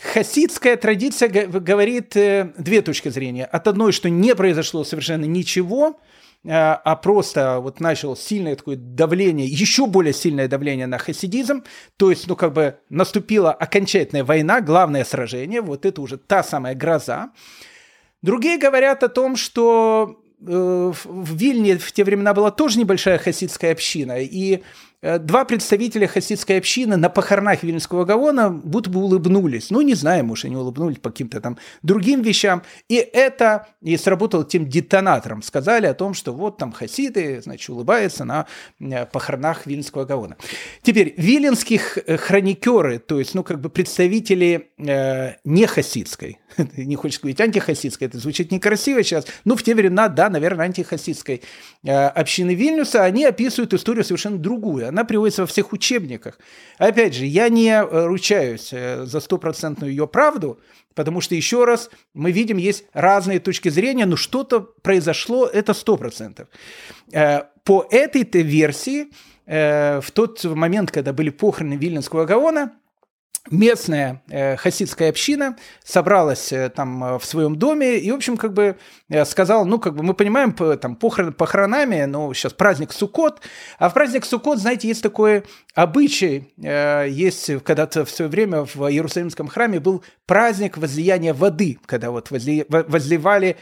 Хасидская 0.00 0.76
традиция 0.76 1.28
говорит 1.28 2.16
э, 2.16 2.52
две 2.56 2.82
точки 2.82 3.08
зрения. 3.08 3.44
От 3.44 3.66
одной, 3.66 3.92
что 3.92 4.08
не 4.08 4.34
произошло 4.34 4.84
совершенно 4.84 5.24
ничего, 5.24 5.98
а 6.44 6.94
просто 6.96 7.58
вот 7.58 7.80
начал 7.80 8.16
сильное 8.16 8.54
такое 8.54 8.76
давление, 8.76 9.46
еще 9.48 9.86
более 9.86 10.14
сильное 10.14 10.46
давление 10.46 10.86
на 10.86 10.96
хасидизм, 10.98 11.64
то 11.96 12.10
есть, 12.10 12.28
ну, 12.28 12.36
как 12.36 12.52
бы 12.52 12.78
наступила 12.88 13.52
окончательная 13.52 14.24
война, 14.24 14.60
главное 14.60 15.04
сражение, 15.04 15.60
вот 15.60 15.84
это 15.84 16.00
уже 16.00 16.16
та 16.16 16.44
самая 16.44 16.76
гроза. 16.76 17.32
Другие 18.22 18.56
говорят 18.56 19.02
о 19.02 19.08
том, 19.08 19.36
что 19.36 20.20
э, 20.22 20.27
в 20.40 21.34
Вильне 21.34 21.78
в 21.78 21.92
те 21.92 22.04
времена 22.04 22.32
была 22.34 22.50
тоже 22.50 22.78
небольшая 22.78 23.18
хасидская 23.18 23.72
община, 23.72 24.18
и 24.20 24.54
Э, 24.56 24.62
два 25.02 25.44
представителя 25.44 26.08
хасидской 26.08 26.58
общины 26.58 26.96
на 26.96 27.08
похоронах 27.08 27.62
Вильнюсского 27.62 28.04
Гавона 28.04 28.50
будто 28.50 28.90
бы 28.90 29.00
улыбнулись. 29.00 29.70
Ну, 29.70 29.80
не 29.80 29.94
знаю, 29.94 30.24
может, 30.24 30.46
они 30.46 30.56
улыбнулись 30.56 30.98
по 30.98 31.10
каким-то 31.10 31.40
там 31.40 31.56
другим 31.82 32.22
вещам. 32.22 32.62
И 32.88 32.96
это 32.96 33.68
и 33.80 33.96
сработало 33.96 34.44
тем 34.44 34.68
детонатором. 34.68 35.42
Сказали 35.42 35.86
о 35.86 35.94
том, 35.94 36.14
что 36.14 36.32
вот 36.32 36.58
там 36.58 36.72
хасиды, 36.72 37.40
значит, 37.40 37.70
улыбаются 37.70 38.24
на 38.24 38.46
э, 38.80 39.06
похоронах 39.06 39.66
Вильнюсского 39.66 40.04
Гавона. 40.04 40.36
Теперь, 40.82 41.14
виленских 41.16 41.98
э, 41.98 42.16
хроникеры, 42.16 42.98
то 42.98 43.18
есть, 43.20 43.34
ну, 43.34 43.44
как 43.44 43.60
бы 43.60 43.70
представители 43.70 44.70
э, 44.78 45.34
не 45.44 45.66
хасидской, 45.66 46.38
не 46.76 46.96
хочешь 46.96 47.18
сказать 47.18 47.40
антихасидской, 47.40 48.08
это 48.08 48.18
звучит 48.18 48.50
некрасиво 48.50 49.02
сейчас, 49.02 49.26
но 49.44 49.56
в 49.56 49.62
те 49.62 49.74
времена, 49.74 50.08
да, 50.08 50.28
наверное, 50.28 50.66
антихасидской 50.66 51.42
э, 51.84 51.92
общины 51.92 52.54
Вильнюса, 52.54 53.04
они 53.04 53.24
описывают 53.24 53.74
историю 53.74 54.04
совершенно 54.04 54.38
другую 54.38 54.87
она 54.88 55.04
приводится 55.04 55.42
во 55.42 55.46
всех 55.46 55.72
учебниках. 55.72 56.38
Опять 56.78 57.14
же, 57.14 57.26
я 57.26 57.48
не 57.48 57.70
э, 57.70 58.06
ручаюсь 58.06 58.70
э, 58.72 59.04
за 59.04 59.20
стопроцентную 59.20 59.90
ее 59.90 60.06
правду, 60.06 60.58
потому 60.94 61.20
что, 61.20 61.34
еще 61.34 61.64
раз, 61.64 61.90
мы 62.14 62.32
видим, 62.32 62.56
есть 62.56 62.84
разные 62.92 63.40
точки 63.40 63.68
зрения, 63.68 64.06
но 64.06 64.16
что-то 64.16 64.60
произошло, 64.60 65.46
это 65.46 65.74
сто 65.74 65.96
процентов. 65.96 66.48
Э, 67.12 67.42
по 67.64 67.86
этой 67.90 68.42
версии, 68.42 69.08
в 69.46 70.04
тот 70.12 70.44
момент, 70.44 70.90
когда 70.90 71.14
были 71.14 71.30
похороны 71.30 71.74
Вильнинского 71.74 72.26
Гаона, 72.26 72.72
местная 73.50 74.22
э, 74.28 74.56
хасидская 74.56 75.10
община 75.10 75.56
собралась 75.84 76.52
э, 76.52 76.68
там 76.70 77.04
э, 77.04 77.18
в 77.18 77.24
своем 77.24 77.56
доме 77.56 77.98
и, 77.98 78.10
в 78.10 78.14
общем, 78.14 78.36
как 78.36 78.52
бы 78.52 78.76
э, 79.08 79.24
сказала, 79.24 79.64
ну, 79.64 79.78
как 79.78 79.94
бы 79.94 80.02
мы 80.02 80.14
понимаем, 80.14 80.52
по, 80.52 80.76
там, 80.76 80.96
похорон, 80.96 81.32
похоронами, 81.32 82.04
ну, 82.04 82.32
сейчас 82.34 82.52
праздник 82.52 82.92
Суккот, 82.92 83.40
а 83.78 83.88
в 83.88 83.94
праздник 83.94 84.24
Суккот, 84.24 84.58
знаете, 84.58 84.88
есть 84.88 85.02
такой 85.02 85.44
обычай, 85.74 86.52
есть 86.56 87.62
когда-то 87.62 88.04
в 88.04 88.10
свое 88.10 88.28
время 88.28 88.64
в 88.64 88.90
Иерусалимском 88.90 89.46
храме 89.46 89.78
был 89.78 90.02
праздник 90.26 90.76
возлияния 90.76 91.32
воды, 91.32 91.78
когда 91.86 92.10
вот 92.10 92.30
возли, 92.30 92.66
возливали 92.68 93.56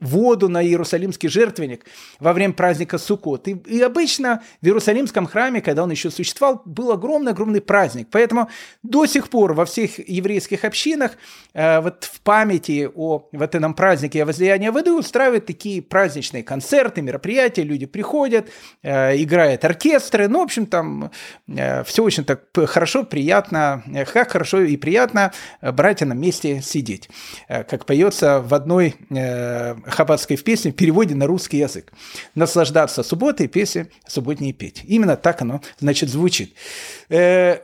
воду 0.00 0.48
на 0.48 0.62
Иерусалимский 0.64 1.28
жертвенник 1.28 1.84
во 2.20 2.32
время 2.32 2.54
праздника 2.54 2.98
Суккот. 2.98 3.48
И, 3.48 3.52
и 3.66 3.80
обычно 3.80 4.42
в 4.60 4.66
Иерусалимском 4.66 5.26
храме, 5.26 5.60
когда 5.60 5.82
он 5.82 5.90
еще 5.90 6.10
существовал, 6.10 6.62
был 6.64 6.92
огромный-огромный 6.92 7.60
праздник. 7.60 8.08
Поэтому 8.10 8.48
до 8.82 9.06
сих 9.06 9.28
пор 9.28 9.54
во 9.54 9.64
всех 9.64 9.98
еврейских 10.08 10.64
общинах 10.64 11.12
э, 11.54 11.80
вот 11.80 12.04
в 12.04 12.20
памяти 12.20 12.88
о 12.94 13.28
вот 13.32 13.54
этом 13.54 13.74
празднике 13.74 14.24
возлияния 14.24 14.70
воды 14.70 14.92
устраивают 14.92 15.46
такие 15.46 15.82
праздничные 15.82 16.42
концерты, 16.42 17.02
мероприятия, 17.02 17.62
люди 17.62 17.86
приходят, 17.86 18.48
э, 18.82 19.16
играют 19.22 19.64
оркестры. 19.64 20.28
Ну, 20.28 20.40
в 20.40 20.42
общем, 20.42 20.66
там 20.66 21.10
э, 21.48 21.82
все 21.84 22.02
очень 22.04 22.24
так 22.24 22.44
хорошо, 22.66 23.04
приятно, 23.04 23.82
э, 23.92 24.04
как 24.04 24.32
хорошо 24.32 24.60
и 24.60 24.76
приятно 24.76 25.32
э, 25.60 25.72
братьям 25.72 26.10
на 26.10 26.14
месте 26.14 26.62
сидеть. 26.62 27.08
Э, 27.48 27.64
как 27.64 27.84
поется 27.86 28.40
в 28.40 28.54
одной 28.54 28.94
э, 29.10 29.71
хаббатской 29.86 30.36
в 30.36 30.44
песне 30.44 30.72
в 30.72 30.74
переводе 30.74 31.14
на 31.14 31.26
русский 31.26 31.58
язык. 31.58 31.92
Наслаждаться 32.34 33.02
субботой, 33.02 33.48
песни 33.48 33.90
субботние 34.06 34.52
петь. 34.52 34.82
Именно 34.84 35.16
так 35.16 35.42
оно, 35.42 35.60
значит, 35.78 36.08
звучит. 36.08 36.54
Э, 37.08 37.60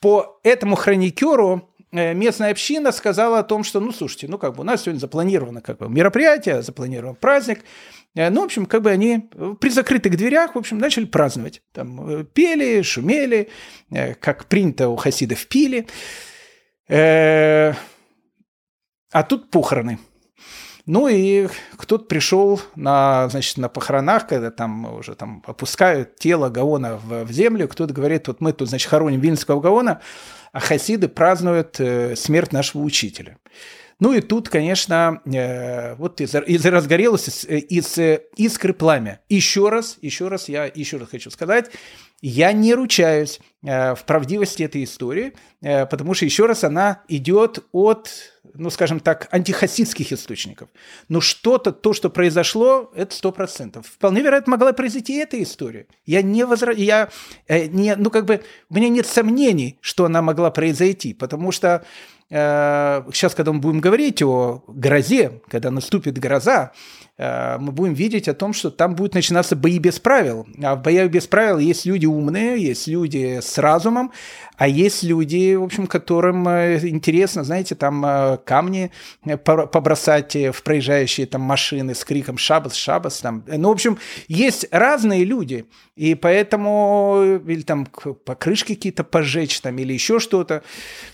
по 0.00 0.40
этому 0.42 0.76
хроникеру 0.76 1.70
э, 1.92 2.14
местная 2.14 2.50
община 2.50 2.92
сказала 2.92 3.38
о 3.40 3.42
том, 3.42 3.64
что, 3.64 3.80
ну, 3.80 3.92
слушайте, 3.92 4.28
ну, 4.28 4.38
как 4.38 4.54
бы 4.54 4.60
у 4.60 4.64
нас 4.64 4.82
сегодня 4.82 5.00
запланировано 5.00 5.60
как 5.60 5.78
бы 5.78 5.88
мероприятие, 5.88 6.62
запланирован 6.62 7.14
праздник, 7.16 7.60
э, 8.14 8.30
ну, 8.30 8.42
в 8.42 8.44
общем, 8.44 8.66
как 8.66 8.82
бы 8.82 8.90
они 8.90 9.30
при 9.60 9.70
закрытых 9.70 10.16
дверях, 10.16 10.54
в 10.54 10.58
общем, 10.58 10.78
начали 10.78 11.04
праздновать. 11.04 11.62
Там 11.72 12.26
пели, 12.26 12.82
шумели, 12.82 13.48
как 14.20 14.46
принято 14.46 14.88
у 14.88 14.96
хасидов 14.96 15.46
пили. 15.46 15.86
А 19.14 19.22
тут 19.22 19.48
похороны. 19.50 20.00
Ну 20.86 21.08
и 21.08 21.48
кто-то 21.76 22.04
пришел 22.04 22.60
на, 22.76 23.28
значит, 23.30 23.56
на 23.56 23.70
похоронах, 23.70 24.26
когда 24.26 24.50
там 24.50 24.96
уже 24.96 25.14
там 25.14 25.42
опускают 25.46 26.16
тело 26.16 26.50
Гаона 26.50 26.98
в, 26.98 27.24
в 27.24 27.32
землю, 27.32 27.68
кто-то 27.68 27.94
говорит, 27.94 28.28
вот 28.28 28.42
мы 28.42 28.52
тут, 28.52 28.68
значит, 28.68 28.90
хороним 28.90 29.20
Вильнского 29.20 29.60
Гаона, 29.60 30.02
а 30.52 30.60
хасиды 30.60 31.08
празднуют 31.08 31.80
э, 31.80 32.14
смерть 32.16 32.52
нашего 32.52 32.82
учителя. 32.82 33.38
Ну 33.98 34.12
и 34.12 34.20
тут, 34.20 34.50
конечно, 34.50 35.22
э, 35.24 35.94
вот 35.94 36.20
из, 36.20 36.34
из 36.34 36.66
разгорелось 36.66 37.46
из, 37.46 37.98
из 37.98 38.20
искры 38.36 38.74
пламя. 38.74 39.20
Еще 39.30 39.70
раз, 39.70 39.96
еще 40.02 40.28
раз, 40.28 40.50
я 40.50 40.66
еще 40.66 40.98
раз 40.98 41.08
хочу 41.08 41.30
сказать, 41.30 41.70
я 42.20 42.52
не 42.52 42.74
ручаюсь 42.74 43.38
э, 43.38 43.53
в 43.64 44.04
правдивости 44.04 44.62
этой 44.62 44.84
истории, 44.84 45.32
э, 45.62 45.86
потому 45.86 46.14
что, 46.14 46.26
еще 46.26 46.46
раз, 46.46 46.64
она 46.64 47.02
идет 47.08 47.64
от 47.72 48.34
ну, 48.56 48.70
скажем 48.70 49.00
так, 49.00 49.26
антихасидских 49.32 50.12
источников. 50.12 50.68
Но 51.08 51.20
что-то, 51.20 51.72
то, 51.72 51.92
что 51.92 52.10
произошло, 52.10 52.92
это 52.94 53.14
сто 53.14 53.32
процентов. 53.32 53.86
Вполне 53.86 54.22
вероятно, 54.22 54.52
могла 54.52 54.72
произойти 54.72 55.14
эта 55.14 55.42
история. 55.42 55.86
Я 56.04 56.22
не 56.22 56.44
возра... 56.44 56.72
я 56.72 57.08
э, 57.48 57.66
не, 57.66 57.96
ну, 57.96 58.10
как 58.10 58.26
бы, 58.26 58.42
у 58.68 58.74
меня 58.74 58.90
нет 58.90 59.06
сомнений, 59.06 59.78
что 59.80 60.04
она 60.04 60.22
могла 60.22 60.50
произойти, 60.50 61.14
потому 61.14 61.52
что 61.52 61.84
э, 62.30 63.02
сейчас, 63.12 63.34
когда 63.34 63.52
мы 63.52 63.60
будем 63.60 63.80
говорить 63.80 64.22
о 64.22 64.62
грозе, 64.68 65.40
когда 65.48 65.70
наступит 65.70 66.18
гроза, 66.18 66.72
Э, 67.13 67.13
мы 67.16 67.70
будем 67.70 67.94
видеть 67.94 68.26
о 68.26 68.34
том, 68.34 68.52
что 68.52 68.70
там 68.70 68.96
будет 68.96 69.14
начинаться 69.14 69.54
бои 69.54 69.78
без 69.78 70.00
правил. 70.00 70.46
А 70.62 70.74
в 70.74 70.82
боях 70.82 71.10
без 71.10 71.26
правил 71.26 71.58
есть 71.58 71.86
люди 71.86 72.06
умные, 72.06 72.60
есть 72.60 72.88
люди 72.88 73.38
с 73.40 73.56
разумом, 73.58 74.10
а 74.56 74.68
есть 74.68 75.02
люди, 75.02 75.54
в 75.54 75.62
общем, 75.64 75.86
которым 75.86 76.46
э, 76.48 76.78
интересно, 76.88 77.42
знаете, 77.44 77.74
там 77.74 78.04
э, 78.04 78.38
камни 78.44 78.90
побросать 79.44 80.36
в 80.36 80.62
проезжающие 80.62 81.26
там 81.26 81.40
машины 81.40 81.94
с 81.94 82.04
криком 82.04 82.38
«Шабас, 82.38 82.74
Шабас». 82.74 83.18
Там. 83.18 83.44
Ну, 83.46 83.68
в 83.68 83.72
общем, 83.72 83.98
есть 84.28 84.66
разные 84.70 85.24
люди, 85.24 85.66
и 85.96 86.14
поэтому 86.14 87.40
или 87.46 87.62
там 87.62 87.86
покрышки 87.86 88.74
какие-то 88.74 89.04
пожечь 89.04 89.60
там 89.60 89.78
или 89.78 89.92
еще 89.92 90.20
что-то. 90.20 90.62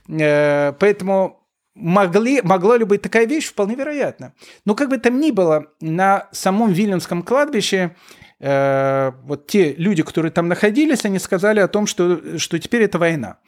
Поэтому 0.07 1.40
Могли, 1.75 2.43
могла 2.43 2.77
ли 2.77 2.85
быть 2.85 3.03
такая 3.03 3.27
вещь? 3.27 3.47
Вполне 3.47 3.75
вероятно. 3.75 4.35
Но 4.65 4.75
как 4.75 4.91
бы 4.91 4.99
там 4.99 5.21
ни 5.21 5.31
было, 5.31 5.67
на 5.81 6.29
самом 6.33 6.73
Вильнюсском 6.73 7.23
кладбище 7.23 7.95
э, 8.41 9.13
вот 9.23 9.47
те 9.47 9.75
люди, 9.75 10.03
которые 10.03 10.33
там 10.33 10.49
находились, 10.49 11.05
они 11.05 11.19
сказали 11.19 11.61
о 11.61 11.69
том, 11.69 11.87
что, 11.87 12.39
что 12.39 12.59
теперь 12.59 12.83
это 12.83 12.99
война. 12.99 13.39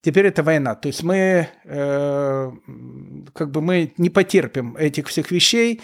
Теперь 0.00 0.26
это 0.26 0.42
война. 0.42 0.74
То 0.76 0.88
есть 0.88 1.02
мы, 1.02 1.48
э, 1.64 2.52
как 3.34 3.50
бы 3.50 3.60
мы 3.60 3.92
не 3.98 4.10
потерпим 4.10 4.76
этих 4.76 5.08
всех 5.08 5.30
вещей. 5.30 5.80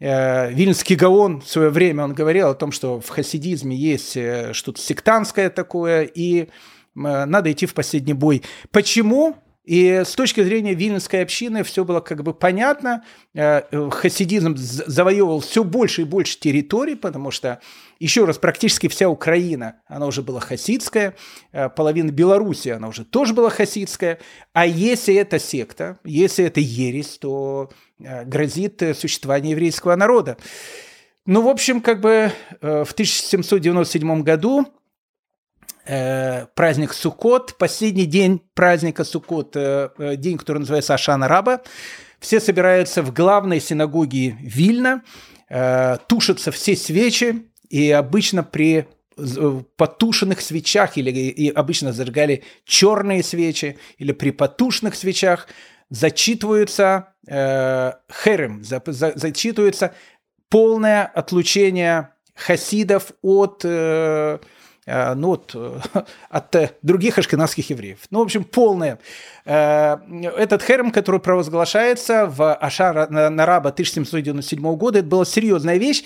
Э, 0.00 0.50
Вильнский 0.52 0.96
Гаон 0.96 1.40
в 1.40 1.48
свое 1.48 1.70
время 1.70 2.04
он 2.04 2.14
говорил 2.14 2.48
о 2.48 2.54
том, 2.54 2.72
что 2.72 3.00
в 3.00 3.08
хасидизме 3.08 3.76
есть 3.76 4.16
э, 4.16 4.52
что-то 4.54 4.80
сектантское 4.80 5.50
такое, 5.50 6.02
и 6.02 6.42
э, 6.42 6.46
надо 6.94 7.52
идти 7.52 7.66
в 7.66 7.74
последний 7.74 8.14
бой. 8.14 8.42
Почему? 8.70 9.36
И 9.68 10.02
с 10.02 10.14
точки 10.14 10.42
зрения 10.42 10.72
вильнюсской 10.72 11.20
общины 11.20 11.62
все 11.62 11.84
было 11.84 12.00
как 12.00 12.22
бы 12.22 12.32
понятно. 12.32 13.04
Э, 13.34 13.60
хасидизм 13.90 14.54
завоевывал 14.56 15.40
все 15.40 15.62
больше 15.62 16.02
и 16.02 16.04
больше 16.04 16.40
территорий, 16.40 16.94
потому 16.94 17.30
что, 17.30 17.60
еще 18.00 18.24
раз, 18.24 18.38
практически 18.38 18.88
вся 18.88 19.10
Украина, 19.10 19.74
она 19.86 20.06
уже 20.06 20.22
была 20.22 20.40
хасидская, 20.40 21.16
э, 21.52 21.68
половина 21.68 22.10
Беларуси, 22.10 22.70
она 22.70 22.88
уже 22.88 23.04
тоже 23.04 23.34
была 23.34 23.50
хасидская. 23.50 24.20
А 24.54 24.64
если 24.64 25.14
это 25.14 25.38
секта, 25.38 25.98
если 26.02 26.46
это 26.46 26.60
ересь, 26.60 27.18
то 27.18 27.70
э, 28.00 28.24
грозит 28.24 28.82
существование 28.94 29.50
еврейского 29.50 29.96
народа. 29.96 30.38
Ну, 31.26 31.42
в 31.42 31.48
общем, 31.48 31.82
как 31.82 32.00
бы 32.00 32.32
в 32.62 32.92
1797 32.92 34.22
году 34.22 34.66
Э, 35.90 36.46
праздник 36.54 36.92
Суккот, 36.92 37.56
последний 37.56 38.04
день 38.04 38.42
праздника 38.52 39.04
Суккот, 39.04 39.56
э, 39.56 39.88
э, 39.96 40.16
день, 40.16 40.36
который 40.36 40.58
называется 40.58 40.92
Ашана 40.92 41.28
Раба. 41.28 41.62
Все 42.20 42.40
собираются 42.40 43.02
в 43.02 43.14
главной 43.14 43.60
синагоге 43.60 44.36
Вильна, 44.40 45.02
тушатся 46.08 46.50
все 46.50 46.76
свечи, 46.76 47.46
и 47.70 47.90
обычно 47.92 48.42
при 48.42 48.88
потушенных 49.76 50.40
свечах, 50.40 50.98
или 50.98 51.10
и 51.10 51.48
обычно 51.48 51.92
зажигали 51.92 52.42
черные 52.64 53.22
свечи, 53.22 53.78
или 53.98 54.12
при 54.12 54.30
потушенных 54.30 54.96
свечах 54.96 55.48
зачитываются 55.90 57.14
э, 57.26 57.92
херем, 58.12 58.64
за, 58.64 58.82
за, 58.84 59.12
зачитывается 59.14 59.94
полное 60.50 61.06
отлучение 61.06 62.10
хасидов 62.34 63.12
от 63.22 63.64
ну, 65.16 65.28
вот, 65.28 65.54
от 66.30 66.56
других 66.82 67.18
ашкенадских 67.18 67.70
евреев. 67.70 67.98
Ну, 68.10 68.20
в 68.20 68.22
общем, 68.22 68.44
полное. 68.44 68.98
Этот 69.44 70.62
херм, 70.62 70.90
который 70.90 71.20
провозглашается 71.20 72.26
в 72.26 72.54
Ашара 72.54 73.06
Нараба 73.08 73.70
1797 73.70 74.76
года, 74.76 75.00
это 75.00 75.08
была 75.08 75.24
серьезная 75.24 75.76
вещь. 75.76 76.04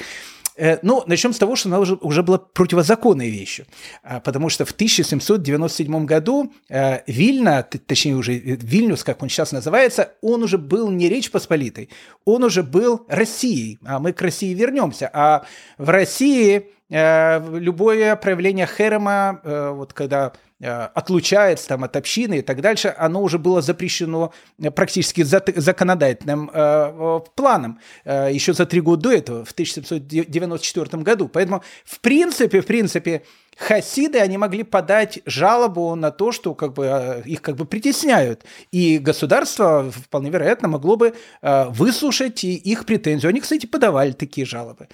Э, 0.56 0.78
ну, 0.82 1.02
начнем 1.06 1.32
с 1.32 1.38
того, 1.38 1.56
что 1.56 1.68
она 1.68 1.78
уже, 1.78 1.94
уже 1.94 2.22
была 2.22 2.38
противозаконной 2.38 3.30
вещью, 3.30 3.66
а, 4.02 4.20
потому 4.20 4.48
что 4.48 4.64
в 4.64 4.72
1797 4.72 6.04
году 6.04 6.52
э, 6.68 7.00
Вильна, 7.06 7.62
точнее 7.62 8.16
уже 8.16 8.34
э, 8.34 8.56
Вильнюс, 8.56 9.02
как 9.02 9.22
он 9.22 9.28
сейчас 9.28 9.52
называется, 9.52 10.12
он 10.20 10.42
уже 10.42 10.58
был 10.58 10.90
не 10.90 11.08
Речь 11.08 11.30
Посполитой, 11.30 11.88
он 12.24 12.44
уже 12.44 12.62
был 12.62 13.06
Россией, 13.08 13.78
а 13.84 13.98
мы 13.98 14.12
к 14.12 14.20
России 14.20 14.52
вернемся. 14.52 15.10
А 15.12 15.44
в 15.78 15.88
России 15.88 16.70
любое 16.90 18.16
проявление 18.16 18.66
херема, 18.66 19.40
вот 19.44 19.94
когда 19.94 20.34
отлучается 20.68 21.68
там, 21.68 21.84
от 21.84 21.96
общины 21.96 22.38
и 22.38 22.42
так 22.42 22.60
дальше, 22.60 22.94
оно 22.96 23.22
уже 23.22 23.38
было 23.38 23.60
запрещено 23.62 24.32
э, 24.58 24.70
практически 24.70 25.22
законодательным 25.22 26.50
э, 26.52 27.20
планом 27.34 27.80
еще 28.04 28.52
за 28.52 28.66
три 28.66 28.80
года 28.80 29.02
до 29.02 29.12
этого, 29.12 29.44
в 29.44 29.50
1794 29.50 31.02
году. 31.02 31.28
Поэтому, 31.28 31.62
в 31.84 31.98
принципе, 32.00 32.60
в 32.60 32.66
принципе, 32.66 33.22
хасиды, 33.56 34.18
они 34.20 34.38
могли 34.38 34.62
подать 34.62 35.20
жалобу 35.26 35.94
на 35.96 36.10
то, 36.10 36.30
что 36.30 36.54
как 36.54 36.74
бы, 36.74 37.22
их 37.24 37.42
как 37.42 37.56
бы 37.56 37.64
притесняют. 37.64 38.44
И 38.70 38.98
государство, 38.98 39.90
вполне 39.90 40.30
вероятно, 40.30 40.68
могло 40.68 40.96
бы 40.96 41.14
выслушать 41.42 42.44
их 42.44 42.86
претензию. 42.86 43.30
Они, 43.30 43.40
кстати, 43.40 43.66
подавали 43.66 44.12
такие 44.12 44.46
жалобы. 44.46 44.88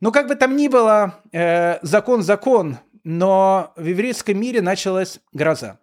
Но 0.00 0.12
как 0.12 0.28
бы 0.28 0.34
там 0.34 0.56
ни 0.56 0.68
было, 0.68 1.20
закон-закон, 1.82 2.78
но 3.04 3.72
в 3.76 3.84
еврейском 3.84 4.40
мире 4.40 4.62
началась 4.62 5.20
гроза. 5.32 5.78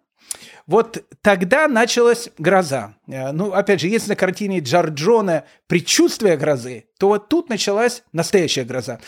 Вот 0.66 1.02
тогда 1.22 1.66
началась 1.66 2.28
гроза. 2.38 2.94
Э, 3.06 3.32
ну, 3.32 3.52
опять 3.52 3.80
же, 3.80 3.88
если 3.88 4.10
на 4.10 4.16
картине 4.16 4.60
Джорджона 4.60 5.44
«Предчувствие 5.66 6.36
грозы», 6.36 6.84
то 6.98 7.08
вот 7.08 7.28
тут 7.28 7.48
началась 7.48 8.02
настоящая 8.12 8.64
гроза. 8.64 9.00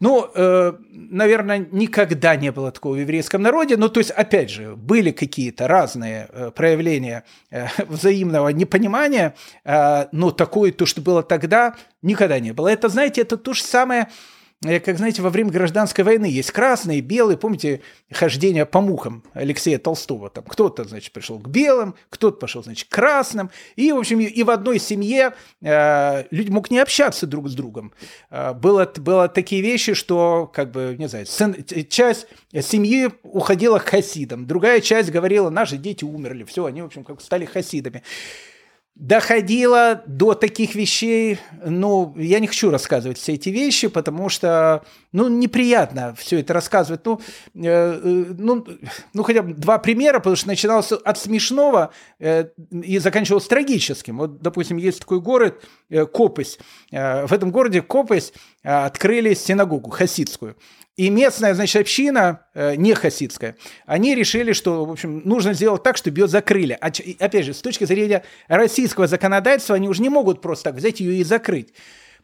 Ну, 0.00 0.28
э, 0.34 0.72
наверное, 0.90 1.66
никогда 1.70 2.36
не 2.36 2.50
было 2.50 2.72
такого 2.72 2.94
в 2.94 3.00
еврейском 3.00 3.42
народе. 3.42 3.76
Ну, 3.76 3.88
то 3.88 4.00
есть, 4.00 4.10
опять 4.10 4.50
же, 4.50 4.74
были 4.76 5.12
какие-то 5.12 5.68
разные 5.68 6.28
э, 6.30 6.50
проявления 6.50 7.24
э, 7.50 7.66
взаимного 7.86 8.48
непонимания, 8.48 9.34
э, 9.64 10.06
но 10.10 10.30
такое, 10.30 10.72
то, 10.72 10.86
что 10.86 11.00
было 11.00 11.22
тогда, 11.22 11.76
никогда 12.02 12.40
не 12.40 12.52
было. 12.52 12.68
Это, 12.68 12.88
знаете, 12.88 13.20
это 13.20 13.36
то 13.36 13.52
же 13.52 13.62
самое, 13.62 14.08
Э, 14.08 14.10
как 14.84 14.96
знаете, 14.98 15.22
во 15.22 15.30
время 15.30 15.50
гражданской 15.50 16.04
войны 16.04 16.26
есть 16.26 16.50
красные, 16.50 17.00
белые, 17.00 17.36
помните, 17.36 17.82
хождение 18.10 18.64
по 18.66 18.80
мухам 18.80 19.22
Алексея 19.32 19.78
Толстого, 19.78 20.30
там 20.30 20.44
кто-то, 20.44 20.84
значит, 20.84 21.12
пришел 21.12 21.38
к 21.38 21.48
белым, 21.48 21.94
кто-то 22.10 22.38
пошел, 22.38 22.62
значит, 22.62 22.88
к 22.88 22.92
красным, 22.92 23.50
и, 23.76 23.92
в 23.92 23.98
общем, 23.98 24.20
и 24.20 24.42
в 24.42 24.50
одной 24.50 24.78
семье 24.78 25.34
э, 25.60 26.24
люди 26.30 26.50
мог 26.50 26.70
не 26.70 26.78
общаться 26.78 27.26
друг 27.26 27.48
с 27.48 27.54
другом. 27.54 27.92
Э, 28.30 28.54
было, 28.54 28.90
было 28.96 29.28
такие 29.28 29.60
вещи, 29.62 29.94
что, 29.94 30.50
как 30.52 30.70
бы, 30.70 30.96
не 30.98 31.08
знаю, 31.08 31.26
часть 31.88 32.26
семьи 32.60 33.10
уходила 33.22 33.78
к 33.78 33.88
хасидам, 33.88 34.46
другая 34.46 34.80
часть 34.80 35.10
говорила, 35.10 35.50
наши 35.50 35.76
дети 35.76 36.04
умерли, 36.04 36.44
все, 36.44 36.64
они, 36.64 36.82
в 36.82 36.86
общем, 36.86 37.04
как 37.04 37.20
стали 37.20 37.44
хасидами 37.44 38.02
доходило 38.94 40.02
до 40.06 40.34
таких 40.34 40.76
вещей, 40.76 41.38
ну, 41.64 42.14
я 42.16 42.38
не 42.38 42.46
хочу 42.46 42.70
рассказывать 42.70 43.18
все 43.18 43.32
эти 43.32 43.48
вещи, 43.48 43.88
потому 43.88 44.28
что, 44.28 44.84
ну, 45.10 45.28
неприятно 45.28 46.14
все 46.16 46.38
это 46.40 46.54
рассказывать. 46.54 47.04
Ну, 47.04 47.20
э, 47.54 47.60
э, 47.64 47.98
ну, 48.38 48.64
ну, 49.12 49.22
хотя 49.24 49.42
бы 49.42 49.54
два 49.54 49.78
примера, 49.78 50.18
потому 50.18 50.36
что 50.36 50.46
начиналось 50.46 50.92
от 50.92 51.18
смешного 51.18 51.90
э, 52.20 52.50
и 52.70 52.98
заканчивалось 52.98 53.48
трагическим. 53.48 54.18
Вот, 54.18 54.40
допустим, 54.40 54.76
есть 54.76 55.00
такой 55.00 55.20
город 55.20 55.64
э, 55.90 56.06
Копысь. 56.06 56.58
Э, 56.92 57.26
в 57.26 57.32
этом 57.32 57.50
городе 57.50 57.82
Копысь 57.82 58.32
э, 58.62 58.68
открыли 58.70 59.34
синагогу 59.34 59.90
хасидскую. 59.90 60.56
И 60.96 61.10
местная, 61.10 61.54
значит, 61.54 61.80
община, 61.80 62.46
э, 62.54 62.76
не 62.76 62.94
хасидская, 62.94 63.56
они 63.84 64.14
решили, 64.14 64.52
что, 64.52 64.84
в 64.84 64.92
общем, 64.92 65.22
нужно 65.24 65.52
сделать 65.52 65.82
так, 65.82 65.96
чтобы 65.96 66.20
ее 66.20 66.28
закрыли. 66.28 66.78
А, 66.80 66.86
опять 67.18 67.44
же, 67.44 67.52
с 67.52 67.60
точки 67.60 67.84
зрения 67.84 68.22
российского 68.46 69.08
законодательства, 69.08 69.74
они 69.74 69.88
уже 69.88 70.02
не 70.02 70.08
могут 70.08 70.40
просто 70.40 70.70
так 70.70 70.76
взять 70.76 71.00
ее 71.00 71.14
и 71.14 71.24
закрыть. 71.24 71.74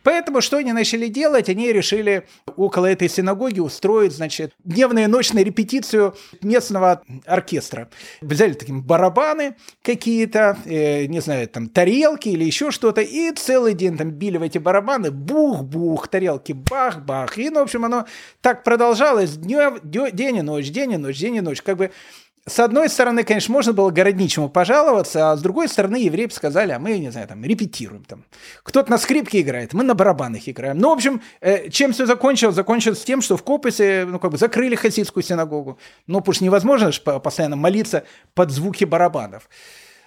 Поэтому 0.02 0.40
что 0.40 0.56
они 0.58 0.72
начали 0.72 1.08
делать? 1.08 1.48
Они 1.48 1.72
решили 1.72 2.26
около 2.56 2.86
этой 2.86 3.08
синагоги 3.08 3.60
устроить, 3.60 4.12
значит, 4.12 4.52
дневную 4.64 5.04
и 5.04 5.08
ночную 5.08 5.44
репетицию 5.44 6.14
местного 6.42 7.02
оркестра. 7.26 7.88
Взяли 8.20 8.54
такие 8.54 8.78
барабаны 8.78 9.56
какие-то, 9.82 10.56
э, 10.64 11.06
не 11.06 11.20
знаю, 11.20 11.48
там 11.48 11.68
тарелки 11.68 12.28
или 12.28 12.44
еще 12.44 12.70
что-то, 12.70 13.00
и 13.00 13.32
целый 13.32 13.74
день 13.74 13.96
там 13.96 14.10
били 14.10 14.38
в 14.38 14.42
эти 14.42 14.58
барабаны, 14.58 15.10
бух-бух, 15.10 16.08
тарелки 16.08 16.52
бах-бах. 16.52 17.38
И, 17.38 17.50
ну, 17.50 17.60
в 17.60 17.62
общем, 17.64 17.84
оно 17.84 18.06
так 18.40 18.64
продолжалось 18.64 19.36
днев, 19.36 19.80
день 19.82 20.36
и 20.36 20.42
ночь, 20.42 20.70
день 20.70 20.92
и 20.92 20.96
ночь, 20.96 21.18
день 21.18 21.36
и 21.36 21.40
ночь. 21.40 21.62
Как 21.62 21.76
бы 21.76 21.90
с 22.46 22.58
одной 22.58 22.88
стороны, 22.88 23.22
конечно, 23.22 23.52
можно 23.52 23.72
было 23.72 23.90
городничему 23.90 24.48
пожаловаться, 24.48 25.30
а 25.30 25.36
с 25.36 25.42
другой 25.42 25.68
стороны, 25.68 25.96
евреи 25.96 26.28
сказали, 26.32 26.72
а 26.72 26.78
мы, 26.78 26.98
не 26.98 27.10
знаю, 27.10 27.28
там, 27.28 27.44
репетируем. 27.44 28.02
Там. 28.04 28.24
Кто-то 28.62 28.90
на 28.90 28.98
скрипке 28.98 29.42
играет, 29.42 29.74
мы 29.74 29.84
на 29.84 29.94
барабанах 29.94 30.48
играем. 30.48 30.78
Ну, 30.78 30.88
в 30.88 30.92
общем, 30.92 31.22
э, 31.40 31.68
чем 31.68 31.92
все 31.92 32.06
закончилось? 32.06 32.54
Закончилось 32.54 33.04
тем, 33.04 33.20
что 33.20 33.36
в 33.36 33.42
Копосе, 33.42 34.06
ну, 34.06 34.18
как 34.18 34.30
бы 34.30 34.38
закрыли 34.38 34.74
хасидскую 34.74 35.22
синагогу. 35.22 35.78
Ну, 36.06 36.18
потому 36.20 36.34
что 36.34 36.44
невозможно 36.44 36.92
же 36.92 37.00
постоянно 37.00 37.56
молиться 37.56 38.04
под 38.34 38.50
звуки 38.50 38.84
барабанов. 38.84 39.48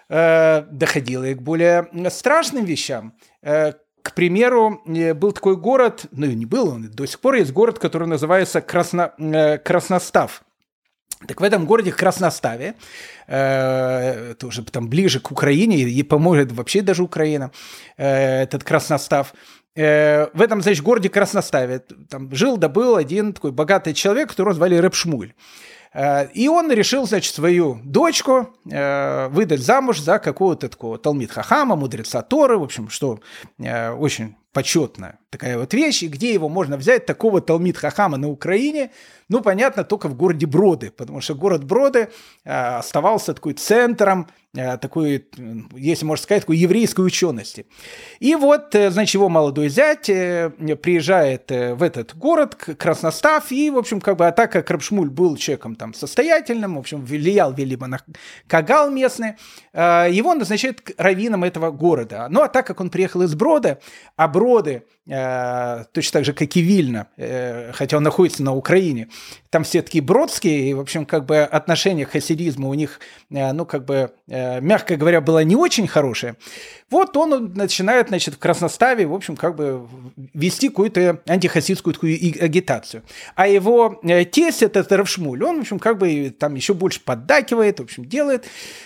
Э, 0.10 0.64
доходило 0.72 1.26
и 1.26 1.36
к 1.36 1.42
более 1.42 1.88
страшным 2.10 2.66
вещам. 2.66 3.14
Э, 3.42 3.74
к 4.02 4.14
примеру, 4.16 4.82
был 4.86 5.32
такой 5.32 5.56
город, 5.56 6.08
ну, 6.12 6.26
не 6.26 6.46
был 6.46 6.70
он, 6.70 6.90
до 6.90 7.06
сих 7.06 7.22
пор 7.22 7.36
есть 7.36 7.54
город, 7.54 7.80
который 7.80 8.08
называется 8.08 8.60
Красно, 8.60 9.14
э, 9.18 9.60
Красностав 9.60 10.44
так 11.28 11.42
в 11.42 11.44
этом 11.44 11.66
городе 11.66 11.92
Красноставе, 11.92 12.76
э, 13.28 14.32
это 14.32 14.48
уже 14.48 14.64
там 14.64 14.90
ближе 14.90 15.20
к 15.20 15.32
Украине, 15.32 15.78
и 15.78 16.04
поможет 16.04 16.52
вообще 16.52 16.82
даже 16.82 17.04
Украина, 17.04 17.52
э, 17.98 18.44
этот 18.44 18.64
Красностав, 18.64 19.34
э, 19.76 20.28
в 20.34 20.42
этом, 20.42 20.62
значит, 20.62 20.84
городе 20.84 21.10
Красноставе 21.10 21.80
там 22.10 22.34
жил, 22.36 22.58
да 22.58 22.70
был 22.70 22.96
один 22.96 23.34
такой 23.34 23.52
богатый 23.52 23.94
человек, 23.94 24.30
которого 24.30 24.54
звали 24.54 24.76
Рэп 24.76 24.96
Шмуль. 24.96 25.34
Э, 25.94 26.28
и 26.34 26.48
он 26.48 26.72
решил, 26.72 27.08
значит, 27.08 27.34
свою 27.34 27.80
дочку 27.84 28.50
выдать 28.66 29.62
замуж 29.62 30.00
за 30.00 30.20
какого-то 30.20 30.70
такого 30.70 30.98
Талмит 30.98 31.32
Хахама, 31.32 31.76
мудреца 31.76 32.22
Торы, 32.22 32.58
в 32.58 32.64
общем, 32.64 32.90
что 32.90 33.20
очень 33.60 34.36
почетная 34.54 35.18
такая 35.32 35.58
вот 35.58 35.74
вещь, 35.74 36.04
и 36.04 36.08
где 36.08 36.32
его 36.32 36.48
можно 36.48 36.78
взять, 36.78 37.06
такого 37.08 37.42
Талмит 37.42 37.78
Хахама 37.78 38.18
на 38.18 38.30
Украине, 38.30 38.92
ну, 39.34 39.42
понятно, 39.42 39.84
только 39.84 40.10
в 40.10 40.16
городе 40.16 40.46
Броды, 40.46 40.92
потому 40.92 41.20
что 41.20 41.34
город 41.34 41.64
Броды 41.64 42.10
э, 42.46 42.78
оставался 42.78 43.34
такой 43.34 43.54
центром 43.54 44.28
э, 44.56 44.78
такой, 44.78 45.26
если 45.76 46.06
можно 46.06 46.24
сказать, 46.24 46.44
такой 46.44 46.58
еврейской 46.58 47.02
учености. 47.02 47.66
И 48.20 48.36
вот, 48.36 48.76
э, 48.76 48.92
значит, 48.92 49.16
его 49.16 49.30
молодой 49.30 49.70
зять 49.70 50.06
приезжает 50.06 51.50
в 51.50 51.82
этот 51.82 52.16
город, 52.16 52.54
Красностав, 52.78 53.52
и, 53.52 53.72
в 53.72 53.78
общем, 53.80 54.02
как 54.02 54.18
бы, 54.18 54.28
а 54.28 54.32
так 54.32 54.52
как 54.52 54.70
Рабшмуль 54.70 55.10
был 55.10 55.36
человеком 55.36 55.76
там 55.76 55.96
состоятельным, 55.96 56.76
в 56.76 56.80
общем, 56.80 57.04
влиял, 57.04 57.52
видимо, 57.54 57.88
на 57.88 58.00
Кагал 58.46 58.92
местный, 58.92 59.34
его 59.74 60.36
назначают 60.36 60.92
раввином 61.00 61.44
этого 61.44 61.72
города. 61.72 62.28
Ну, 62.30 62.44
а 62.44 62.50
так 62.50 62.68
как 62.68 62.80
он 62.80 62.92
приехал 62.92 63.24
из 63.24 63.34
Брода, 63.34 63.80
а 64.16 64.28
Броды 64.28 64.84
точно 65.06 66.12
так 66.12 66.26
же, 66.26 66.34
как 66.34 66.56
и 66.56 66.62
Вильна, 66.62 67.08
хотя 67.74 67.98
он 67.98 68.04
находится 68.04 68.44
на 68.44 68.54
Украине. 68.54 69.10
Там 69.50 69.64
все 69.64 69.82
такие 69.82 70.04
бродские, 70.04 70.70
и, 70.70 70.74
в 70.74 70.80
общем, 70.80 71.06
как 71.06 71.26
бы 71.26 71.40
отношение 71.40 72.06
к 72.06 72.12
хасидизму 72.12 72.70
у 72.70 72.74
них, 72.74 73.00
э, 73.30 73.52
ну, 73.52 73.66
как 73.66 73.86
бы, 73.86 74.12
мягко 74.28 74.96
говоря, 74.96 75.22
было 75.22 75.44
не 75.44 75.56
очень 75.56 75.88
хорошее. 75.88 76.36
Вот 76.90 77.18
он 77.18 77.54
начинает, 77.54 78.10
значит, 78.10 78.36
в 78.36 78.40
Красноставе, 78.40 79.08
в 79.08 79.14
общем, 79.14 79.36
как 79.36 79.56
бы 79.56 79.88
вести 80.34 80.70
какую-то 80.70 81.22
антихасидскую 81.28 81.94
такую 81.94 82.14
агитацию. 82.40 83.04
А 83.36 83.48
его 83.48 84.00
тесть, 84.32 84.62
этот 84.62 84.92
Равшмуль, 84.92 85.44
он, 85.44 85.58
в 85.58 85.62
общем, 85.62 85.80
как 85.80 85.98
бы 85.98 86.30
там 86.38 86.54
еще 86.56 86.74
больше 86.74 87.02
поддакивает, 87.02 87.80
в 87.80 87.84
общем, 87.84 88.06
делает. 88.06 88.46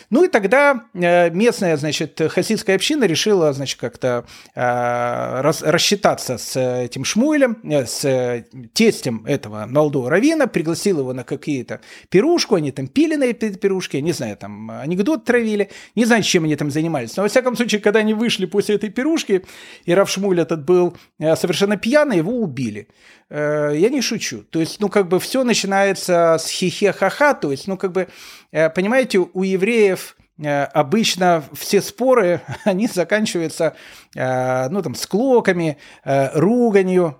Ну 0.09 0.23
и 0.23 0.29
тогда 0.29 0.85
местная, 0.93 1.75
значит, 1.75 2.19
хасидская 2.29 2.77
община 2.77 3.03
решила, 3.03 3.51
значит, 3.51 3.79
как-то 3.79 4.25
рассчитать 4.55 5.97
считаться 5.97 6.37
с 6.37 6.59
этим 6.59 7.03
Шмуэлем, 7.03 7.57
э, 7.63 7.85
с 7.85 8.45
тестем 8.73 9.25
этого 9.25 9.65
молодого 9.65 10.09
равина, 10.09 10.26
Рабина, 10.27 10.47
пригласил 10.47 10.99
его 10.99 11.13
на 11.13 11.23
какие-то 11.23 11.79
пирушку, 12.09 12.55
они 12.55 12.71
там 12.71 12.87
пили 12.87 13.15
на 13.15 13.25
этой 13.25 13.55
пирушке, 13.55 14.01
не 14.01 14.11
знаю, 14.11 14.35
там 14.35 14.69
анекдот 14.71 15.23
травили, 15.23 15.69
не 15.95 16.05
знаю, 16.05 16.23
чем 16.23 16.43
они 16.43 16.55
там 16.55 16.69
занимались. 16.69 17.15
Но, 17.15 17.23
во 17.23 17.29
всяком 17.29 17.55
случае, 17.55 17.81
когда 17.81 17.99
они 17.99 18.13
вышли 18.13 18.45
после 18.45 18.75
этой 18.75 18.89
пирушки, 18.89 19.45
и 19.85 19.93
Равшмуль 19.93 20.39
этот 20.41 20.65
был 20.65 20.97
э, 21.19 21.35
совершенно 21.35 21.77
пьяный, 21.77 22.17
его 22.17 22.33
убили. 22.33 22.87
Э, 23.29 23.71
я 23.73 23.89
не 23.89 24.01
шучу. 24.01 24.43
То 24.43 24.59
есть, 24.59 24.79
ну, 24.81 24.89
как 24.89 25.07
бы 25.07 25.19
все 25.19 25.43
начинается 25.43 26.37
с 26.39 26.49
хихе-ха-ха, 26.49 27.33
то 27.33 27.51
есть, 27.51 27.67
ну, 27.67 27.77
как 27.77 27.91
бы, 27.91 28.07
э, 28.51 28.69
понимаете, 28.69 29.19
у 29.19 29.43
евреев 29.43 30.17
обычно 30.39 31.43
все 31.53 31.81
споры, 31.81 32.41
они 32.63 32.87
заканчиваются, 32.87 33.75
ну, 34.13 34.81
там, 34.83 34.93
склоками, 34.93 35.79
руганью, 36.05 37.19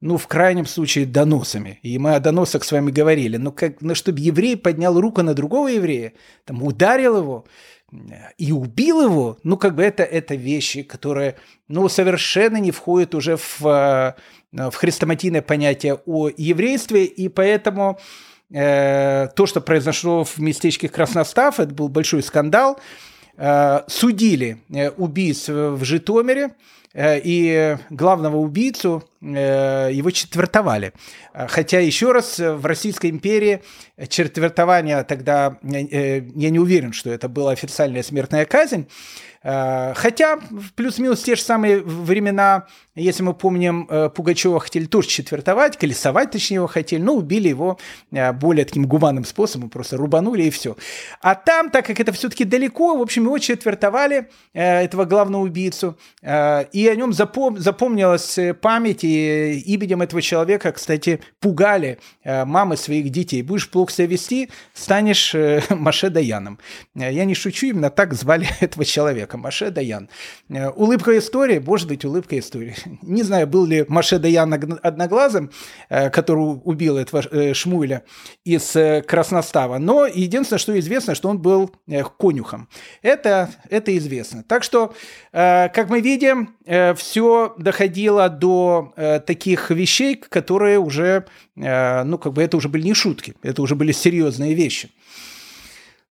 ну, 0.00 0.16
в 0.16 0.26
крайнем 0.26 0.66
случае, 0.66 1.04
доносами. 1.04 1.78
И 1.82 1.98
мы 1.98 2.14
о 2.14 2.20
доносах 2.20 2.64
с 2.64 2.72
вами 2.72 2.90
говорили. 2.90 3.36
Но 3.36 3.52
как, 3.52 3.82
ну, 3.82 3.94
чтобы 3.94 4.20
еврей 4.20 4.56
поднял 4.56 4.98
руку 4.98 5.22
на 5.22 5.34
другого 5.34 5.68
еврея, 5.68 6.14
там, 6.44 6.62
ударил 6.62 7.18
его 7.18 7.46
и 8.38 8.52
убил 8.52 9.02
его, 9.02 9.38
ну, 9.42 9.56
как 9.56 9.74
бы 9.74 9.82
это, 9.82 10.02
это 10.04 10.36
вещи, 10.36 10.82
которые, 10.82 11.36
ну, 11.68 11.88
совершенно 11.88 12.56
не 12.56 12.70
входят 12.70 13.14
уже 13.14 13.36
в, 13.36 13.60
э, 13.62 14.70
в 14.70 14.74
хрестоматийное 14.74 15.42
понятие 15.42 16.00
о 16.06 16.30
еврействе, 16.34 17.04
и 17.04 17.28
поэтому 17.28 17.98
э, 18.52 19.28
то, 19.34 19.46
что 19.46 19.60
произошло 19.60 20.24
в 20.24 20.38
местечке 20.38 20.88
Красностав, 20.88 21.58
это 21.58 21.74
был 21.74 21.88
большой 21.88 22.22
скандал. 22.22 22.78
Э, 23.36 23.80
судили 23.88 24.58
э, 24.72 24.90
убийц 24.90 25.48
в 25.48 25.82
Житомире, 25.82 26.50
Э, 26.50 26.54
и 26.94 27.76
главного 27.90 28.36
убийцу 28.36 29.04
э, 29.20 29.90
его 29.92 30.10
четвертовали. 30.10 30.92
Хотя, 31.32 31.78
еще 31.78 32.10
раз, 32.12 32.38
в 32.38 32.66
Российской 32.66 33.10
империи 33.10 33.62
четвертование 34.08 35.04
тогда, 35.04 35.58
э, 35.62 36.22
я 36.34 36.50
не 36.50 36.58
уверен, 36.58 36.92
что 36.92 37.10
это 37.10 37.28
была 37.28 37.52
официальная 37.52 38.02
смертная 38.02 38.44
казнь, 38.44 38.88
Э, 39.39 39.39
хотя 39.42 40.38
плюс-минус 40.74 41.22
те 41.22 41.34
же 41.34 41.42
самые 41.42 41.80
времена, 41.80 42.66
если 42.94 43.22
мы 43.22 43.32
помним, 43.32 43.86
э, 43.88 44.10
Пугачева 44.10 44.60
хотели 44.60 44.84
тоже 44.84 45.08
четвертовать, 45.08 45.78
колесовать 45.78 46.30
точнее 46.30 46.56
его 46.56 46.66
хотели, 46.66 47.00
но 47.00 47.14
убили 47.14 47.48
его 47.48 47.78
э, 48.10 48.32
более 48.32 48.66
таким 48.66 48.86
гуманным 48.86 49.24
способом, 49.24 49.70
просто 49.70 49.96
рубанули 49.96 50.42
и 50.42 50.50
все. 50.50 50.76
А 51.22 51.34
там, 51.34 51.70
так 51.70 51.86
как 51.86 52.00
это 52.00 52.12
все-таки 52.12 52.44
далеко, 52.44 52.98
в 52.98 53.00
общем, 53.02 53.24
его 53.24 53.38
четвертовали, 53.38 54.28
этого 54.52 55.04
главного 55.04 55.42
убийцу, 55.42 55.96
и 56.22 56.88
о 56.90 56.94
нем 56.96 57.12
запом 57.12 57.58
запомнилась 57.58 58.38
память, 58.60 59.04
и 59.04 59.58
именем 59.60 60.02
этого 60.02 60.20
человека, 60.20 60.72
кстати, 60.72 61.20
пугали 61.40 61.98
мамы 62.24 62.76
своих 62.76 63.10
детей. 63.10 63.42
Будешь 63.42 63.70
плохо 63.70 63.92
себя 63.92 64.06
вести, 64.06 64.50
станешь 64.74 65.34
Маше 65.70 66.10
Даяном. 66.10 66.58
Я 66.94 67.24
не 67.24 67.34
шучу, 67.34 67.66
именно 67.68 67.90
так 67.90 68.14
звали 68.14 68.48
этого 68.60 68.84
человека 68.84 69.29
человека, 69.30 69.36
Маше 69.36 69.70
Даян. 69.70 70.08
Э, 70.48 70.68
улыбка 70.70 71.16
истории, 71.18 71.58
может 71.58 71.88
быть, 71.88 72.04
улыбка 72.04 72.38
истории. 72.38 72.74
Не 73.02 73.22
знаю, 73.22 73.46
был 73.46 73.66
ли 73.66 73.84
Маше 73.88 74.18
Даян 74.18 74.52
одноглазым, 74.82 75.50
э, 75.88 76.10
который 76.10 76.60
убил 76.64 76.96
этого 76.96 77.22
э, 77.30 77.54
Шмуля 77.54 78.02
из 78.44 78.76
Красностава, 79.06 79.78
но 79.78 80.06
единственное, 80.06 80.58
что 80.58 80.78
известно, 80.78 81.14
что 81.14 81.28
он 81.28 81.38
был 81.38 81.70
конюхом. 82.18 82.68
Это, 83.02 83.50
это 83.70 83.96
известно. 83.98 84.42
Так 84.42 84.64
что, 84.64 84.94
как 85.32 85.88
мы 85.90 86.00
видим, 86.00 86.56
все 86.96 87.54
доходило 87.58 88.28
до 88.28 88.92
таких 89.26 89.70
вещей, 89.70 90.16
которые 90.16 90.78
уже, 90.78 91.24
ну, 91.56 92.18
как 92.18 92.32
бы 92.32 92.42
это 92.42 92.56
уже 92.56 92.68
были 92.68 92.84
не 92.84 92.94
шутки, 92.94 93.34
это 93.42 93.62
уже 93.62 93.74
были 93.74 93.92
серьезные 93.92 94.54
вещи. 94.54 94.90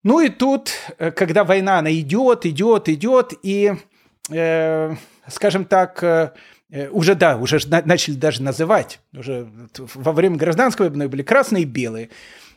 Ну 0.02 0.20
и 0.20 0.30
тут, 0.30 0.72
э, 0.98 1.10
когда 1.10 1.44
война, 1.44 1.78
она 1.78 1.92
идет, 1.92 2.46
идет, 2.46 2.88
идет, 2.88 3.34
и, 3.42 3.74
э, 4.30 4.94
скажем 5.28 5.64
так, 5.66 6.02
э, 6.02 6.32
э 6.70 6.88
уже, 6.88 7.14
да, 7.14 7.36
уже 7.36 7.58
начали 7.68 8.14
даже 8.14 8.42
называть, 8.42 9.00
уже 9.12 9.50
во 9.76 10.12
время 10.12 10.36
гражданской 10.36 10.88
войны 10.88 11.08
были 11.08 11.22
красные 11.22 11.64
и 11.64 11.66
белые, 11.66 12.08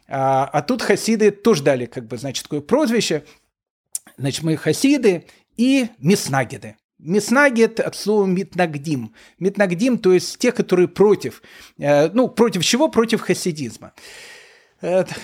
а, 0.08 0.46
а 0.46 0.62
тут 0.62 0.82
хасиды 0.82 1.32
тоже 1.32 1.64
дали, 1.64 1.86
как 1.86 2.06
бы, 2.06 2.18
значит, 2.18 2.44
такое 2.44 2.62
прозвище, 2.62 3.24
значит, 4.18 4.44
мы 4.44 4.56
хасиды 4.56 5.26
и 5.58 5.88
миснагиды. 6.00 6.78
Миснагет 7.00 7.82
от 7.82 7.96
слова 7.96 8.26
митнагдим. 8.26 9.14
Митнагдим, 9.38 9.98
то 9.98 10.14
есть 10.14 10.38
те, 10.38 10.54
которые 10.54 10.88
против. 10.88 11.41
Ну, 11.78 12.30
против 12.30 12.64
чего? 12.64 12.88
Против 12.88 13.20
хасидизма. 13.20 13.91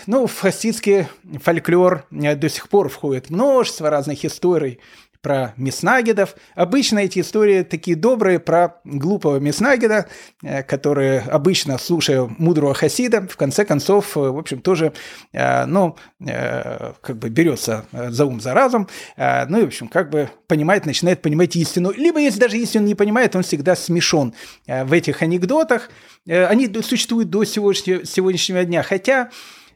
Ну, 0.08 0.26
в 0.26 0.40
хасидский 0.40 1.08
фольклор 1.42 2.06
э, 2.12 2.36
до 2.36 2.48
сих 2.48 2.70
пор 2.70 2.88
входит 2.88 3.30
множество 3.30 3.90
разных 3.90 4.24
историй 4.24 4.80
про 5.22 5.54
Меснагидов. 5.58 6.36
Обычно 6.56 7.00
эти 7.00 7.20
истории 7.20 7.64
такие 7.64 7.98
добрые 7.98 8.40
про 8.40 8.80
глупого 8.86 9.38
Меснагида, 9.38 10.08
э, 10.44 10.64
который 10.64 11.20
обычно, 11.20 11.78
слушая 11.78 12.30
мудрого 12.38 12.74
хасида, 12.74 13.28
в 13.28 13.36
конце 13.36 13.66
концов, 13.66 14.16
э, 14.16 14.20
в 14.20 14.38
общем, 14.38 14.62
тоже, 14.62 14.94
ну, 15.34 15.96
как 16.20 17.18
бы 17.18 17.30
берется 17.30 17.86
за 17.92 18.26
ум, 18.26 18.40
за 18.42 18.54
разум, 18.54 18.88
ну 19.18 19.60
и, 19.60 19.64
в 19.64 19.68
общем, 19.68 19.88
как 19.88 20.10
бы 20.10 20.30
понимает, 20.48 20.86
начинает 20.86 21.22
понимать 21.22 21.56
истину. 21.56 21.92
Либо, 21.92 22.20
если 22.20 22.40
даже 22.40 22.58
если 22.58 22.80
он 22.80 22.86
не 22.86 22.96
понимает, 22.96 23.36
он 23.36 23.44
всегда 23.44 23.76
смешон 23.76 24.34
в 24.68 24.94
этих 24.94 25.22
анекдотах. 25.22 25.90
Они 26.28 26.70
существуют 26.82 27.30
до 27.30 27.44
сегодняшнего 27.44 28.64
дня, 28.64 28.84
хотя 28.84 29.30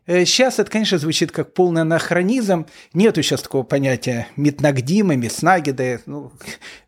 Сейчас 0.06 0.60
э, 0.60 0.62
это, 0.64 0.72
конечно, 0.72 0.98
звучит 0.98 1.32
как 1.32 1.54
полный 1.54 1.82
анахронизм. 1.82 2.66
Нету 2.94 3.22
сейчас 3.22 3.42
такого 3.42 3.64
понятия 3.64 4.28
метнагдимы, 4.36 5.16
метснагиды. 5.16 6.02
Ну, 6.06 6.32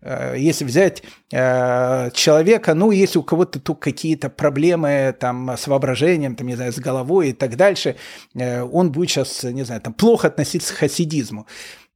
э, 0.01 0.36
если 0.38 0.66
взять 0.66 1.03
э, 1.32 2.11
человека, 2.13 2.74
ну, 2.74 2.91
если 2.91 3.20
у 3.20 3.24
кого-то 3.24 3.59
тут 3.59 3.80
какие-то 3.80 4.30
проблемы 4.30 5.16
там, 5.20 5.49
с 5.49 5.68
воображением, 5.68 6.36
там, 6.36 6.47
не 6.47 6.55
знаю, 6.55 6.74
с 6.74 6.80
головой 6.80 7.30
и 7.30 7.34
так 7.34 7.55
дальше, 7.55 7.95
он 8.36 8.91
будет 8.91 9.09
сейчас, 9.09 9.43
не 9.43 9.63
знаю, 9.63 9.82
там, 9.82 9.93
плохо 9.93 10.28
относиться 10.28 10.74
к 10.74 10.78
хасидизму. 10.78 11.47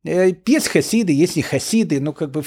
Есть 0.03 0.69
хасиды, 0.69 1.11
есть 1.11 1.35
не 1.35 1.41
хасиды, 1.41 1.99
ну, 1.99 2.13
как 2.13 2.31
бы 2.31 2.41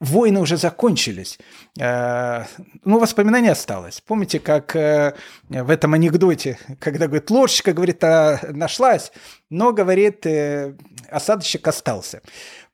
войны 0.00 0.40
уже 0.40 0.56
закончились. 0.56 1.38
Э, 1.78 2.44
ну, 2.84 2.98
воспоминание 2.98 3.52
осталось. 3.52 4.00
Помните, 4.00 4.40
как 4.40 4.74
э, 4.74 5.14
в 5.48 5.70
этом 5.70 5.94
анекдоте, 5.94 6.58
когда, 6.80 7.06
говорит, 7.06 7.30
ложечка, 7.30 7.72
говорит, 7.72 8.02
а, 8.02 8.40
нашлась, 8.48 9.12
но, 9.50 9.72
говорит, 9.72 10.26
э, 10.26 10.74
осадочек 11.10 11.68
остался. 11.68 12.22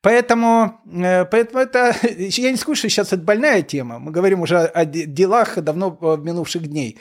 Поэтому, 0.01 0.81
поэтому 0.85 1.59
это, 1.59 1.97
я 2.16 2.51
не 2.53 2.57
скажу, 2.57 2.77
что 2.77 2.89
сейчас 2.89 3.09
это 3.09 3.22
больная 3.22 3.62
тема. 3.62 3.99
Мы 3.99 4.12
говорим 4.12 4.41
уже 4.43 4.59
о 4.59 4.85
делах 4.85 5.59
давно 5.59 5.99
минувших 6.22 6.68
дней. 6.68 6.99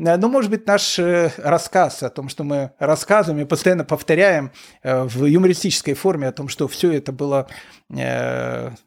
Э, 0.00 0.16
ну, 0.16 0.28
может 0.28 0.50
быть, 0.50 0.66
наш 0.66 0.98
э, 0.98 1.30
рассказ 1.38 2.02
о 2.02 2.10
том, 2.10 2.28
что 2.28 2.44
мы 2.44 2.72
рассказываем 2.78 3.44
и 3.44 3.48
постоянно 3.48 3.84
повторяем 3.84 4.50
э, 4.82 5.02
в 5.04 5.24
юмористической 5.26 5.94
форме 5.94 6.28
о 6.28 6.32
том, 6.32 6.48
что 6.48 6.68
все 6.68 6.92
это 6.92 7.12
было 7.12 7.46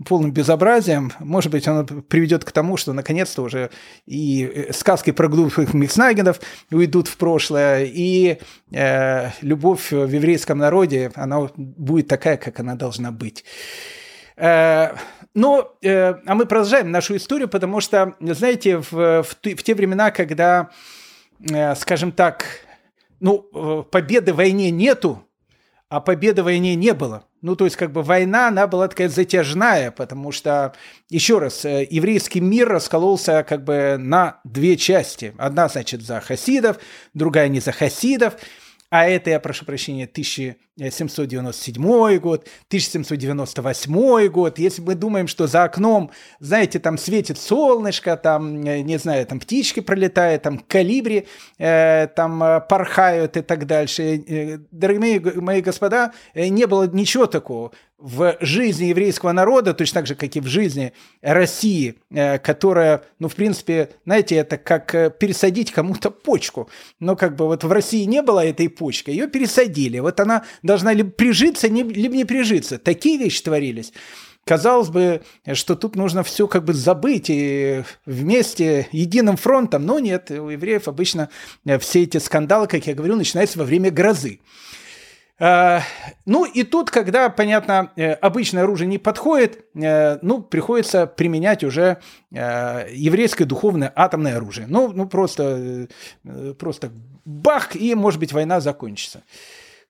полным 0.07 0.32
безобразием, 0.32 1.11
может 1.20 1.51
быть, 1.51 1.68
оно 1.68 1.84
приведет 1.84 2.45
к 2.45 2.53
тому, 2.53 2.78
что 2.78 2.93
наконец-то 2.93 3.41
уже 3.41 3.70
и 4.05 4.70
сказки 4.72 5.11
про 5.11 5.28
глупых 5.28 5.74
Микснагенов 5.74 6.39
уйдут 6.72 7.09
в 7.09 7.18
прошлое, 7.18 7.84
и 7.84 8.39
любовь 9.41 9.91
в 9.91 10.07
еврейском 10.07 10.57
народе, 10.57 11.11
она 11.16 11.49
будет 11.57 12.07
такая, 12.07 12.38
как 12.38 12.61
она 12.61 12.76
должна 12.76 13.11
быть. 13.11 13.43
Но, 14.38 15.18
а 15.36 15.76
мы 16.26 16.45
продолжаем 16.45 16.89
нашу 16.89 17.18
историю, 17.18 17.49
потому 17.49 17.82
что, 17.82 18.16
знаете, 18.22 18.78
в, 18.78 18.93
в, 18.93 19.26
в 19.26 19.64
те 19.64 19.76
времена, 19.76 20.11
когда 20.11 20.70
скажем 21.75 22.11
так, 22.11 22.45
ну, 23.19 23.47
э, 23.53 23.83
победы 23.89 24.33
в 24.33 24.37
войне 24.37 24.69
нету, 24.69 25.25
а 25.89 26.01
победы 26.01 26.41
в 26.41 26.45
войне 26.45 26.75
не 26.75 26.93
было. 26.93 27.25
Ну, 27.41 27.55
то 27.55 27.65
есть, 27.65 27.77
как 27.77 27.91
бы 27.91 28.03
война, 28.03 28.47
она 28.47 28.67
была 28.67 28.87
такая 28.87 29.09
затяжная, 29.09 29.91
потому 29.91 30.31
что, 30.31 30.73
еще 31.09 31.39
раз, 31.39 31.65
э, 31.65 31.87
еврейский 31.89 32.41
мир 32.41 32.67
раскололся 32.67 33.45
как 33.47 33.63
бы 33.63 33.97
на 33.97 34.41
две 34.43 34.75
части. 34.75 35.33
Одна, 35.37 35.69
значит, 35.69 36.01
за 36.01 36.19
хасидов, 36.19 36.79
другая 37.13 37.47
не 37.47 37.59
за 37.59 37.71
хасидов 37.71 38.35
а 38.93 39.05
это, 39.07 39.31
я 39.31 39.39
прошу 39.39 39.65
прощения, 39.65 40.03
1797 40.03 42.19
год, 42.19 42.47
1798 42.67 44.27
год. 44.27 44.59
Если 44.59 44.83
мы 44.83 44.93
думаем, 44.93 45.27
что 45.27 45.47
за 45.47 45.63
окном, 45.63 46.11
знаете, 46.39 46.77
там 46.77 46.99
светит 46.99 47.39
солнышко, 47.39 48.15
там, 48.17 48.63
э, 48.63 48.81
не 48.81 48.99
знаю, 48.99 49.25
там 49.25 49.39
птички 49.39 49.79
пролетают, 49.79 50.43
там 50.43 50.59
калибри 50.59 51.25
э, 51.57 52.07
там 52.15 52.43
э, 52.43 52.61
порхают 52.69 53.35
и 53.35 53.41
так 53.41 53.65
дальше. 53.65 54.23
Э, 54.27 54.59
дорогие 54.69 54.99
мои, 54.99 55.19
мои 55.41 55.63
господа, 55.63 56.13
не 56.35 56.67
было 56.67 56.85
ничего 56.85 57.25
такого 57.25 57.71
в 58.04 58.36
жизни 58.41 58.88
еврейского 58.88 59.32
народа, 59.32 59.74
точно 59.74 60.01
так 60.01 60.08
же, 60.08 60.16
как 60.16 60.36
и 60.36 60.41
в 60.41 60.45
жизни 60.45 60.91
России, 61.22 61.95
э, 62.12 62.38
которая, 62.38 63.06
ну, 63.20 63.30
в 63.30 63.36
принципе, 63.36 63.91
знаете, 64.04 64.36
это 64.36 64.58
как 64.58 64.93
э, 64.93 65.10
пересадить 65.10 65.72
кому-то 65.72 66.12
почку. 66.12 66.70
Но 66.99 67.16
как 67.16 67.38
бы 67.38 67.45
вот 67.45 67.64
в 67.64 67.72
России 67.72 68.04
не 68.04 68.22
было 68.22 68.45
этой 68.45 68.68
почки, 68.68 69.10
ее 69.10 69.30
пересадили. 69.30 69.99
Вот 69.99 70.20
она 70.20 70.43
должна 70.64 70.91
либо 70.91 71.12
прижиться, 71.12 71.70
либо 71.70 72.14
не 72.14 72.26
прижиться. 72.26 72.78
Такие 72.78 73.18
вещи 73.18 73.41
творились. 73.41 73.93
Казалось 74.43 74.89
бы, 74.89 75.22
что 75.54 75.78
тут 75.78 75.95
нужно 75.95 76.24
все 76.24 76.49
как 76.49 76.66
бы 76.66 76.74
забыть 76.74 77.30
и 77.30 77.84
вместе 78.06 78.89
единым 78.91 79.38
фронтом, 79.38 79.86
но 79.86 79.99
нет, 79.99 80.30
у 80.30 80.49
евреев 80.49 80.89
обычно 80.89 81.30
э, 81.64 81.80
все 81.80 82.04
эти 82.04 82.18
скандалы, 82.18 82.68
как 82.68 82.86
я 82.86 82.95
говорю, 82.95 83.16
начинаются 83.16 83.60
во 83.60 83.64
время 83.64 83.91
грозы. 83.91 84.41
А, 85.39 85.81
ну 86.25 86.45
и 86.45 86.63
тут, 86.63 86.91
когда, 86.91 87.29
понятно, 87.29 87.91
э, 87.95 88.13
обычное 88.13 88.63
оружие 88.63 88.88
не 88.88 88.99
подходит, 88.99 89.65
э, 89.75 90.19
ну, 90.21 90.43
приходится 90.43 91.07
применять 91.07 91.63
уже 91.63 91.97
э, 92.31 92.88
еврейское 92.91 93.45
духовное 93.45 93.91
атомное 93.95 94.38
оружие. 94.38 94.67
Ну, 94.67 94.91
ну 94.93 95.07
просто, 95.07 95.88
просто 96.59 96.91
бах, 97.25 97.75
и, 97.75 97.95
может 97.95 98.19
быть, 98.19 98.31
война 98.31 98.59
закончится. 98.59 99.23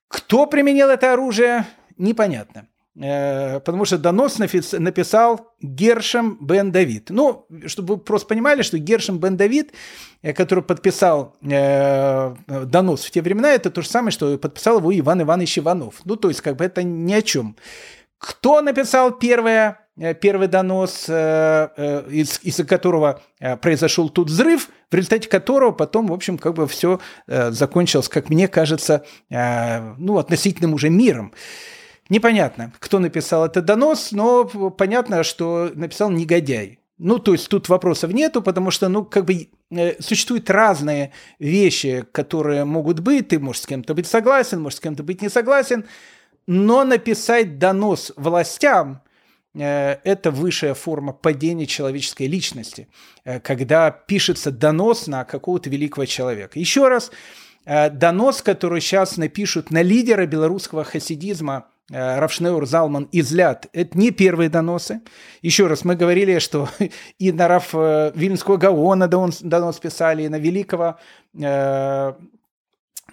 Кто 0.08 0.46
применил 0.46 0.88
это 0.88 1.12
оружие, 1.12 1.66
непонятно. 1.98 2.66
Э, 3.00 3.58
потому 3.58 3.84
что 3.84 3.98
донос 3.98 4.38
написал 4.38 5.52
Гершем 5.60 6.38
Бен 6.40 6.70
Давид. 6.70 7.10
Ну, 7.10 7.46
чтобы 7.66 7.94
вы 7.94 8.00
просто 8.00 8.28
понимали, 8.28 8.62
что 8.62 8.78
Гершем 8.78 9.18
Бен 9.18 9.36
Давид, 9.36 9.72
э, 10.22 10.32
который 10.32 10.62
подписал 10.62 11.34
э, 11.42 12.34
донос 12.46 13.04
в 13.04 13.10
те 13.10 13.20
времена, 13.20 13.52
это 13.52 13.70
то 13.70 13.82
же 13.82 13.88
самое, 13.88 14.12
что 14.12 14.38
подписал 14.38 14.78
его 14.78 14.96
Иван 14.96 15.22
Иванович 15.22 15.58
Иванов. 15.58 16.02
Ну, 16.04 16.14
то 16.16 16.28
есть, 16.28 16.40
как 16.40 16.56
бы 16.56 16.64
это 16.64 16.84
ни 16.84 17.12
о 17.12 17.22
чем. 17.22 17.56
Кто 18.18 18.60
написал 18.62 19.10
первое, 19.10 19.80
первый 20.20 20.46
донос, 20.48 21.10
из, 21.10 22.40
из-за 22.42 22.64
которого 22.64 23.20
произошел 23.60 24.08
тут 24.08 24.30
взрыв, 24.30 24.70
в 24.90 24.94
результате 24.94 25.28
которого 25.28 25.72
потом, 25.72 26.06
в 26.06 26.12
общем, 26.12 26.38
как 26.38 26.54
бы 26.54 26.66
все 26.66 27.00
закончилось, 27.26 28.08
как 28.08 28.30
мне 28.30 28.48
кажется, 28.48 29.04
ну, 29.28 30.16
относительным 30.16 30.72
уже 30.72 30.88
миром. 30.88 31.34
Непонятно, 32.10 32.72
кто 32.78 32.98
написал 32.98 33.46
этот 33.46 33.64
донос, 33.64 34.12
но 34.12 34.44
понятно, 34.44 35.22
что 35.22 35.70
написал 35.74 36.10
негодяй. 36.10 36.80
Ну, 36.98 37.18
то 37.18 37.32
есть 37.32 37.48
тут 37.48 37.68
вопросов 37.68 38.12
нету, 38.12 38.40
потому 38.40 38.70
что, 38.70 38.88
ну, 38.88 39.04
как 39.04 39.24
бы 39.24 39.48
э, 39.70 40.00
существуют 40.00 40.48
разные 40.48 41.12
вещи, 41.38 42.04
которые 42.12 42.64
могут 42.64 43.00
быть. 43.00 43.28
Ты 43.28 43.40
можешь 43.40 43.62
с 43.62 43.66
кем-то 43.66 43.94
быть 43.94 44.06
согласен, 44.06 44.60
можешь 44.60 44.76
с 44.76 44.80
кем-то 44.80 45.02
быть 45.02 45.20
не 45.20 45.28
согласен, 45.28 45.86
но 46.46 46.84
написать 46.84 47.58
донос 47.58 48.12
властям 48.16 49.02
э,– 49.54 49.96
это 50.04 50.30
высшая 50.30 50.74
форма 50.74 51.12
падения 51.12 51.66
человеческой 51.66 52.28
личности, 52.28 52.86
э, 53.24 53.40
когда 53.40 53.90
пишется 53.90 54.52
донос 54.52 55.08
на 55.08 55.24
какого-то 55.24 55.70
великого 55.70 56.04
человека. 56.04 56.60
Еще 56.60 56.86
раз, 56.86 57.10
донос, 57.66 58.42
который 58.42 58.82
сейчас 58.82 59.16
напишут 59.16 59.70
на 59.70 59.80
лидера 59.82 60.26
белорусского 60.26 60.84
хасидизма– 60.84 61.66
Равшнеур, 61.90 62.66
Залман 62.66 63.08
и 63.12 63.20
Злят– 63.20 63.68
это 63.72 63.98
не 63.98 64.10
первые 64.10 64.48
доносы. 64.48 65.02
Еще 65.42 65.66
раз, 65.66 65.84
мы 65.84 65.96
говорили, 65.96 66.38
что 66.38 66.68
и 67.18 67.30
на 67.30 67.46
Раф 67.46 67.74
э, 67.74 68.12
Вильнского 68.14 68.56
Гаона 68.56 69.06
донос 69.06 69.78
писали, 69.78 70.22
и 70.22 70.28
на 70.28 70.38
великого 70.38 70.98
э, 71.38 72.12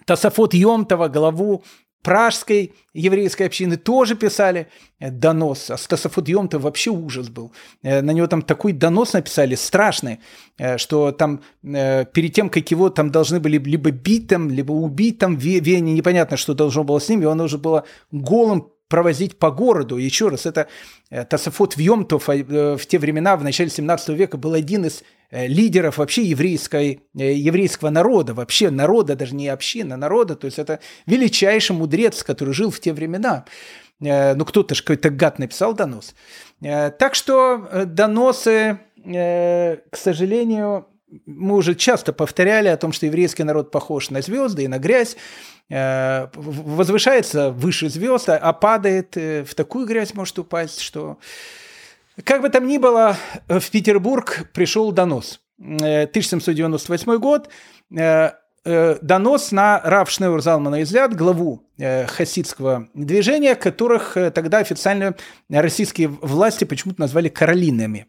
Тасафот 0.05 0.53
Йомтова, 0.53 1.09
главу 1.09 1.63
пражской 2.02 2.74
еврейской 2.93 3.43
общины 3.43 3.78
тоже 3.78 4.16
писали 4.16 4.68
донос. 4.99 5.70
А 5.70 5.78
Стасофудьем-то 5.78 6.60
вообще 6.60 6.91
ужас 6.91 7.30
был. 7.30 7.52
Э, 7.84 8.02
на 8.02 8.12
него 8.12 8.28
там 8.28 8.41
такой 8.41 8.74
донос 8.74 9.14
написали 9.14 9.56
страшный, 9.56 10.20
э, 10.58 10.78
что 10.78 11.12
там 11.12 11.41
э, 11.64 12.06
перед 12.06 12.34
тем, 12.34 12.49
как 12.49 12.70
его 12.72 12.89
там 12.89 13.12
должны 13.12 13.39
были 13.39 13.58
либо 13.58 13.91
бить 13.91 14.28
там, 14.28 14.49
либо 14.49 14.72
убить 14.72 15.20
там 15.20 15.36
Вене, 15.36 15.93
непонятно, 15.93 16.38
что 16.38 16.54
должно 16.54 16.84
было 16.84 16.99
с 16.99 17.10
ним, 17.10 17.22
его 17.22 17.34
нужно 17.36 17.60
было 17.60 17.86
голым 18.12 18.70
провозить 18.88 19.39
по 19.39 19.52
городу. 19.52 19.97
Еще 19.97 20.28
раз, 20.28 20.45
это 20.45 20.68
Тасофот 21.10 21.78
Вьемтов 21.78 22.28
в 22.28 22.86
те 22.86 22.99
времена, 22.99 23.38
в 23.38 23.43
начале 23.43 23.70
17 23.70 24.10
века, 24.10 24.38
был 24.38 24.54
один 24.54 24.86
из 24.86 25.04
Э, 25.04 25.20
лидеров 25.32 25.97
вообще 25.97 26.23
еврейской, 26.23 27.03
э, 27.17 27.34
еврейского 27.34 27.89
народа, 27.89 28.34
вообще 28.34 28.69
народа, 28.69 29.15
даже 29.15 29.34
не 29.34 29.47
община, 29.47 29.95
народа. 29.97 30.36
То 30.36 30.45
есть 30.45 30.59
это 30.59 30.79
величайший 31.05 31.75
мудрец, 31.75 32.21
который 32.23 32.53
жил 32.53 32.69
в 32.69 32.79
те 32.79 32.91
времена. 32.91 33.45
Э, 34.01 34.36
ну, 34.36 34.45
кто-то 34.45 34.75
же 34.75 34.84
какой-то 34.84 35.09
гад 35.09 35.39
написал 35.39 35.73
донос. 35.73 36.13
Так 36.59 37.15
что 37.15 37.86
доносы, 37.88 38.79
к 39.03 39.79
сожалению, 39.93 40.86
мы 41.25 41.55
уже 41.55 41.73
часто 41.73 42.13
повторяли 42.13 42.67
о 42.67 42.77
том, 42.77 42.91
что 42.91 43.07
еврейский 43.07 43.43
народ 43.43 43.71
похож 43.71 44.11
на 44.11 44.21
звезды 44.21 44.65
и 44.65 44.67
на 44.67 44.77
грязь, 44.77 45.17
возвышается 45.69 47.49
выше 47.49 47.89
звезд, 47.89 48.29
а 48.29 48.53
падает 48.53 49.15
в 49.15 49.55
такую 49.55 49.88
грязь 49.88 50.13
может 50.13 50.38
упасть, 50.38 50.82
что 50.82 51.17
как 52.24 52.41
бы 52.41 52.49
там 52.49 52.68
ни 52.68 52.78
было, 52.78 53.16
в 53.47 53.70
Петербург 53.70 54.49
пришел 54.53 54.91
донос. 54.91 55.39
1798 55.62 57.12
э, 57.12 57.18
год. 57.18 57.49
Э, 57.95 58.32
э, 58.66 58.97
донос 59.01 59.51
на 59.51 59.80
Рав 59.84 60.09
Шнеур 60.09 60.41
Залмана 60.41 60.82
Изляд, 60.82 61.16
главу 61.16 61.68
хасидского 61.80 62.89
движения, 62.93 63.55
которых 63.55 64.16
тогда 64.36 64.59
официально 64.59 65.16
российские 65.49 66.09
власти 66.09 66.64
почему-то 66.64 67.01
назвали 67.01 67.28
каролинами. 67.28 68.05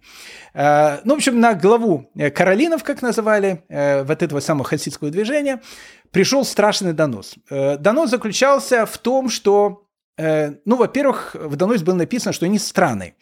Ну, 0.53 0.61
в 0.61 1.13
общем, 1.13 1.41
на 1.41 1.55
главу 1.55 2.11
каролинов, 2.35 2.85
как 2.85 3.01
называли, 3.01 3.65
вот 3.71 4.23
этого 4.23 4.41
самого 4.41 4.67
хасидского 4.67 5.09
движения, 5.09 5.63
пришел 6.11 6.45
страшный 6.45 6.93
донос. 6.93 7.37
Донос 7.49 8.11
заключался 8.11 8.85
в 8.85 8.99
том, 8.99 9.31
что, 9.31 9.87
ну, 10.19 10.77
во-первых, 10.77 11.35
в 11.35 11.57
доносе 11.57 11.83
было 11.83 11.95
написано, 11.95 12.35
что 12.35 12.45
они 12.45 12.59
страны. 12.59 13.15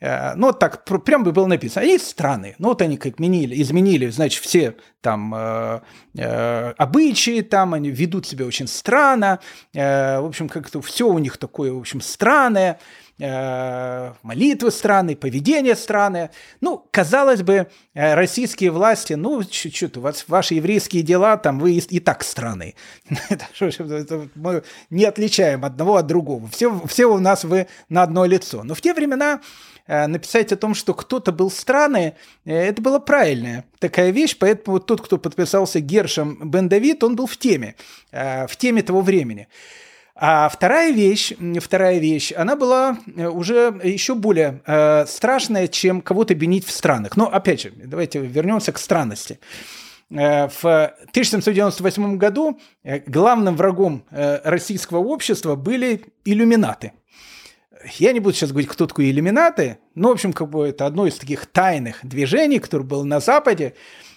Э, 0.00 0.34
ну, 0.34 0.52
так 0.52 0.84
прям 0.84 1.24
бы 1.24 1.32
было 1.32 1.46
написано. 1.46 1.82
Они 1.82 1.98
страны. 1.98 2.54
Ну, 2.58 2.68
вот 2.68 2.82
они 2.82 2.96
как 2.96 3.14
изменили, 3.14 3.60
изменили 3.60 4.08
значит, 4.08 4.42
все 4.42 4.76
там 5.00 5.34
э, 5.34 5.80
э, 6.16 6.70
обычаи, 6.76 7.40
там 7.40 7.74
они 7.74 7.90
ведут 7.90 8.26
себя 8.26 8.46
очень 8.46 8.66
странно. 8.66 9.40
Э, 9.74 10.20
в 10.20 10.26
общем, 10.26 10.48
как-то 10.48 10.80
все 10.82 11.08
у 11.08 11.18
них 11.18 11.36
такое, 11.36 11.72
в 11.72 11.78
общем, 11.78 12.00
странное. 12.00 12.78
Э, 13.18 14.12
молитвы 14.22 14.70
странные, 14.70 15.16
поведение 15.16 15.74
странное. 15.74 16.30
Ну, 16.60 16.86
казалось 16.90 17.42
бы, 17.42 17.68
э, 17.94 18.14
российские 18.14 18.70
власти, 18.70 19.14
ну, 19.14 19.42
чуть-чуть, 19.42 19.96
у 19.96 20.02
вас 20.02 20.24
ваши 20.28 20.54
еврейские 20.54 21.02
дела, 21.02 21.38
там 21.38 21.58
вы 21.58 21.78
и, 21.78 22.00
так 22.00 22.22
страны. 22.22 22.74
Мы 24.34 24.62
не 24.90 25.04
отличаем 25.04 25.64
одного 25.64 25.96
от 25.96 26.06
другого. 26.06 26.48
Все, 26.48 26.78
все 26.86 27.06
у 27.06 27.18
нас 27.18 27.44
вы 27.44 27.68
на 27.88 28.02
одно 28.02 28.26
лицо. 28.26 28.62
Но 28.64 28.74
в 28.74 28.80
те 28.80 28.92
времена 28.92 29.40
Э, 29.86 30.06
написать 30.08 30.52
о 30.52 30.56
том, 30.56 30.74
что 30.74 30.94
кто-то 30.94 31.30
был 31.30 31.50
странный, 31.50 32.14
э, 32.44 32.52
это 32.52 32.82
была 32.82 32.98
правильная 32.98 33.64
такая 33.78 34.10
вещь, 34.10 34.36
поэтому 34.36 34.80
тот, 34.80 35.00
кто 35.00 35.16
подписался 35.16 35.80
Гершем 35.80 36.50
Бен 36.50 36.68
Давид, 36.68 37.04
он 37.04 37.14
был 37.14 37.26
в 37.26 37.36
теме, 37.36 37.76
в 38.10 38.50
теме 38.56 38.82
того 38.82 39.00
времени. 39.00 39.48
А 40.18 40.48
вторая 40.48 40.92
вещь, 40.92 41.34
вторая 41.60 41.98
вещь, 41.98 42.32
она 42.34 42.56
была 42.56 42.96
уже 43.06 43.78
еще 43.84 44.14
более 44.14 44.62
э, 44.66 45.04
страшная, 45.06 45.68
чем 45.68 46.00
кого-то 46.00 46.34
бенить 46.34 46.66
в 46.66 46.70
странах. 46.70 47.16
Но 47.16 47.26
опять 47.26 47.62
же, 47.62 47.72
давайте 47.76 48.20
вернемся 48.20 48.72
к 48.72 48.78
странности. 48.78 49.38
В 50.08 50.60
1798 50.62 52.16
году 52.16 52.60
главным 53.06 53.56
врагом 53.56 54.04
российского 54.10 54.98
общества 54.98 55.56
были 55.56 56.04
иллюминаты– 56.24 56.92
я 57.98 58.12
не 58.12 58.20
буду 58.20 58.34
сейчас 58.34 58.50
говорить, 58.50 58.70
кто 58.70 58.86
такой 58.86 59.10
иллюминаты, 59.10 59.78
но, 59.94 60.08
в 60.08 60.12
общем, 60.12 60.32
как 60.32 60.50
бы 60.50 60.66
это 60.66 60.86
одно 60.86 61.06
из 61.06 61.16
таких 61.16 61.46
тайных 61.46 62.00
движений, 62.02 62.58
которое 62.58 62.84
было 62.84 63.04
на 63.04 63.20
Западе. 63.20 63.74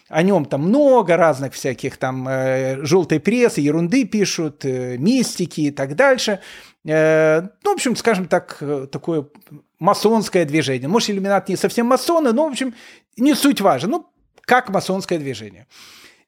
О 0.10 0.24
нем 0.24 0.46
там 0.46 0.64
много 0.64 1.18
разных 1.18 1.54
всяких 1.54 1.98
там 1.98 2.28
э, 2.28 2.84
желтой 2.84 3.20
прессы, 3.20 3.62
ерунды 3.62 4.06
пишут, 4.06 4.66
э, 4.66 4.98
мистики 4.98 5.62
и 5.62 5.72
так 5.72 5.96
дальше. 5.96 6.40
Э, 6.84 7.42
ну, 7.64 7.72
в 7.72 7.74
общем, 7.76 7.96
скажем 7.96 8.28
так, 8.28 8.58
э, 8.62 8.88
такое 8.92 9.28
масонское 9.80 10.46
движение. 10.46 10.88
Может, 10.90 11.12
иллюминат 11.12 11.48
не 11.48 11.56
совсем 11.56 11.86
масоны, 11.86 12.34
но, 12.34 12.48
в 12.48 12.52
общем, 12.52 12.74
не 13.18 13.36
суть 13.36 13.62
важно. 13.62 13.90
Ну, 13.90 14.08
как 14.42 14.70
масонское 14.70 15.20
движение. 15.20 15.68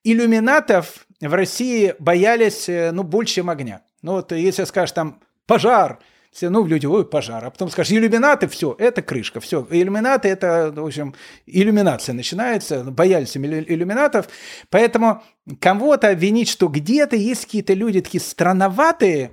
Иллюминатов 0.04 1.08
в 1.20 1.34
России 1.34 1.96
боялись, 1.98 2.70
э, 2.70 2.92
ну, 2.92 3.02
больше, 3.02 3.36
чем 3.36 3.50
огня. 3.50 3.82
Ну, 4.04 4.14
вот 4.14 4.32
если 4.32 4.64
скажешь 4.66 4.94
там 4.94 5.20
пожар– 5.48 6.00
все, 6.32 6.50
ну, 6.50 6.66
люди, 6.66 6.86
ой, 6.86 7.06
пожар. 7.06 7.44
А 7.46 7.50
потом 7.50 7.70
скажешь, 7.70 7.92
иллюминаты, 7.92 8.48
все, 8.48 8.76
это 8.80 9.02
крышка, 9.02 9.40
все. 9.40 9.68
Иллюминаты, 9.70 10.30
это, 10.30 10.72
в 10.74 10.86
общем, 10.86 11.14
иллюминация 11.46 12.14
начинается, 12.14 12.84
боялись 12.86 13.36
иллюминатов. 13.36 14.28
Поэтому 14.70 15.22
кого-то 15.60 16.10
обвинить, 16.10 16.48
что 16.48 16.68
где-то 16.68 17.16
есть 17.16 17.46
какие-то 17.46 17.74
люди 17.74 18.02
такие 18.02 18.22
странноватые, 18.22 19.32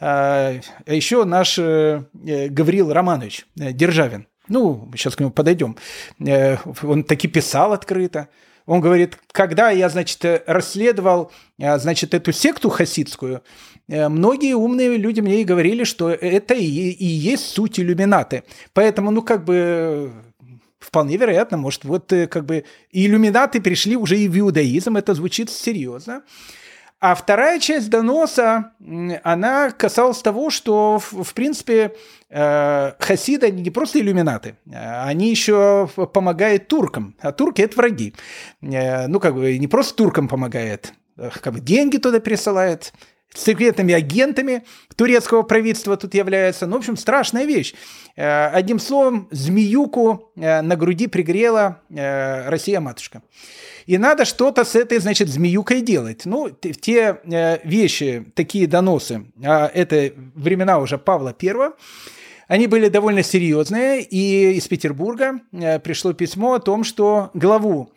А 0.00 0.58
еще 0.86 1.24
наш 1.24 1.58
Гаврил 1.58 2.92
Романович 2.92 3.46
Державин, 3.54 4.26
ну, 4.48 4.90
сейчас 4.96 5.14
к 5.14 5.20
нему 5.20 5.30
подойдем, 5.30 5.76
он 6.82 7.04
таки 7.04 7.28
писал 7.28 7.74
открыто, 7.74 8.28
он 8.64 8.80
говорит, 8.80 9.18
когда 9.32 9.70
я, 9.70 9.88
значит, 9.90 10.24
расследовал, 10.46 11.32
значит, 11.58 12.14
эту 12.14 12.32
секту 12.32 12.70
хасидскую, 12.70 13.42
многие 13.90 14.54
умные 14.54 14.96
люди 14.96 15.20
мне 15.20 15.40
и 15.40 15.44
говорили, 15.44 15.84
что 15.84 16.10
это 16.10 16.54
и, 16.54 16.64
и 16.64 17.04
есть 17.04 17.46
суть 17.46 17.80
иллюминаты. 17.80 18.44
Поэтому, 18.72 19.10
ну, 19.10 19.22
как 19.22 19.44
бы 19.44 20.12
Вполне 20.80 21.18
вероятно, 21.18 21.58
может, 21.58 21.84
вот 21.84 22.10
э, 22.12 22.26
как 22.26 22.46
бы 22.46 22.64
иллюминаты 22.90 23.60
пришли 23.60 23.96
уже 23.96 24.18
и 24.18 24.28
в 24.28 24.38
иудаизм, 24.38 24.96
это 24.96 25.12
звучит 25.12 25.50
серьезно. 25.50 26.22
А 27.00 27.14
вторая 27.14 27.60
часть 27.60 27.90
доноса, 27.90 28.72
она 29.22 29.70
касалась 29.70 30.20
того, 30.20 30.50
что, 30.50 30.98
в 30.98 31.34
принципе, 31.34 31.94
э, 32.30 32.92
хасиды 32.98 33.50
не 33.50 33.70
просто 33.70 34.00
иллюминаты, 34.00 34.56
а 34.72 35.04
они 35.06 35.30
еще 35.30 35.88
помогают 36.12 36.68
туркам, 36.68 37.14
а 37.20 37.32
турки– 37.32 37.60
это 37.62 37.76
враги. 37.76 38.14
Э, 38.62 39.06
ну, 39.06 39.20
как 39.20 39.34
бы 39.34 39.58
не 39.58 39.68
просто 39.68 39.94
туркам 39.94 40.28
помогает, 40.28 40.94
как 41.16 41.52
бы 41.52 41.60
деньги 41.60 41.98
туда 41.98 42.20
присылает, 42.20 42.94
секретными 43.34 43.94
агентами 43.94 44.64
турецкого 44.96 45.42
правительства 45.42 45.96
тут 45.96 46.14
являются. 46.14 46.66
Ну, 46.66 46.76
в 46.76 46.78
общем, 46.80 46.96
страшная 46.96 47.44
вещь. 47.44 47.74
Э, 48.16 48.48
одним 48.48 48.78
словом, 48.78 49.28
змеюку 49.30 50.32
э, 50.36 50.60
на 50.62 50.76
груди 50.76 51.06
пригрела 51.06 51.80
э, 51.88 52.48
Россия-матушка. 52.48 53.22
И 53.86 53.98
надо 53.98 54.24
что-то 54.24 54.64
с 54.64 54.74
этой, 54.74 54.98
значит, 54.98 55.28
змеюкой 55.28 55.80
делать. 55.80 56.24
Ну, 56.24 56.50
те 56.50 57.18
вещи, 57.64 58.26
такие 58.34 58.66
доносы, 58.66 59.24
а 59.42 59.70
это 59.72 60.12
времена 60.34 60.78
уже 60.78 60.98
Павла 60.98 61.34
I, 61.42 61.70
они 62.46 62.66
были 62.66 62.88
довольно 62.88 63.22
серьезные, 63.22 64.02
и 64.02 64.52
из 64.52 64.68
Петербурга 64.68 65.40
пришло 65.82 66.12
письмо 66.12 66.54
о 66.54 66.60
том, 66.60 66.84
что 66.84 67.30
главу 67.34 67.90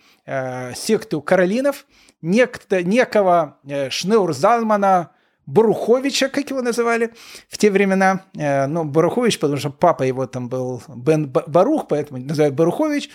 секту 0.75 1.21
Каролинов, 1.21 1.85
некто, 2.21 2.81
некого 2.81 3.57
Шнеурзалмана 3.89 5.12
Баруховича, 5.45 6.29
как 6.29 6.49
его 6.49 6.61
называли 6.61 7.13
в 7.49 7.57
те 7.57 7.69
времена. 7.69 8.25
Э, 8.37 8.65
ну, 8.67 8.85
Барухович, 8.85 9.39
потому 9.39 9.59
что 9.59 9.69
папа 9.69 10.03
его 10.03 10.25
там 10.25 10.47
был 10.47 10.81
Бен 10.87 11.27
Барух, 11.27 11.87
поэтому 11.87 12.19
называют 12.19 12.55
Барухович. 12.55 13.09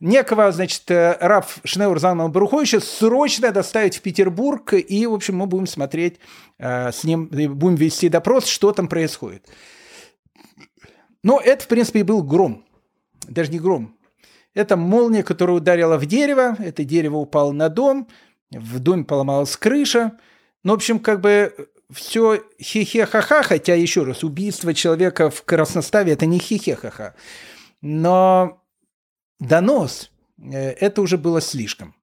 Некого, 0.00 0.50
значит, 0.52 0.90
э, 0.90 1.16
Раф 1.20 1.58
Шнеур 1.64 1.98
Залмана 1.98 2.30
Баруховича 2.30 2.80
срочно 2.80 3.50
доставить 3.50 3.98
в 3.98 4.02
Петербург, 4.02 4.72
и, 4.72 5.06
в 5.06 5.12
общем, 5.12 5.36
мы 5.36 5.46
будем 5.46 5.66
смотреть 5.66 6.20
э, 6.58 6.90
с 6.90 7.04
ним, 7.04 7.26
будем 7.26 7.74
вести 7.74 8.08
допрос, 8.08 8.46
что 8.46 8.72
там 8.72 8.88
происходит. 8.88 9.46
Но 11.22 11.40
это, 11.40 11.64
в 11.64 11.68
принципе, 11.68 12.00
и 12.00 12.04
был 12.04 12.22
гром. 12.22 12.64
Даже 13.26 13.50
не 13.50 13.58
гром. 13.58 13.94
Это 14.54 14.76
молния, 14.76 15.22
которая 15.22 15.56
ударила 15.56 15.98
в 15.98 16.06
дерево, 16.06 16.56
это 16.58 16.84
дерево 16.84 17.16
упало 17.16 17.52
на 17.52 17.68
дом, 17.68 18.08
в 18.50 18.78
доме 18.78 19.04
поломалась 19.04 19.54
крыша– 19.56 20.12
ну, 20.68 20.74
в 20.74 20.76
общем, 20.76 20.98
как 20.98 21.22
бы 21.22 21.70
все 21.90 22.42
хихе-ха-ха, 22.60 23.42
хотя, 23.42 23.74
еще 23.74 24.02
раз, 24.02 24.22
убийство 24.22 24.74
человека 24.74 25.30
в 25.30 25.42
красноставе– 25.42 26.12
это 26.14 26.26
не 26.26 26.38
хихе-ха-ха. 26.38 27.14
Но 27.80 28.62
донос 29.40 30.10
э,– 30.36 30.72
это 30.80 31.00
уже 31.00 31.16
было 31.16 31.40
слишком. 31.40 31.94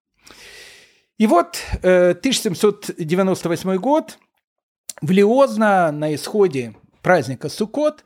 И 1.19 1.27
вот 1.27 1.59
1798 1.83 3.69
э, 3.69 3.77
год, 3.77 4.17
в 4.99 5.11
Лиозно 5.11 5.91
на 5.91 6.15
исходе 6.15 6.73
праздника 7.03 7.49
Суккот 7.49 8.03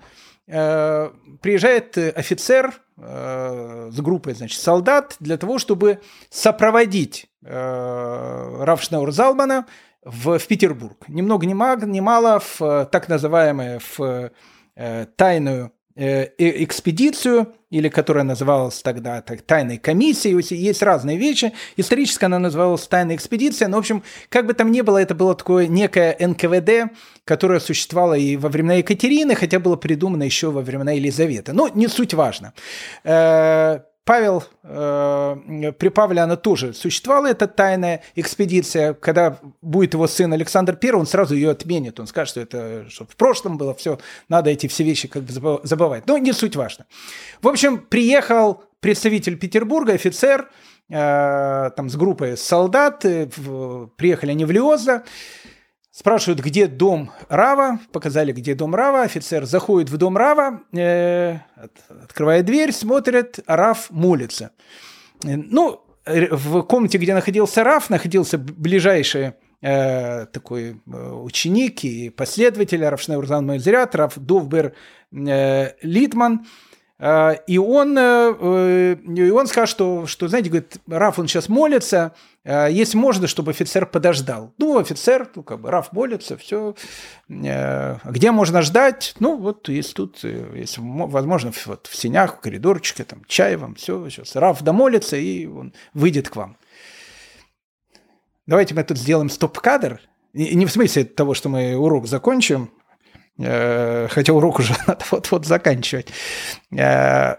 э, 0.47 1.09
приезжает 1.41 1.97
офицер 1.97 2.81
с 2.97 4.01
группой, 4.01 4.33
значит, 4.33 4.59
солдат 4.59 5.15
для 5.21 5.37
того, 5.37 5.57
чтобы 5.57 6.01
сопроводить 6.29 7.27
Равшнаур 7.41 9.13
Залмана– 9.13 9.65
в, 10.03 10.37
в 10.37 10.47
Петербург. 10.47 10.97
Ни 11.07 11.21
много 11.21 11.45
ни, 11.45 11.53
мало, 11.53 11.85
ни 11.85 11.99
мало 11.99 12.39
в 12.39 12.61
э, 12.61 12.85
так 12.91 13.09
называемую 13.09 13.79
в 13.79 14.31
э, 14.75 15.05
тайную 15.15 15.71
э, 15.95 16.27
экспедицию, 16.37 17.53
или 17.69 17.89
которая 17.89 18.23
называлась 18.23 18.81
тогда 18.81 19.21
так, 19.21 19.41
тайной 19.41 19.77
комиссией. 19.77 20.41
Есть 20.55 20.81
разные 20.81 21.17
вещи. 21.17 21.53
Исторически 21.77 22.25
она 22.25 22.39
называлась 22.39 22.87
тайная 22.87 23.15
экспедиция. 23.15 23.67
Но, 23.67 23.77
в 23.77 23.79
общем, 23.81 24.03
как 24.29 24.47
бы 24.47 24.53
там 24.53 24.71
ни 24.71 24.81
было, 24.81 24.97
это 24.97 25.13
было 25.13 25.35
такое 25.35 25.67
некое 25.67 26.15
НКВД, 26.19 26.91
которое 27.25 27.59
существовало 27.59 28.15
и 28.15 28.37
во 28.37 28.49
времена 28.49 28.75
Екатерины, 28.75 29.35
хотя 29.35 29.59
было 29.59 29.75
придумано 29.75 30.23
еще 30.23 30.49
во 30.49 30.61
времена 30.61 30.93
Елизаветы. 30.93 31.53
Но 31.53 31.67
не 31.67 31.87
суть 31.87 32.13
важно. 32.13 32.53
Э, 33.03 33.81
Павел, 34.09 34.43
э, 34.63 35.71
при 35.77 35.89
Павле 35.89 36.21
она 36.21 36.35
тоже 36.35 36.73
существовала, 36.73 37.27
эта 37.27 37.47
тайная 37.47 38.01
экспедиция. 38.15 38.95
Когда 38.95 39.37
будет 39.61 39.93
его 39.93 40.07
сын 40.07 40.33
Александр 40.33 40.75
I, 40.83 40.93
он 40.93 41.05
сразу 41.05 41.35
ее 41.35 41.51
отменит. 41.51 41.99
Он 41.99 42.07
скажет, 42.07 42.31
что 42.31 42.41
это 42.41 42.89
что 42.89 43.05
в 43.05 43.15
прошлом 43.15 43.59
было, 43.59 43.75
все, 43.75 43.99
надо 44.27 44.49
эти 44.49 44.65
все 44.65 44.83
вещи 44.83 45.07
как 45.07 45.21
бы 45.21 45.59
забывать. 45.61 46.07
Но 46.07 46.17
не 46.17 46.33
суть 46.33 46.55
важно. 46.55 46.87
В 47.43 47.47
общем, 47.47 47.77
приехал 47.77 48.63
представитель 48.79 49.37
Петербурга, 49.37 49.93
офицер, 49.93 50.49
э, 50.89 51.69
там 51.75 51.87
с 51.87 51.95
группой 51.95 52.35
солдат, 52.35 53.05
э, 53.05 53.27
приехали 53.95 54.31
они 54.31 54.43
в 54.43 54.49
Лиоза, 54.49 55.03
Спрашивают, 55.99 56.39
где 56.39 56.67
дом 56.67 57.11
Рава, 57.27 57.77
показали, 57.91 58.31
где 58.31 58.55
дом 58.55 58.73
Рава, 58.73 59.01
офицер 59.01 59.45
заходит 59.45 59.89
в 59.89 59.97
дом 59.97 60.15
Рава, 60.15 60.61
э, 60.71 61.39
открывает 61.89 62.45
дверь, 62.45 62.71
смотрит, 62.71 63.41
а 63.45 63.57
Рав 63.57 63.91
молится. 63.91 64.51
Э, 65.25 65.35
ну, 65.35 65.81
в 66.05 66.61
комнате, 66.61 66.99
где 66.99 67.13
находился 67.13 67.65
Рав, 67.65 67.89
находился 67.89 68.37
ближайший 68.37 69.33
э, 69.61 70.25
такой 70.27 70.69
э, 70.87 71.11
ученик 71.11 71.83
и 71.83 72.09
последователь 72.09 72.81
Рав 72.81 73.01
Шнеурзан 73.01 73.45
Мойзерят, 73.45 73.93
Рав 73.93 74.17
Довбер 74.17 74.75
э, 75.11 75.71
Литман– 75.81 76.45
и 77.01 77.57
он, 77.57 77.97
э, 77.97 78.35
э, 78.39 78.95
и 79.15 79.29
он 79.29 79.47
сказал, 79.47 79.67
что, 79.67 80.05
что, 80.05 80.27
знаете, 80.27 80.49
говорит, 80.49 80.77
Раф, 80.85 81.17
он 81.17 81.29
сейчас 81.29 81.47
молится, 81.47 82.13
а, 82.43 82.67
если 82.67 82.97
можно, 82.97 83.27
чтобы 83.27 83.51
офицер 83.51 83.85
подождал. 83.85 84.53
Ну, 84.57 84.77
офицер, 84.77 85.29
ну, 85.33 85.43
как 85.43 85.61
бы, 85.61 85.71
Раф 85.71 85.93
молится, 85.93 86.35
все. 86.35 86.75
Э, 87.29 87.99
где 88.03 88.31
можно 88.31 88.61
ждать? 88.61 89.15
Ну, 89.19 89.37
вот 89.37 89.69
есть 89.69 89.93
тут, 89.93 90.23
если 90.23 90.81
возможно, 90.81 91.53
вот 91.67 91.87
в 91.87 91.95
сенях, 91.95 92.35
в 92.35 92.39
коридорчике, 92.41 93.05
там, 93.05 93.23
чай 93.27 93.55
вам, 93.55 93.75
все, 93.75 94.09
сейчас 94.09 94.35
Раф 94.35 94.61
домолится, 94.61 95.15
и 95.15 95.45
он 95.45 95.73
выйдет 95.93 96.27
к 96.27 96.35
вам. 96.35 96.57
Давайте 98.45 98.75
мы 98.75 98.83
тут 98.83 98.97
сделаем 98.97 99.29
стоп-кадр, 99.29 100.01
не 100.33 100.65
в 100.65 100.71
смысле 100.71 101.05
того, 101.05 101.33
что 101.33 101.47
мы 101.47 101.77
урок 101.77 102.07
закончим, 102.07 102.71
хотя 103.39 104.33
урок 104.33 104.59
уже 104.59 104.75
надо 104.87 105.03
вот-вот 105.11 105.45
заканчивать. 105.45 106.07
Э, 106.75 107.35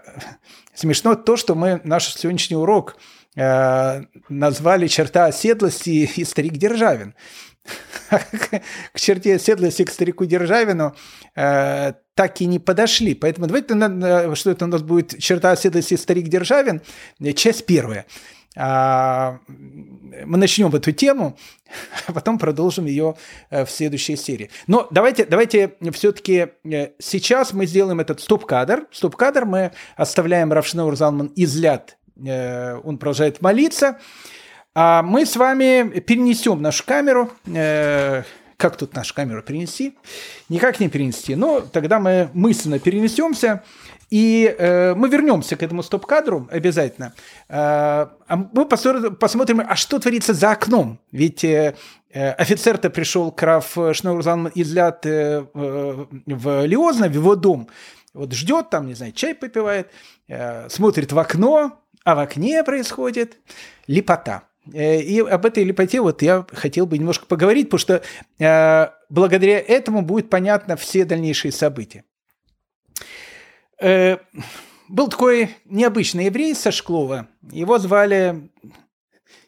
смешно 0.73 1.15
то, 1.15 1.37
что 1.37 1.55
мы 1.55 1.81
наш 1.83 2.13
сегодняшний 2.15 2.57
урок 2.57 2.97
э, 3.35 4.01
назвали 4.29 4.87
«Черта 4.87 5.25
оседлости» 5.25 6.09
и 6.15 6.25
«Старик 6.25 6.53
Державин». 6.53 7.15
К 8.09 8.99
черте 8.99 9.35
оседлости, 9.35 9.83
к 9.83 9.91
старику 9.91 10.25
Державину 10.25 10.95
так 11.35 12.41
и 12.41 12.45
не 12.45 12.57
подошли. 12.57 13.13
Поэтому 13.13 13.45
давайте, 13.45 14.35
что 14.35 14.49
это 14.49 14.65
у 14.65 14.67
нас 14.67 14.81
будет 14.81 15.19
«Черта 15.19 15.51
оседлости» 15.51 15.93
и 15.93 15.97
«Старик 15.97 16.27
Державин», 16.27 16.81
часть 17.35 17.67
первая– 17.67 18.07
а, 18.15 18.40
мы 18.55 20.37
начнем 20.37 20.75
эту 20.75 20.91
тему, 20.91 21.37
а 22.07 22.13
потом 22.13 22.37
продолжим 22.37 22.85
ее 22.85 23.15
э, 23.49 23.65
в 23.65 23.71
следующей 23.71 24.15
серии. 24.15 24.49
Но 24.67 24.87
давайте, 24.91 25.25
давайте 25.25 25.75
все-таки 25.93 26.49
э, 26.63 26.89
сейчас 26.99 27.53
мы 27.53 27.65
сделаем 27.65 27.99
этот 27.99 28.19
стоп-кадр. 28.19 28.87
Стоп-кадр 28.91 29.45
мы 29.45 29.71
оставляем 29.95 30.51
Равшнаур 30.51 30.95
Залман 30.95 31.31
изляд, 31.35 31.97
э, 32.23 32.77
он 32.83 32.97
продолжает 32.97 33.41
молиться. 33.41 33.99
А 34.73 35.01
мы 35.01 35.25
с 35.25 35.35
вами 35.35 35.99
перенесем 35.99 36.61
нашу 36.61 36.85
камеру. 36.85 37.29
Как 37.45 38.77
тут 38.77 38.93
нашу 38.93 39.13
камеру 39.13 39.41
перенести? 39.43 39.97
Никак 40.47 40.79
не 40.79 40.87
перенести. 40.87 41.35
Но 41.35 41.59
тогда 41.59 41.99
мы 41.99 42.29
мысленно 42.33 42.79
перенесемся 42.79 43.63
и 44.11 44.53
э, 44.57 44.93
мы 44.93 45.09
вернемся 45.09 45.55
к 45.55 45.63
этому 45.63 45.81
стоп-кадру 45.83 46.47
обязательно. 46.51 47.13
Э, 47.47 48.07
а 48.27 48.35
мы 48.53 48.65
посмотрим, 48.65 49.61
а 49.67 49.75
что 49.77 49.99
творится 49.99 50.33
за 50.33 50.51
окном. 50.51 50.99
Ведь 51.13 51.43
э, 51.45 51.75
э 52.13 52.31
офицер-то 52.31 52.89
пришел 52.89 53.31
к 53.31 53.41
Раф 53.41 53.77
Шнурзан 53.93 54.51
Излят 54.53 55.05
э, 55.05 55.45
в 55.53 56.65
Лиозно, 56.65 57.07
в 57.07 57.13
его 57.13 57.35
дом. 57.35 57.69
Вот 58.13 58.33
ждет 58.33 58.69
там, 58.69 58.87
не 58.87 58.95
знаю, 58.95 59.13
чай 59.13 59.33
попивает, 59.33 59.87
э, 60.27 60.67
смотрит 60.69 61.13
в 61.13 61.17
окно, 61.17 61.79
а 62.03 62.15
в 62.15 62.19
окне 62.19 62.63
происходит 62.65 63.37
лепота. 63.87 64.43
И 64.73 65.25
об 65.27 65.45
этой 65.45 65.63
лепоте 65.63 66.01
вот 66.01 66.21
я 66.21 66.45
хотел 66.51 66.85
бы 66.85 66.97
немножко 66.97 67.25
поговорить, 67.25 67.69
потому 67.69 67.79
что 67.79 68.03
э, 68.39 68.87
благодаря 69.09 69.59
этому 69.59 70.01
будет 70.01 70.29
понятно 70.29 70.75
все 70.75 71.05
дальнейшие 71.05 71.51
события. 71.51 72.03
Э, 73.81 74.17
был 74.87 75.07
такой 75.07 75.49
необычный 75.65 76.25
еврей 76.25 76.53
со 76.55 76.71
Шклова. 76.71 77.27
Его 77.51 77.79
звали 77.79 78.49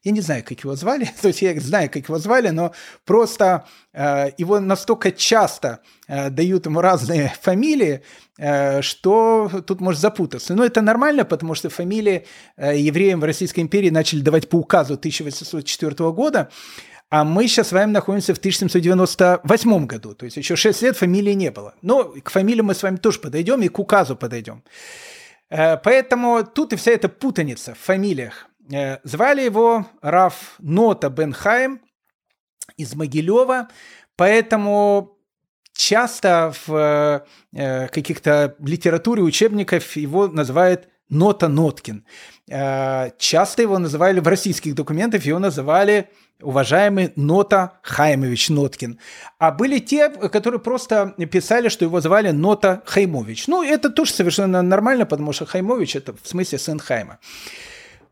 я 0.04 0.12
не 0.12 0.20
знаю, 0.22 0.44
как 0.46 0.60
его 0.60 0.76
звали, 0.76 1.10
то 1.22 1.30
есть 1.30 1.42
я 1.42 1.58
знаю, 1.60 1.90
как 1.90 2.10
его 2.10 2.18
звали, 2.20 2.50
но 2.50 2.74
просто 3.06 3.66
э, 3.94 4.32
его 4.38 4.60
настолько 4.60 5.12
часто 5.12 5.80
э, 6.08 6.30
дают 6.30 6.66
ему 6.66 6.82
разные 6.82 7.34
фамилии, 7.42 8.04
э, 8.38 8.82
что 8.82 9.50
тут 9.66 9.80
может 9.80 10.02
запутаться. 10.02 10.56
Но 10.56 10.66
это 10.66 10.82
нормально, 10.82 11.24
потому 11.24 11.56
что 11.56 11.70
фамилии 11.70 12.26
э, 12.58 12.78
евреям 12.78 13.22
в 13.22 13.24
Российской 13.24 13.62
империи 13.62 13.90
начали 13.90 14.22
давать 14.22 14.50
по 14.50 14.58
указу 14.58 14.96
1804 14.96 16.12
года, 16.12 16.50
а 17.14 17.24
мы 17.24 17.48
сейчас 17.48 17.68
с 17.68 17.72
вами 17.72 17.92
находимся 17.92 18.34
в 18.34 18.40
1798 18.40 19.86
году, 19.86 20.16
то 20.16 20.26
есть 20.26 20.36
еще 20.36 20.56
6 20.56 20.82
лет 20.82 20.98
фамилии 20.98 21.34
не 21.34 21.52
было. 21.52 21.76
Но 21.84 22.06
к 22.06 22.32
фамилии 22.32 22.62
мы 22.62 22.74
с 22.74 22.82
вами 22.82 22.96
тоже 22.96 23.20
подойдем 23.20 23.62
и 23.62 23.68
к 23.68 23.78
указу 23.78 24.16
подойдем. 24.16 24.64
Э, 25.52 25.78
поэтому 25.78 26.44
тут 26.44 26.74
и 26.74 26.76
вся 26.76 26.90
эта 26.90 27.10
путаница 27.10 27.76
в 27.76 27.78
фамилиях. 27.78 28.48
Э, 28.72 28.98
звали 29.04 29.44
его 29.44 29.86
Раф 30.02 30.56
Нота 30.58 31.12
Бенхайм 31.12 31.82
из 32.78 32.96
Могилева, 32.96 33.68
поэтому 34.16 35.16
часто 35.74 36.52
в 36.66 37.28
э, 37.52 37.88
каких-то 37.90 38.56
литературе 38.58 39.22
учебников 39.22 39.96
его 39.98 40.28
называют 40.30 40.90
Нота 41.14 41.48
Ноткин. 41.48 42.06
Э, 42.50 43.12
часто 43.18 43.62
его 43.62 43.80
называли 43.80 44.20
в 44.20 44.28
российских 44.28 44.76
документах, 44.76 45.24
его 45.26 45.40
называли 45.40 46.10
уважаемый 46.42 47.14
Нота 47.16 47.80
Хаймович 47.84 48.50
Ноткин. 48.50 49.00
А 49.40 49.52
были 49.52 49.80
те, 49.80 50.10
которые 50.10 50.60
просто 50.60 51.16
писали, 51.32 51.70
что 51.70 51.86
его 51.86 52.02
звали 52.02 52.32
Нота 52.32 52.82
Хаймович. 52.86 53.48
Ну, 53.48 53.64
это 53.64 53.90
тоже 53.90 54.12
совершенно 54.12 54.62
нормально, 54.62 55.06
потому 55.06 55.34
что 55.34 55.46
Хаймович– 55.46 55.96
это 55.98 56.14
в 56.14 56.28
смысле 56.28 56.58
сын 56.60 56.80
Хайма. 56.80 57.20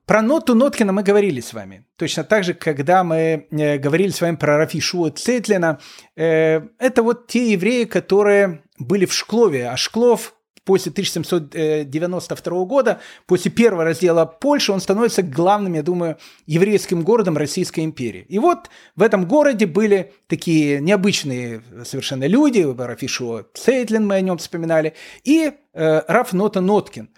Про 0.06 0.22
ноту 0.22 0.56
Ноткина 0.56 0.92
мы 0.92 1.04
говорили 1.04 1.40
с 1.40 1.54
вами. 1.54 1.86
Точно 1.96 2.24
так 2.24 2.44
же, 2.44 2.54
когда 2.54 3.04
мы 3.04 3.48
э, 3.50 3.78
говорили 3.78 4.10
с 4.10 4.20
вами 4.20 4.36
про 4.36 4.58
Рафишу 4.58 5.10
Цетлина. 5.10 5.80
Э, 6.18 6.62
это 6.80 7.04
вот 7.04 7.28
те 7.28 7.52
евреи, 7.54 7.86
которые 7.86 8.64
были 8.78 9.06
в 9.06 9.14
Шклове. 9.14 9.70
А 9.70 9.78
Шклов 9.78 10.34
после 10.64 10.92
1792 10.92 12.66
года, 12.66 13.00
после 13.26 13.52
первого 13.52 13.84
раздела 13.84 14.26
Польши, 14.26 14.72
он 14.72 14.80
становится 14.80 15.24
главным, 15.24 15.74
я 15.74 15.84
думаю, 15.84 16.18
еврейским 16.46 17.02
городом 17.04 17.38
Российской 17.38 17.82
империи. 17.82 18.26
И 18.30 18.40
вот 18.40 18.70
в 18.96 19.02
этом 19.02 19.28
городе 19.28 19.66
были 19.66 20.14
такие 20.28 20.80
необычные 20.80 21.64
совершенно 21.84 22.28
люди, 22.28 22.66
Рафишу 22.78 23.46
Цейтлин, 23.54 24.08
мы 24.08 24.16
о 24.16 24.22
нем 24.22 24.38
вспоминали, 24.38 24.94
и 25.24 25.52
э, 25.74 26.02
Раф 26.08 26.34
Нота 26.34 26.62
Ноткин. 26.62 27.10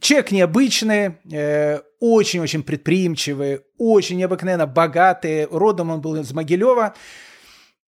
Человек 0.00 0.30
необычный, 0.30 1.18
э, 1.30 1.80
очень-очень 2.00 2.62
предприимчивый, 2.62 3.60
очень 3.76 4.16
необыкновенно 4.16 4.66
богатый. 4.66 5.46
Родом 5.46 5.90
он 5.90 6.00
был 6.00 6.16
из 6.16 6.32
Могилева. 6.32 6.94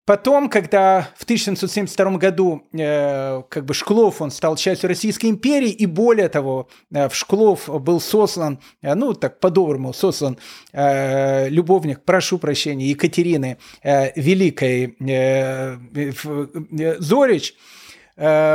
Потом, 0.05 0.49
когда 0.49 1.09
в 1.15 1.23
1772 1.23 2.17
году 2.17 2.63
э, 2.73 3.43
как 3.49 3.65
бы 3.65 3.73
Шклов 3.75 4.21
он 4.21 4.31
стал 4.31 4.55
частью 4.55 4.89
Российской 4.89 5.27
империи, 5.27 5.69
и 5.69 5.85
более 5.85 6.27
того, 6.27 6.69
э, 6.91 7.07
в 7.07 7.15
Шклов 7.15 7.69
был 7.69 8.01
сослан, 8.01 8.59
э, 8.81 8.95
ну 8.95 9.13
так 9.13 9.39
по-доброму 9.39 9.93
сослан 9.93 10.39
э, 10.73 11.49
любовник, 11.49 12.03
прошу 12.03 12.39
прощения, 12.39 12.87
Екатерины 12.87 13.57
э, 13.83 14.19
Великой 14.19 14.95
э, 14.99 15.77
э, 15.93 16.95
Зорич– 16.99 17.53
Э, 17.63 17.80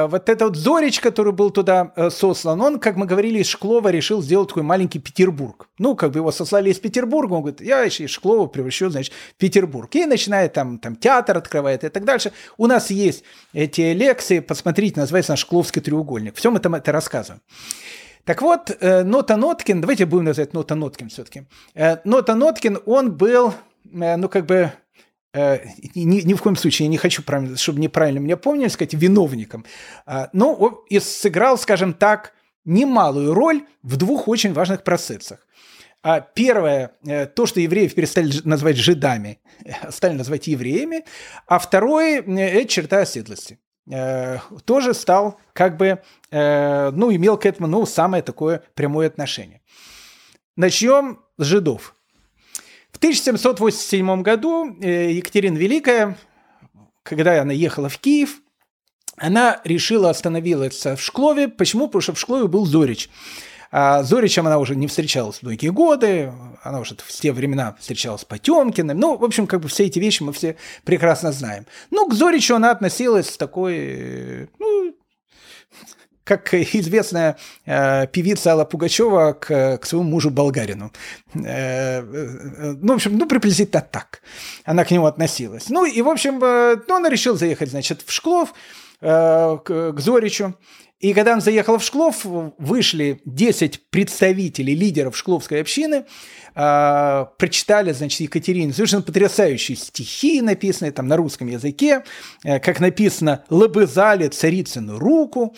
вот 0.06 0.28
этот 0.28 0.42
вот 0.42 0.56
Зорич, 0.56 1.00
который 1.00 1.32
был 1.32 1.50
туда 1.50 1.92
э, 1.96 2.08
сослан, 2.08 2.60
он, 2.60 2.78
как 2.78 2.94
мы 2.94 3.04
говорили, 3.04 3.40
из 3.40 3.48
Шклова 3.48 3.88
решил 3.88 4.22
сделать 4.22 4.48
такой 4.48 4.62
маленький 4.62 5.00
Петербург. 5.00 5.68
Ну, 5.78 5.96
как 5.96 6.12
бы 6.12 6.20
его 6.20 6.30
сослали 6.30 6.70
из 6.70 6.78
Петербурга, 6.78 7.32
он 7.32 7.40
говорит, 7.40 7.60
я 7.60 7.84
из 7.84 8.08
Шклова 8.08 8.46
превращу, 8.46 8.90
значит, 8.90 9.12
в 9.12 9.40
Петербург. 9.40 9.92
И 9.96 10.06
начинает 10.06 10.52
там, 10.52 10.78
там 10.78 10.94
театр 10.94 11.36
открывает 11.36 11.82
и 11.82 11.88
так 11.88 12.04
дальше. 12.04 12.30
У 12.56 12.68
нас 12.68 12.90
есть 12.90 13.24
эти 13.52 13.92
лекции, 13.92 14.38
посмотрите, 14.38 15.00
называется 15.00 15.32
наш 15.32 15.40
Шкловский 15.40 15.82
треугольник. 15.82 16.36
Все 16.36 16.52
мы 16.52 16.58
это 16.58 16.92
рассказываем. 16.92 17.42
Так 18.24 18.42
вот, 18.42 18.70
э, 18.78 19.02
Нота 19.02 19.36
Ноткин, 19.36 19.80
давайте 19.80 20.06
будем 20.06 20.26
называть 20.26 20.52
Нота 20.54 20.76
Ноткин 20.76 21.08
все-таки. 21.08 21.48
Нота 22.04 22.36
Ноткин, 22.36 22.78
он 22.86 23.16
был, 23.16 23.52
ну, 23.84 24.28
как 24.28 24.46
бы 24.46 24.70
Э, 24.70 24.85
ни, 25.94 26.20
ни 26.22 26.34
в 26.34 26.42
коем 26.42 26.56
случае 26.56 26.86
я 26.86 26.90
не 26.90 26.96
хочу, 26.96 27.22
чтобы 27.56 27.80
неправильно 27.80 28.18
меня 28.18 28.36
помнили, 28.36 28.68
сказать, 28.68 28.94
виновником. 28.94 29.64
А, 30.06 30.30
но 30.32 30.84
и 30.88 30.98
сыграл, 30.98 31.58
скажем 31.58 31.92
так, 31.92 32.32
немалую 32.64 33.34
роль 33.34 33.64
в 33.82 33.96
двух 33.96 34.28
очень 34.28 34.52
важных 34.52 34.82
процессах. 34.82 35.46
А 36.02 36.20
первое, 36.20 36.92
э, 37.04 37.26
то, 37.26 37.46
что 37.46 37.60
евреев 37.60 37.94
перестали 37.94 38.32
называть 38.44 38.76
жидами, 38.76 39.40
стали 39.90 40.14
называть 40.14 40.46
евреями. 40.46 41.04
А 41.46 41.58
второе, 41.58 42.22
э, 42.22 42.60
это 42.60 42.68
черта 42.68 43.00
оседлости. 43.00 43.58
Тоже 44.64 44.94
стал 44.94 45.38
как 45.52 45.76
бы, 45.76 46.02
ну, 46.32 47.14
имел 47.14 47.38
к 47.38 47.46
этому, 47.46 47.68
ну, 47.68 47.86
самое 47.86 48.20
такое 48.20 48.64
прямое 48.74 49.06
отношение. 49.06 49.60
Начнем 50.56 51.20
с 51.38 51.44
жидов. 51.44 51.95
В 52.96 52.98
1787 52.98 54.22
году 54.22 54.74
э, 54.80 55.12
Екатерина 55.12 55.58
Великая, 55.58 56.16
когда 57.02 57.42
она 57.42 57.52
ехала 57.52 57.90
в 57.90 57.98
Киев, 57.98 58.40
она 59.18 59.60
решила 59.64 60.08
остановиться 60.08 60.96
в 60.96 61.02
Шклове. 61.02 61.48
Почему? 61.48 61.88
Потому 61.88 62.00
что 62.00 62.14
в 62.14 62.18
Шклове 62.18 62.48
был 62.48 62.64
Зорич. 62.64 63.10
А 63.70 64.02
Зоричем 64.02 64.46
она 64.46 64.58
уже 64.58 64.76
не 64.76 64.86
встречалась 64.86 65.42
многие 65.42 65.68
годы, 65.68 66.32
она 66.62 66.80
уже 66.80 66.94
в 66.96 67.12
те 67.12 67.32
времена 67.32 67.76
встречалась 67.78 68.22
с 68.22 68.24
Потемкиным. 68.24 68.98
Ну, 68.98 69.18
в 69.18 69.24
общем, 69.24 69.46
как 69.46 69.60
бы 69.60 69.68
все 69.68 69.84
эти 69.84 69.98
вещи 69.98 70.22
мы 70.22 70.32
все 70.32 70.56
прекрасно 70.84 71.32
знаем. 71.32 71.66
Ну, 71.90 72.08
к 72.08 72.14
Зоричу 72.14 72.54
она 72.54 72.70
относилась 72.70 73.28
с 73.28 73.36
такой, 73.36 74.48
ну, 74.58 74.95
как 76.26 76.52
известная 76.54 77.36
э, 77.64 78.06
певица 78.08 78.50
Алла 78.50 78.64
Пугачева 78.64 79.32
к, 79.32 79.78
к 79.78 79.86
своему 79.86 80.10
мужу 80.10 80.30
болгарину. 80.30 80.92
Э, 81.34 82.00
э, 82.02 82.74
ну, 82.82 82.92
в 82.92 82.96
общем, 82.96 83.16
ну, 83.16 83.26
приблизительно 83.26 83.80
так 83.80 84.20
она 84.64 84.84
к 84.84 84.90
нему 84.90 85.06
относилась. 85.06 85.68
Ну, 85.70 85.86
и, 85.86 86.02
в 86.02 86.08
общем, 86.08 86.42
э, 86.42 86.76
ну, 86.88 86.96
она 86.96 87.08
решила 87.08 87.36
заехать, 87.36 87.70
значит, 87.70 88.02
в 88.04 88.12
Шклов, 88.12 88.52
э, 89.00 89.58
к, 89.64 89.92
к 89.92 90.00
Зоричу. 90.00 90.54
И 90.98 91.12
когда 91.12 91.34
он 91.34 91.42
заехал 91.42 91.76
в 91.76 91.84
Шклов, 91.84 92.24
вышли 92.24 93.20
10 93.26 93.90
представителей, 93.90 94.74
лидеров 94.74 95.16
шкловской 95.16 95.60
общины, 95.60 96.06
э, 96.54 97.24
прочитали, 97.38 97.92
значит, 97.92 98.20
Екатерине 98.20 98.72
совершенно 98.72 99.02
потрясающие 99.02 99.76
стихи, 99.76 100.40
написанные 100.40 100.92
там 100.92 101.06
на 101.06 101.16
русском 101.16 101.48
языке, 101.48 102.02
э, 102.44 102.58
как 102.60 102.80
написано 102.80 103.44
«Лобызали 103.50 104.28
царицыну 104.28 104.98
руку», 104.98 105.54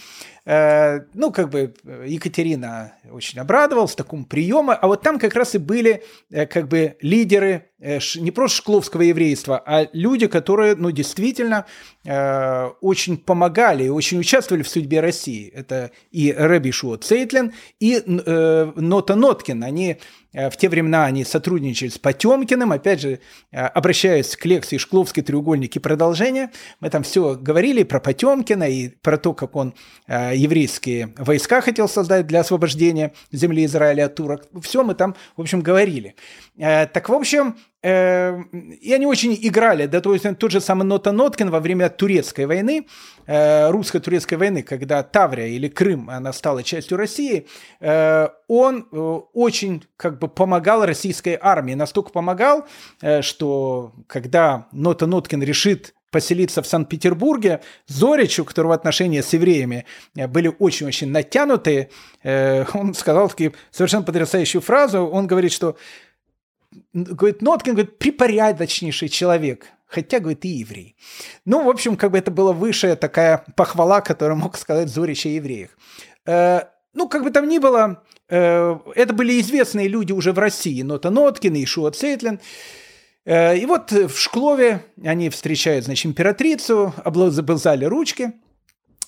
Э, 0.51 1.01
ну, 1.13 1.31
как 1.31 1.51
бы 1.51 1.75
э, 1.85 2.05
Екатерина 2.09 2.95
очень 3.11 3.39
обрадовалась 3.39 3.95
такому 3.95 4.25
приему, 4.25 4.73
а 4.73 4.87
вот 4.87 5.03
там 5.03 5.19
как 5.19 5.35
раз 5.35 5.55
и 5.55 5.59
были 5.59 6.03
э, 6.31 6.47
как 6.47 6.69
бы 6.69 6.97
лидеры 7.03 7.67
не 8.17 8.31
просто 8.31 8.57
шкловского 8.57 9.03
еврейства, 9.03 9.63
а 9.65 9.87
люди, 9.93 10.27
которые, 10.27 10.75
ну, 10.75 10.91
действительно 10.91 11.65
очень 12.81 13.17
помогали 13.19 13.85
и 13.85 13.89
очень 13.89 14.19
участвовали 14.19 14.65
в 14.65 14.69
судьбе 14.69 15.01
России. 15.01 15.28
Это 15.33 15.91
и 16.11 16.33
Рэби 16.33 16.71
Шуо 16.71 16.97
Цейтлин, 16.97 17.53
и 17.81 18.03
Нота 18.07 19.15
Ноткин. 19.15 19.63
Они 19.63 19.99
в 20.33 20.53
те 20.57 20.69
времена 20.69 21.07
они 21.07 21.25
сотрудничали 21.25 21.89
с 21.89 21.99
Потемкиным, 21.99 22.73
опять 22.73 23.01
же, 23.01 23.21
обращаясь 23.51 24.37
к 24.37 24.45
лекции 24.45 24.77
«Шкловский 24.77 25.23
треугольник» 25.23 25.77
и 25.77 25.79
продолжение, 25.79 26.51
мы 26.81 26.91
там 26.91 27.03
все 27.03 27.35
говорили 27.35 27.83
про 27.83 28.01
Потемкина 28.01 28.69
и 28.69 28.89
про 28.89 29.17
то, 29.17 29.33
как 29.33 29.57
он 29.57 29.75
еврейские 30.07 31.15
войска 31.17 31.61
хотел 31.61 31.89
создать 31.89 32.27
для 32.27 32.41
освобождения 32.41 33.13
земли 33.33 33.65
Израиля 33.65 34.07
от 34.07 34.15
турок. 34.15 34.47
Все 34.63 34.83
мы 34.83 34.95
там, 34.95 35.15
в 35.37 35.41
общем, 35.41 35.61
говорили. 35.61 36.15
Э, 36.59 36.87
так, 36.87 37.09
в 37.09 37.13
общем, 37.13 37.57
э, 37.83 38.43
и 38.81 38.93
они 38.93 39.07
очень 39.07 39.39
играли, 39.41 39.87
да, 39.87 40.01
то 40.01 40.13
есть 40.13 40.27
тот 40.39 40.51
же 40.51 40.61
самый 40.61 40.85
Нота 40.85 41.13
Ноткин 41.13 41.51
во 41.51 41.61
время 41.61 41.89
турецкой 41.89 42.47
войны, 42.47 42.87
э, 43.27 43.71
русско-турецкой 43.71 44.35
войны, 44.35 44.63
когда 44.63 45.03
Таврия 45.03 45.47
или 45.47 45.69
Крым, 45.69 46.11
она 46.11 46.33
стала 46.33 46.63
частью 46.63 46.99
России, 46.99 47.47
он 48.49 48.89
очень 49.35 49.85
как 49.97 50.19
бы 50.19 50.27
помогал 50.27 50.85
российской 50.85 51.39
армии, 51.41 51.75
настолько 51.75 52.11
помогал, 52.11 52.67
что 53.21 53.93
когда 54.07 54.67
Нота 54.73 55.07
Ноткин 55.07 55.43
решит 55.43 55.95
поселиться 56.11 56.63
в 56.63 56.67
Санкт-Петербурге, 56.67 57.61
Зорич, 57.87 58.39
у 58.39 58.45
которого 58.45 58.75
отношения 58.75 59.23
с 59.23 59.33
евреями 59.33 59.85
э, 60.17 60.27
были 60.27 60.55
очень-очень 60.59 61.11
натянутые, 61.11 61.91
э, 62.23 62.65
он 62.75 62.95
сказал 62.95 63.29
такую 63.29 63.55
совершенно 63.71 64.05
потрясающую 64.05 64.61
фразу, 64.61 65.01
он 65.07 65.27
говорит, 65.27 65.53
что 65.53 65.77
говорит, 66.93 67.43
Ноткин, 67.43 67.75
говорит, 67.75 67.99
припорядочнейший 67.99 69.09
человек, 69.09 69.67
хотя, 69.87 70.19
говорит, 70.21 70.45
и 70.45 70.49
еврей. 70.49 70.97
Ну, 71.45 71.65
в 71.65 71.69
общем, 71.69 71.97
как 71.97 72.11
бы 72.13 72.19
это 72.19 72.31
была 72.31 72.53
высшая 72.53 72.97
такая 72.97 73.45
похвала, 73.57 74.01
которую 74.01 74.39
мог 74.39 74.57
сказать 74.57 74.89
Зорич 74.89 75.27
о 75.27 75.31
евреях. 75.31 75.71
Э, 76.27 76.63
ну, 76.95 77.09
как 77.09 77.23
бы 77.23 77.31
там 77.31 77.49
ни 77.49 77.59
было, 77.59 78.03
э, 78.15 78.18
это 78.29 79.13
были 79.15 79.41
известные 79.41 79.89
люди 79.89 80.13
уже 80.13 80.33
в 80.33 80.39
России, 80.39 80.83
Нота 80.83 81.11
Ноткин 81.11 81.55
и 81.55 81.65
Шуа 81.65 81.91
Цейтлин. 81.91 82.41
Э, 83.25 83.57
и 83.57 83.65
вот 83.67 83.91
в 83.93 84.19
Шклове 84.19 84.85
они 85.03 85.31
встречают, 85.31 85.85
значит, 85.87 86.07
императрицу, 86.07 86.95
облобызали 87.05 87.85
ручки, 87.85 88.33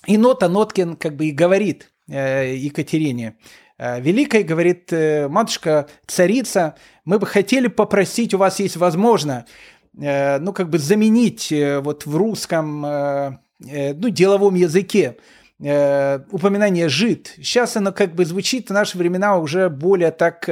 и 0.07 0.17
Нота 0.17 0.49
Ноткин 0.49 0.95
как 0.95 1.15
бы 1.15 1.25
и 1.27 1.31
говорит 1.31 1.91
Екатерине, 2.07 3.37
Великой 3.77 4.43
говорит, 4.43 4.91
матушка, 4.91 5.87
царица, 6.07 6.75
мы 7.05 7.19
бы 7.19 7.25
хотели 7.25 7.67
попросить, 7.67 8.33
у 8.33 8.37
вас 8.37 8.59
есть 8.59 8.75
возможно, 8.75 9.45
ну, 9.93 10.53
как 10.53 10.69
бы 10.69 10.77
заменить 10.77 11.53
вот 11.81 12.05
в 12.05 12.17
русском, 12.17 12.81
ну, 12.81 14.09
деловом 14.09 14.55
языке 14.55 15.17
упоминание 15.61 16.89
«жид». 16.89 17.33
Сейчас 17.37 17.77
оно 17.77 17.91
как 17.91 18.15
бы 18.15 18.25
звучит 18.25 18.69
в 18.69 18.73
наши 18.73 18.97
времена 18.97 19.37
уже 19.37 19.69
более 19.69 20.11
так, 20.11 20.49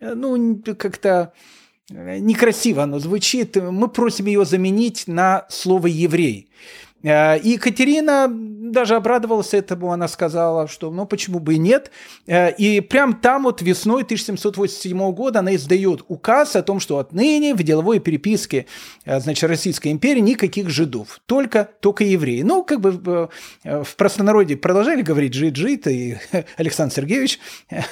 ну, 0.00 0.60
как-то 0.76 1.32
некрасиво 1.88 2.82
оно 2.82 2.98
звучит. 2.98 3.56
Мы 3.56 3.88
просим 3.88 4.26
ее 4.26 4.44
заменить 4.44 5.04
на 5.06 5.46
слово 5.48 5.86
«еврей». 5.86 6.50
Э, 7.04 7.38
и 7.38 7.50
Екатерина 7.50 8.28
даже 8.30 8.96
обрадовалась 8.96 9.54
этому, 9.54 9.92
она 9.92 10.08
сказала, 10.08 10.66
что 10.66 10.90
ну 10.90 11.06
почему 11.06 11.38
бы 11.38 11.54
и 11.54 11.58
нет. 11.58 11.90
Э, 12.26 12.50
и 12.52 12.80
прям 12.80 13.14
там 13.14 13.44
вот 13.44 13.62
весной 13.62 14.02
1787 14.02 15.12
года 15.12 15.40
она 15.40 15.54
издает 15.54 16.04
указ 16.08 16.56
о 16.56 16.62
том, 16.62 16.80
что 16.80 16.98
отныне 16.98 17.54
в 17.54 17.62
деловой 17.62 18.00
переписке 18.00 18.66
э, 19.04 19.20
значит, 19.20 19.48
Российской 19.48 19.92
империи 19.92 20.20
никаких 20.20 20.70
жидов, 20.70 21.20
только, 21.26 21.68
только 21.80 22.04
евреи. 22.04 22.42
Ну, 22.42 22.64
как 22.64 22.80
бы 22.80 23.28
в 23.64 23.96
простонародье 23.96 24.56
продолжали 24.56 25.02
говорить 25.02 25.34
жид-жид, 25.34 25.86
и 25.86 26.16
Александр 26.56 26.94
Сергеевич 26.94 27.38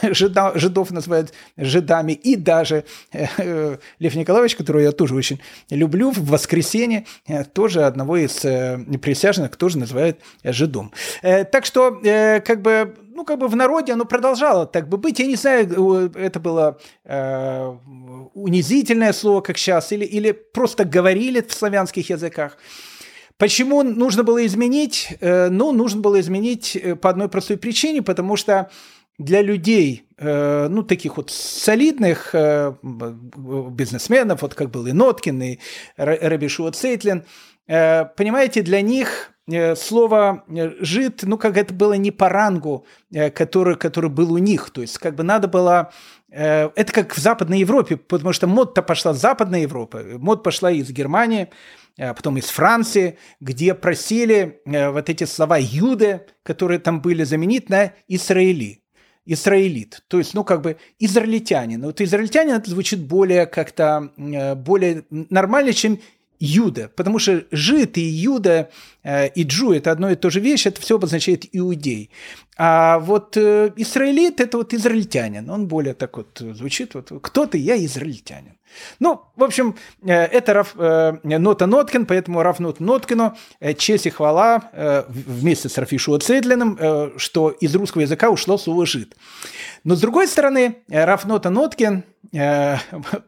жида, 0.03 0.53
жидов 0.55 0.91
называют 0.91 1.35
жидами, 1.57 2.13
и 2.13 2.37
даже 2.37 2.85
Лев 3.13 4.15
Николаевич, 4.15 4.57
которого 4.57 4.81
я 4.81 4.93
тоже 4.93 5.15
очень 5.15 5.41
люблю, 5.71 6.11
в 6.11 6.25
воскресенье 6.31 7.05
тоже 7.53 7.85
одного 7.85 8.17
из 8.17 8.45
присяжных 9.03 9.57
тоже 9.57 9.79
называют 9.79 10.21
жидом. 10.45 10.93
Э, 11.23 11.45
так 11.45 11.67
что, 11.67 12.01
э, 12.03 12.41
как 12.41 12.63
бы, 12.63 12.95
ну, 13.15 13.25
как 13.25 13.39
бы 13.39 13.49
в 13.49 13.57
народе 13.57 13.93
оно 13.93 14.05
продолжало 14.05 14.67
так 14.67 14.89
бы 14.89 14.97
быть. 14.97 15.19
Я 15.19 15.27
не 15.27 15.37
знаю, 15.37 16.11
это 16.15 16.41
было 16.41 16.79
э, 17.05 17.77
унизительное 18.35 19.13
слово, 19.13 19.43
как 19.43 19.59
сейчас, 19.59 19.93
или, 19.93 20.05
или 20.05 20.33
просто 20.33 20.85
говорили 20.85 21.43
в 21.43 21.53
славянских 21.53 22.09
языках. 22.09 22.57
Почему 23.43 23.83
нужно 23.83 24.23
было 24.23 24.47
изменить? 24.47 25.17
Э, 25.21 25.49
ну, 25.49 25.73
нужно 25.73 26.01
было 26.01 26.21
изменить 26.21 26.77
э, 26.77 26.95
по 26.95 27.11
одной 27.11 27.29
простой 27.29 27.57
причине, 27.57 28.01
потому 28.01 28.37
что 28.37 28.71
для 29.19 29.43
людей, 29.43 30.07
э, 30.17 30.69
ну, 30.69 30.83
таких 30.85 31.17
вот 31.17 31.31
солидных 31.31 32.35
бизнесменов, 32.83 34.43
вот 34.43 34.55
как 34.55 34.71
был 34.71 34.87
и 34.87 34.93
Ноткин, 34.93 35.43
и 35.43 35.59
Рабишуа 35.97 36.71
Цейтлин, 36.71 37.25
Э, 37.62 37.62
понимаете, 37.67 38.63
для 38.63 38.81
них 38.81 39.33
э, 39.51 39.75
слово 39.77 40.45
э, 40.49 40.71
«жид», 40.81 41.23
ну, 41.23 41.39
как 41.39 41.57
это 41.57 41.73
было 41.73 41.95
не 41.95 42.11
по 42.11 42.29
рангу, 42.29 42.87
который, 43.35 43.77
который 43.77 44.11
был 44.11 44.33
у 44.33 44.39
них. 44.39 44.71
То 44.71 44.81
есть, 44.81 44.99
как 44.99 45.15
бы 45.15 45.23
надо 45.23 45.49
было... 45.49 45.93
Это 46.31 46.93
как 46.93 47.15
в 47.15 47.19
Западной 47.19 47.59
Европе, 47.59 47.99
потому 47.99 48.33
что 48.33 48.47
мод-то 48.47 48.81
пошла 48.83 49.13
с 49.13 49.21
Западной 49.21 49.63
Европы, 49.63 50.17
мод 50.19 50.43
пошла 50.43 50.71
из 50.71 50.91
Германии, 50.91 51.51
потом 51.99 52.39
из 52.39 52.47
Франции, 52.47 53.19
где 53.39 53.75
просили 53.75 54.63
вот 54.65 55.11
эти 55.11 55.25
слова 55.25 55.59
«юды», 55.59 56.23
которые 56.43 56.79
там 56.79 57.03
были, 57.03 57.25
заменить 57.25 57.69
на 57.69 57.93
«израили» 58.09 58.83
израилит, 59.25 60.03
то 60.09 60.19
есть, 60.19 60.35
ну, 60.35 60.43
как 60.43 60.63
бы 60.63 60.79
израильтянин. 60.99 61.83
Вот 61.83 62.01
израильтянин 62.01 62.55
это 62.55 62.71
звучит 62.71 63.07
более 63.07 63.47
как-то, 63.47 64.11
более 64.17 65.05
нормально, 65.11 65.73
чем 65.73 66.01
Юда, 66.45 66.91
потому 66.97 67.21
что 67.21 67.45
жид 67.53 67.99
и 67.99 68.01
Юда 68.01 68.69
э, 69.05 69.29
и 69.29 69.45
Джу– 69.45 69.73
это 69.73 69.93
одно 69.93 70.11
и 70.11 70.17
то 70.17 70.29
же 70.29 70.41
вещь, 70.41 70.67
это 70.67 70.81
все 70.81 70.97
обозначает 70.97 71.47
иудей. 71.53 72.11
А 72.57 72.99
вот 72.99 73.37
э, 73.37 73.73
израилит– 73.77 74.41
это 74.41 74.59
вот 74.59 74.75
израильтянин, 74.75 75.49
он 75.49 75.69
более 75.69 75.95
так 75.95 76.17
вот 76.17 76.43
звучит, 76.55 76.95
вот 76.95 77.13
«кто 77.23 77.47
ты? 77.47 77.59
Я 77.59 77.77
израильтянин». 77.85 78.57
Ну, 79.01 79.23
в 79.37 79.45
общем, 79.45 79.77
э, 80.05 80.13
это 80.13 80.55
Раф, 80.55 80.75
э, 80.77 81.19
Нота 81.23 81.67
Ноткин, 81.67 82.07
поэтому 82.07 82.43
Раф 82.43 82.59
Нот 82.59 82.81
Ноткину 82.81 83.37
э, 83.61 83.75
честь 83.75 84.07
и 84.07 84.11
хвала 84.11 84.71
вместе 85.09 85.69
с 85.69 85.79
Рафишуа 85.79 86.19
Цейдлиным, 86.19 86.77
э, 86.79 87.11
что 87.17 87.51
из 87.51 87.75
русского 87.75 88.03
языка 88.03 88.31
ушло 88.31 88.59
слово 88.59 88.87
«жид». 88.87 89.17
Но 89.85 89.97
с 89.97 90.01
другой 90.01 90.29
стороны, 90.29 90.77
Раф 90.89 91.25
Нота 91.25 91.51
Ноткин– 91.51 92.05
ну, 92.33 92.81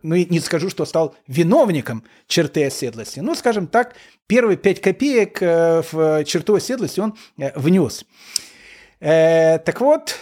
не 0.03 0.41
скажу, 0.41 0.71
что 0.71 0.87
стал 0.87 1.15
виновником 1.27 2.05
черты 2.27 2.65
оседлости, 2.65 3.21
но, 3.21 3.35
скажем 3.35 3.67
так, 3.67 3.97
первые 4.27 4.57
пять 4.57 4.81
копеек 4.81 5.41
в 5.41 6.25
черту 6.25 6.55
оседлости 6.55 7.01
он 7.01 7.15
внес. 7.37 8.07
Так 9.01 9.81
вот, 9.81 10.17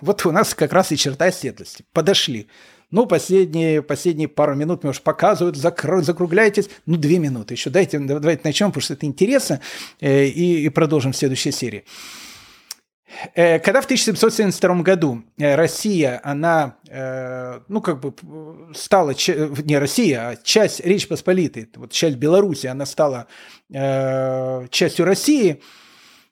вот 0.00 0.24
у 0.26 0.32
нас 0.32 0.54
как 0.54 0.72
раз 0.72 0.92
и 0.92 0.96
черта 0.96 1.26
оседлости. 1.26 1.84
Подошли. 1.92 2.48
Ну, 2.90 3.06
последние, 3.06 3.82
последние 3.82 4.28
пару 4.28 4.54
минут 4.54 4.82
мне 4.82 4.90
уже 4.90 5.00
показывают, 5.00 5.56
закр... 5.56 6.02
закругляйтесь. 6.02 6.70
Ну, 6.86 6.96
две 6.96 7.18
минуты 7.18 7.54
еще. 7.54 7.70
Дайте, 7.70 7.98
давайте 7.98 8.42
начнем, 8.44 8.68
потому 8.68 8.82
что 8.82 8.94
это 8.94 9.06
интересно. 9.06 9.60
И, 10.00 10.64
и 10.64 10.68
продолжим 10.70 11.12
в 11.12 11.16
следующей 11.16 11.52
серии. 11.52 11.84
Э, 13.34 13.58
когда 13.58 13.80
в 13.80 13.84
1772 13.84 14.82
году 14.82 15.22
э, 15.38 15.54
Россия, 15.54 16.20
она, 16.22 16.76
э, 16.88 17.60
ну, 17.68 17.80
как 17.80 18.00
бы 18.00 18.14
стала, 18.74 19.10
не 19.10 19.78
Россия, 19.78 20.28
а 20.28 20.36
часть 20.36 20.80
Речь 20.80 21.08
Посполитой, 21.08 21.68
вот 21.76 21.92
часть 21.92 22.16
Беларуси, 22.16 22.66
она 22.66 22.86
стала 22.86 23.26
частью 23.70 25.04
России, 25.04 25.60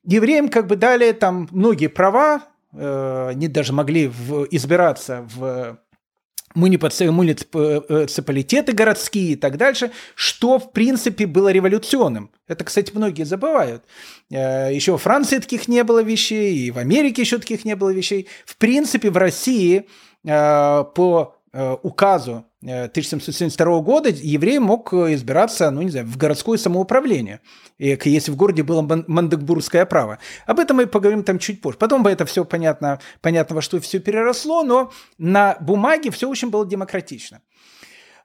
евреям 0.05 0.49
как 0.49 0.67
бы 0.67 0.77
дали 0.77 1.13
там 1.13 1.49
многие 1.51 1.89
права, 1.89 2.45
они 2.73 3.49
даже 3.49 3.75
могли 3.75 4.07
избираться 4.51 5.27
в 5.35 5.79
муниципалитеты 6.57 8.73
городские 8.73 9.33
и 9.33 9.37
так 9.37 9.57
дальше, 9.57 9.91
что, 10.15 10.59
в 10.59 10.73
принципе, 10.73 11.27
было 11.27 11.53
революционным. 11.53 12.31
Это, 12.49 12.65
кстати, 12.65 12.93
многие 12.95 13.25
забывают. 13.25 13.85
Э, 14.31 14.71
еще 14.73 14.93
во 14.93 14.99
Франции 14.99 15.39
таких 15.39 15.69
не 15.69 15.85
было 15.85 16.03
вещей, 16.03 16.57
и 16.57 16.71
в 16.71 16.79
Америке 16.79 17.23
еще 17.23 17.39
таких 17.39 17.65
не 17.65 17.77
было 17.77 17.91
вещей. 17.91 18.29
В 18.45 18.57
принципе, 18.57 19.11
в 19.11 19.17
России 19.17 19.87
э, 20.25 20.85
по 20.95 21.37
э, 21.46 21.46
указу 21.83 22.45
1772 22.61 23.81
года 23.81 24.09
еврей 24.11 24.59
мог 24.59 24.93
избираться, 24.93 25.71
ну 25.71 25.83
не 25.83 25.91
знаю, 25.91 26.07
в 26.07 26.17
городское 26.17 26.59
самоуправление, 26.59 27.41
если 27.79 28.31
в 28.31 28.37
городе 28.37 28.63
было 28.63 28.83
мандагбургское 28.83 29.87
право. 29.87 30.19
Об 30.47 30.59
этом 30.59 30.79
мы 30.79 30.87
поговорим 30.87 31.23
там 31.23 31.39
чуть 31.39 31.61
позже. 31.61 31.79
Потом 31.79 32.03
бы 32.03 32.11
это 32.11 32.25
все 32.25 32.45
понятно, 32.45 33.01
понятно 33.21 33.57
во 33.57 33.63
что 33.63 33.81
все 33.81 34.01
переросло, 34.01 34.65
но 34.65 34.91
на 35.19 35.57
бумаге 35.61 36.11
все 36.11 36.29
очень 36.29 36.51
было 36.51 36.67
демократично. 36.67 37.41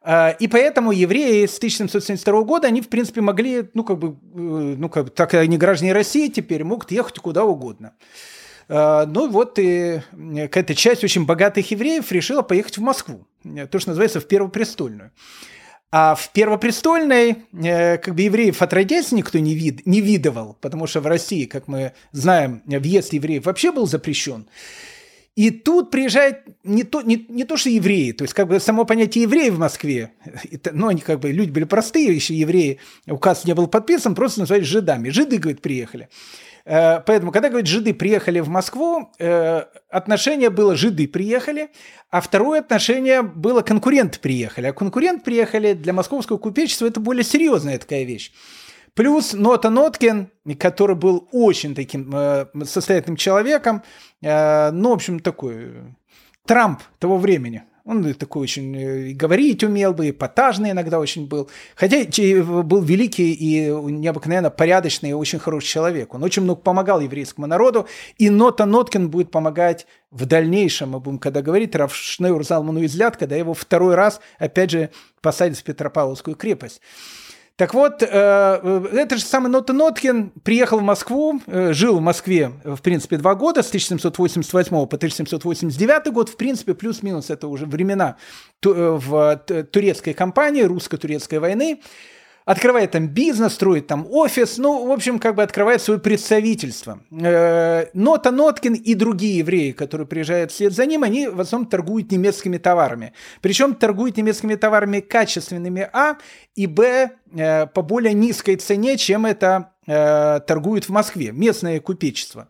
И 0.03 0.47
поэтому 0.51 0.91
евреи 0.91 1.45
с 1.45 1.57
1772 1.57 2.41
года, 2.41 2.67
они, 2.67 2.81
в 2.81 2.89
принципе, 2.89 3.21
могли, 3.21 3.69
ну, 3.75 3.83
как 3.83 3.99
бы, 3.99 4.07
э, 4.07 4.75
ну, 4.79 4.89
как 4.89 5.03
бы, 5.05 5.09
так 5.11 5.35
они 5.35 5.59
граждане 5.59 5.93
России 5.93 6.27
теперь, 6.27 6.63
могут 6.63 6.91
ехать 6.91 7.19
куда 7.19 7.43
угодно. 7.43 7.93
А, 8.73 9.05
ну, 9.05 9.29
вот 9.29 9.59
и 9.59 10.01
какая-то 10.11 10.75
часть 10.75 11.03
очень 11.03 11.25
богатых 11.25 11.69
евреев 11.71 12.09
решила 12.11 12.41
поехать 12.41 12.77
в 12.77 12.81
Москву, 12.81 13.27
то, 13.69 13.79
что 13.79 13.89
называется, 13.89 14.21
в 14.21 14.27
Первопрестольную. 14.27 15.11
А 15.93 16.15
в 16.15 16.31
Первопрестольной 16.31 17.35
э, 17.51 17.97
как 17.97 18.15
бы 18.15 18.21
евреев 18.21 18.61
отродясь 18.61 19.11
никто 19.11 19.39
не, 19.39 19.55
вид, 19.55 19.85
не 19.85 19.99
видывал, 19.99 20.57
потому 20.61 20.87
что 20.87 21.01
в 21.01 21.07
России, 21.07 21.43
как 21.43 21.67
мы 21.67 21.91
знаем, 22.13 22.63
въезд 22.65 23.11
евреев 23.11 23.45
вообще 23.45 23.73
был 23.73 23.87
запрещен. 23.87 24.47
И 25.35 25.49
тут 25.49 25.91
приезжает 25.91 26.43
не 26.63 26.83
то, 26.83 27.01
не, 27.01 27.25
не 27.27 27.43
то, 27.43 27.57
что 27.57 27.69
евреи, 27.69 28.13
то 28.13 28.23
есть 28.23 28.33
как 28.33 28.47
бы 28.47 28.61
само 28.61 28.85
понятие 28.85 29.23
евреи 29.23 29.49
в 29.49 29.59
Москве, 29.59 30.11
это, 30.49 30.71
ну, 30.73 30.87
они 30.87 31.01
как 31.01 31.19
бы 31.19 31.31
люди 31.31 31.51
были 31.51 31.65
простые, 31.65 32.15
еще 32.15 32.33
евреи, 32.35 32.79
указ 33.05 33.43
не 33.43 33.53
был 33.53 33.67
подписан, 33.67 34.15
просто 34.15 34.41
назывались 34.41 34.67
жидами. 34.67 35.09
Жиды, 35.09 35.39
говорит, 35.39 35.61
приехали. 35.61 36.07
Э, 36.65 36.99
поэтому, 36.99 37.31
когда, 37.31 37.49
говорит, 37.49 37.67
жиды 37.67 37.93
приехали 37.93 38.39
в 38.39 38.49
Москву, 38.49 39.11
э, 39.19 39.63
отношение 39.89 40.49
было 40.49 40.75
жиды 40.75 41.07
приехали, 41.07 41.69
а 42.09 42.21
второе 42.21 42.59
отношение 42.59 43.21
было 43.21 43.61
конкуренты 43.61 44.19
приехали. 44.19 44.67
А 44.67 44.73
конкурент 44.73 45.23
приехали 45.23 45.73
для 45.73 45.93
московского 45.93 46.37
купечества 46.37 46.85
это 46.85 46.99
более 46.99 47.23
серьезная 47.23 47.79
такая 47.79 48.03
вещь. 48.03 48.31
Плюс 48.93 49.33
Нота 49.33 49.69
Ноткин, 49.69 50.29
который 50.59 50.95
был 50.95 51.27
очень 51.31 51.75
таким 51.75 52.13
э, 52.13 52.45
состоятельным 52.65 53.15
человеком, 53.15 53.83
э, 54.21 54.71
ну, 54.71 54.89
в 54.89 54.93
общем, 54.93 55.19
такой 55.19 55.71
Трамп 56.45 56.81
того 56.99 57.17
времени, 57.17 57.63
Он 57.83 58.13
такой 58.13 58.43
очень 58.43 58.75
э, 58.75 59.11
говорить 59.13 59.63
умел 59.63 59.93
бы, 59.93 60.09
эпатажный 60.09 60.71
иногда 60.71 60.99
очень 60.99 61.27
был. 61.27 61.49
Хотя 61.75 61.97
был 62.43 62.81
великий 62.81 63.33
и 63.33 63.69
необыкновенно 63.69 64.51
порядочный 64.51 65.09
и 65.09 65.13
очень 65.13 65.39
хороший 65.39 65.67
человек. 65.67 66.13
Он 66.13 66.23
очень 66.23 66.43
много 66.43 66.61
помогал 66.61 66.99
еврейскому 66.99 67.47
народу, 67.47 67.87
и 68.17 68.29
Нота 68.29 68.65
Ноткин 68.65 69.09
будет 69.09 69.31
помогать 69.31 69.87
в 70.11 70.25
дальнейшем, 70.25 70.89
мы 70.91 70.99
будем 70.99 71.19
когда 71.19 71.41
говорить, 71.41 71.75
Раф 71.75 71.93
Шнeur 71.93 72.43
Залману 72.43 72.83
излят, 72.85 73.17
когда 73.17 73.35
его 73.35 73.53
второй 73.53 73.95
раз, 73.95 74.19
опять 74.37 74.71
же, 74.71 74.89
посадят 75.21 75.57
в 75.57 75.63
Петропавловскую 75.63 76.35
крепость. 76.35 76.81
Так 77.61 77.75
вот, 77.75 78.01
э, 78.01 78.07
э, 78.09 78.87
это 78.91 79.17
же 79.17 79.23
самый 79.23 79.49
Нота 79.49 79.71
Ноткин 79.71 80.31
приехал 80.43 80.79
в 80.79 80.81
Москву, 80.81 81.39
э, 81.45 81.73
жил 81.73 81.99
в 81.99 82.01
Москве, 82.01 82.53
в 82.63 82.81
принципе, 82.81 83.17
два 83.17 83.35
года, 83.35 83.61
с 83.61 83.69
1788 83.69 84.87
по 84.87 84.97
1789 84.97 86.11
год, 86.11 86.29
в 86.29 86.37
принципе, 86.37 86.73
плюс-минус 86.73 87.29
это 87.29 87.47
уже 87.47 87.67
времена 87.67 88.15
в 88.63 89.41
турецкой 89.71 90.15
кампании, 90.15 90.63
русско-турецкой 90.63 91.37
войны 91.37 91.81
открывает 92.45 92.91
там 92.91 93.07
бизнес, 93.07 93.53
строит 93.53 93.87
там 93.87 94.07
офис, 94.09 94.57
ну, 94.57 94.87
в 94.87 94.91
общем, 94.91 95.19
как 95.19 95.35
бы 95.35 95.43
открывает 95.43 95.81
свое 95.81 95.99
представительство. 95.99 96.99
Э, 97.11 97.85
Нота 97.93 98.31
Ноткин 98.31 98.73
и 98.73 98.93
другие 98.95 99.39
евреи, 99.39 99.71
которые 99.71 100.07
приезжают 100.07 100.51
вслед 100.51 100.73
за 100.73 100.85
ним, 100.85 101.03
они 101.03 101.27
в 101.27 101.39
основном 101.39 101.69
торгуют 101.69 102.11
немецкими 102.11 102.57
товарами. 102.57 103.13
Причем 103.41 103.75
торгуют 103.75 104.17
немецкими 104.17 104.55
товарами 104.55 104.99
качественными, 104.99 105.89
а, 105.93 106.17
и, 106.55 106.67
б, 106.67 107.11
э, 107.33 107.67
по 107.67 107.81
более 107.81 108.13
низкой 108.13 108.55
цене, 108.55 108.97
чем 108.97 109.25
это 109.25 109.71
э, 109.87 110.39
торгуют 110.47 110.85
в 110.85 110.89
Москве, 110.89 111.31
местное 111.31 111.79
купечество. 111.79 112.47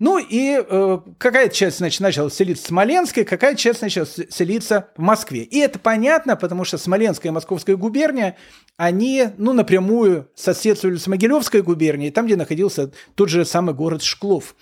Ну 0.00 0.18
и 0.18 0.58
э, 0.58 0.98
какая 1.18 1.50
часть, 1.50 1.76
значит, 1.76 2.00
начала 2.00 2.30
селиться 2.30 2.64
в 2.64 2.66
Смоленске, 2.68 3.26
какая 3.26 3.54
часть 3.54 3.82
начала 3.82 4.06
селиться 4.06 4.88
в 4.96 5.02
Москве. 5.02 5.42
И 5.42 5.58
это 5.58 5.78
понятно, 5.78 6.36
потому 6.36 6.64
что 6.64 6.78
Смоленская 6.78 7.30
и 7.30 7.34
Московская 7.34 7.76
губерния, 7.76 8.38
они, 8.78 9.28
ну, 9.36 9.52
напрямую 9.52 10.30
соседствовали 10.34 10.96
с 10.96 11.06
Могилевской 11.06 11.60
губернией, 11.60 12.10
там, 12.10 12.24
где 12.24 12.36
находился 12.36 12.90
тот 13.14 13.28
же 13.28 13.44
самый 13.44 13.74
город 13.74 14.02
Шклов. 14.02 14.56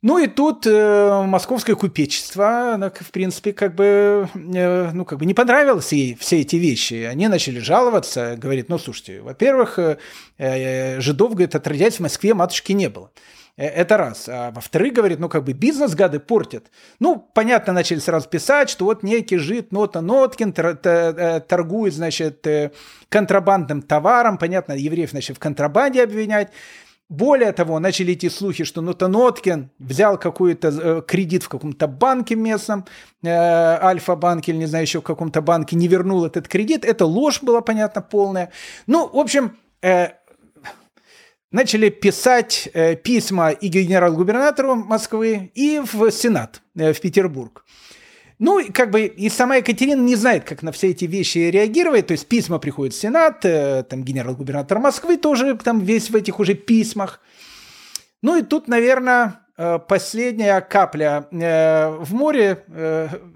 Ну 0.00 0.18
и 0.18 0.28
тут 0.28 0.64
э, 0.64 1.22
московское 1.26 1.74
купечество, 1.74 2.92
в 3.00 3.10
принципе, 3.10 3.52
как 3.52 3.74
бы, 3.74 4.28
э, 4.32 4.90
ну, 4.92 5.04
как 5.04 5.18
бы 5.18 5.26
не 5.26 5.34
понравилось 5.34 5.92
ей 5.92 6.14
все 6.14 6.40
эти 6.40 6.54
вещи. 6.54 7.02
Они 7.10 7.26
начали 7.26 7.58
жаловаться, 7.58 8.36
говорит, 8.36 8.68
ну, 8.68 8.78
слушайте, 8.78 9.20
во-первых, 9.20 9.80
э, 9.80 9.98
э, 10.38 11.00
жидов, 11.00 11.32
говорит, 11.32 11.56
отродясь 11.56 11.96
в 11.96 12.00
Москве 12.00 12.32
матушки 12.32 12.70
не 12.70 12.88
было. 12.88 13.10
Э, 13.58 13.66
это 13.66 13.96
раз. 13.96 14.28
А 14.28 14.50
во-вторых, 14.52 14.94
говорит, 14.94 15.18
ну 15.18 15.28
как 15.28 15.44
бы 15.44 15.52
бизнес 15.52 15.94
гады 15.94 16.20
портят. 16.20 16.70
Ну, 17.00 17.28
понятно, 17.34 17.72
начали 17.72 17.98
сразу 17.98 18.28
писать, 18.28 18.70
что 18.70 18.86
вот 18.86 19.02
некий 19.02 19.36
жид 19.36 19.72
Нота 19.72 20.00
Ноткин 20.00 20.54
э, 20.56 21.40
торгует, 21.40 21.92
значит, 21.92 22.46
э, 22.46 22.70
контрабандным 23.08 23.82
товаром. 23.82 24.38
Понятно, 24.38 24.72
евреев 24.72 25.12
начали 25.12 25.34
в 25.34 25.40
контрабанде 25.40 26.04
обвинять. 26.04 26.50
Более 27.08 27.52
того, 27.52 27.78
начали 27.78 28.12
идти 28.12 28.28
слухи, 28.28 28.64
что 28.64 28.82
Нота 28.82 29.08
Ноткин 29.08 29.70
взял 29.78 30.18
какой-то 30.18 31.02
кредит 31.02 31.42
в 31.42 31.48
каком-то 31.48 31.86
банке 31.86 32.34
местном, 32.34 32.84
э, 33.22 33.28
Альфа-банке 33.28 34.52
или 34.52 34.58
не 34.58 34.66
знаю 34.66 34.84
еще 34.84 35.00
в 35.00 35.04
каком-то 35.04 35.40
банке, 35.40 35.76
не 35.76 35.88
вернул 35.88 36.26
этот 36.26 36.48
кредит. 36.48 36.84
Это 36.84 37.06
ложь 37.06 37.42
была, 37.42 37.62
понятно, 37.62 38.02
полная. 38.02 38.50
Ну, 38.86 39.08
в 39.08 39.18
общем, 39.18 39.56
начали 41.50 41.88
писать 41.88 42.68
э, 42.74 42.96
письма 42.96 43.50
и 43.50 43.68
генерал-губернатору 43.68 44.74
Москвы, 44.74 45.50
и 45.54 45.80
в 45.80 46.10
Сенат, 46.10 46.62
э, 46.76 46.92
в 46.92 47.00
Петербург. 47.00 47.64
Ну, 48.38 48.60
как 48.72 48.90
бы 48.90 49.06
и 49.06 49.28
сама 49.28 49.56
Екатерина 49.56 50.00
не 50.00 50.14
знает, 50.14 50.44
как 50.44 50.62
на 50.62 50.70
все 50.72 50.90
эти 50.90 51.06
вещи 51.06 51.38
реагировать. 51.38 52.06
То 52.06 52.12
есть 52.12 52.26
письма 52.26 52.58
приходят 52.58 52.94
в 52.94 53.00
Сенат, 53.00 53.44
э, 53.44 53.82
там 53.82 54.04
генерал-губернатор 54.04 54.78
Москвы 54.78 55.16
тоже 55.16 55.56
там 55.56 55.80
весь 55.80 56.10
в 56.10 56.16
этих 56.16 56.38
уже 56.38 56.54
письмах. 56.54 57.20
Ну 58.22 58.36
и 58.36 58.42
тут, 58.42 58.68
наверное, 58.68 59.40
Э, 59.60 59.80
последняя 59.80 60.60
капля 60.60 61.26
э, 61.32 61.88
в 61.90 62.14
море 62.14 62.64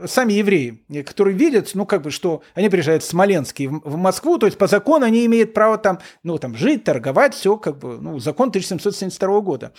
сами 0.07 0.35
евреи, 0.35 0.85
которые 1.05 1.37
видят, 1.37 1.71
ну, 1.75 1.85
как 1.85 2.03
бы, 2.03 2.13
что 2.13 2.43
они 2.55 2.69
приезжают 2.69 3.03
в 3.03 3.61
и 3.61 3.67
в 3.67 3.97
Москву, 3.97 4.39
то 4.39 4.47
есть 4.47 4.57
по 4.57 4.69
закону 4.69 5.05
они 5.05 5.27
имеют 5.27 5.53
право 5.53 5.79
там, 5.79 5.99
ну, 6.23 6.39
там, 6.39 6.55
жить, 6.55 6.85
торговать, 6.85 7.35
все, 7.35 7.57
как 7.57 7.79
бы, 7.79 7.99
ну, 8.01 8.21
закон 8.21 8.51
1772 8.51 9.41
года. 9.41 9.73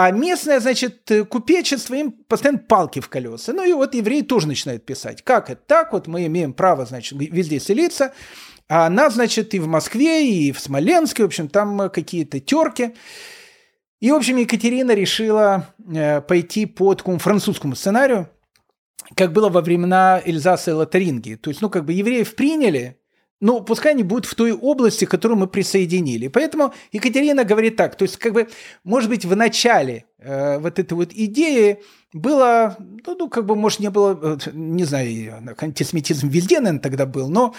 А 0.00 0.12
местное, 0.12 0.60
значит, 0.60 1.10
купечество, 1.28 1.94
им 1.94 2.12
постоянно 2.12 2.60
палки 2.60 3.00
в 3.00 3.08
колеса. 3.08 3.52
Ну 3.52 3.64
и 3.64 3.72
вот 3.72 3.96
евреи 3.96 4.20
тоже 4.20 4.46
начинают 4.46 4.86
писать. 4.86 5.22
Как 5.24 5.50
это 5.50 5.60
так? 5.66 5.92
Вот 5.92 6.06
мы 6.06 6.24
имеем 6.26 6.52
право, 6.52 6.86
значит, 6.86 7.18
везде 7.18 7.58
селиться. 7.58 8.12
А 8.68 8.86
она, 8.86 9.10
значит, 9.10 9.54
и 9.54 9.58
в 9.58 9.66
Москве, 9.66 10.24
и 10.24 10.52
в 10.52 10.60
Смоленске, 10.60 11.24
в 11.24 11.26
общем, 11.26 11.48
там 11.48 11.90
какие-то 11.90 12.38
терки. 12.38 12.94
И, 13.98 14.12
в 14.12 14.14
общем, 14.14 14.36
Екатерина 14.36 14.92
решила 14.92 15.74
э, 15.92 16.20
пойти 16.20 16.66
по 16.66 16.94
такому 16.94 17.18
французскому 17.18 17.74
сценарию, 17.74 18.30
как 19.16 19.32
было 19.32 19.48
во 19.48 19.62
времена 19.62 20.22
Эльзаса 20.24 20.70
и 20.70 20.74
Лотарингии. 20.74 21.34
То 21.34 21.50
есть, 21.50 21.60
ну, 21.60 21.70
как 21.70 21.84
бы 21.84 21.92
евреев 21.92 22.36
приняли, 22.36 22.97
но 23.40 23.60
пускай 23.60 23.92
они 23.92 24.02
будут 24.02 24.26
в 24.26 24.34
той 24.34 24.52
области, 24.52 25.04
которую 25.04 25.38
мы 25.38 25.46
присоединили. 25.46 26.28
Поэтому 26.28 26.74
Екатерина 26.92 27.44
говорит 27.44 27.76
так, 27.76 27.96
то 27.96 28.02
есть, 28.02 28.16
как 28.16 28.32
бы, 28.32 28.48
может 28.84 29.08
быть, 29.08 29.24
в 29.24 29.36
начале 29.36 30.06
э, 30.18 30.58
вот 30.58 30.78
этой 30.78 30.94
вот 30.94 31.12
идеи 31.12 31.78
было, 32.12 32.76
ну, 33.06 33.16
ну, 33.18 33.28
как 33.28 33.46
бы, 33.46 33.54
может, 33.54 33.80
не 33.80 33.90
было, 33.90 34.18
э, 34.20 34.50
не 34.52 34.84
знаю, 34.84 35.54
антисемитизм 35.58 36.28
везде, 36.28 36.60
наверное, 36.60 36.80
тогда 36.80 37.06
был, 37.06 37.28
но 37.28 37.54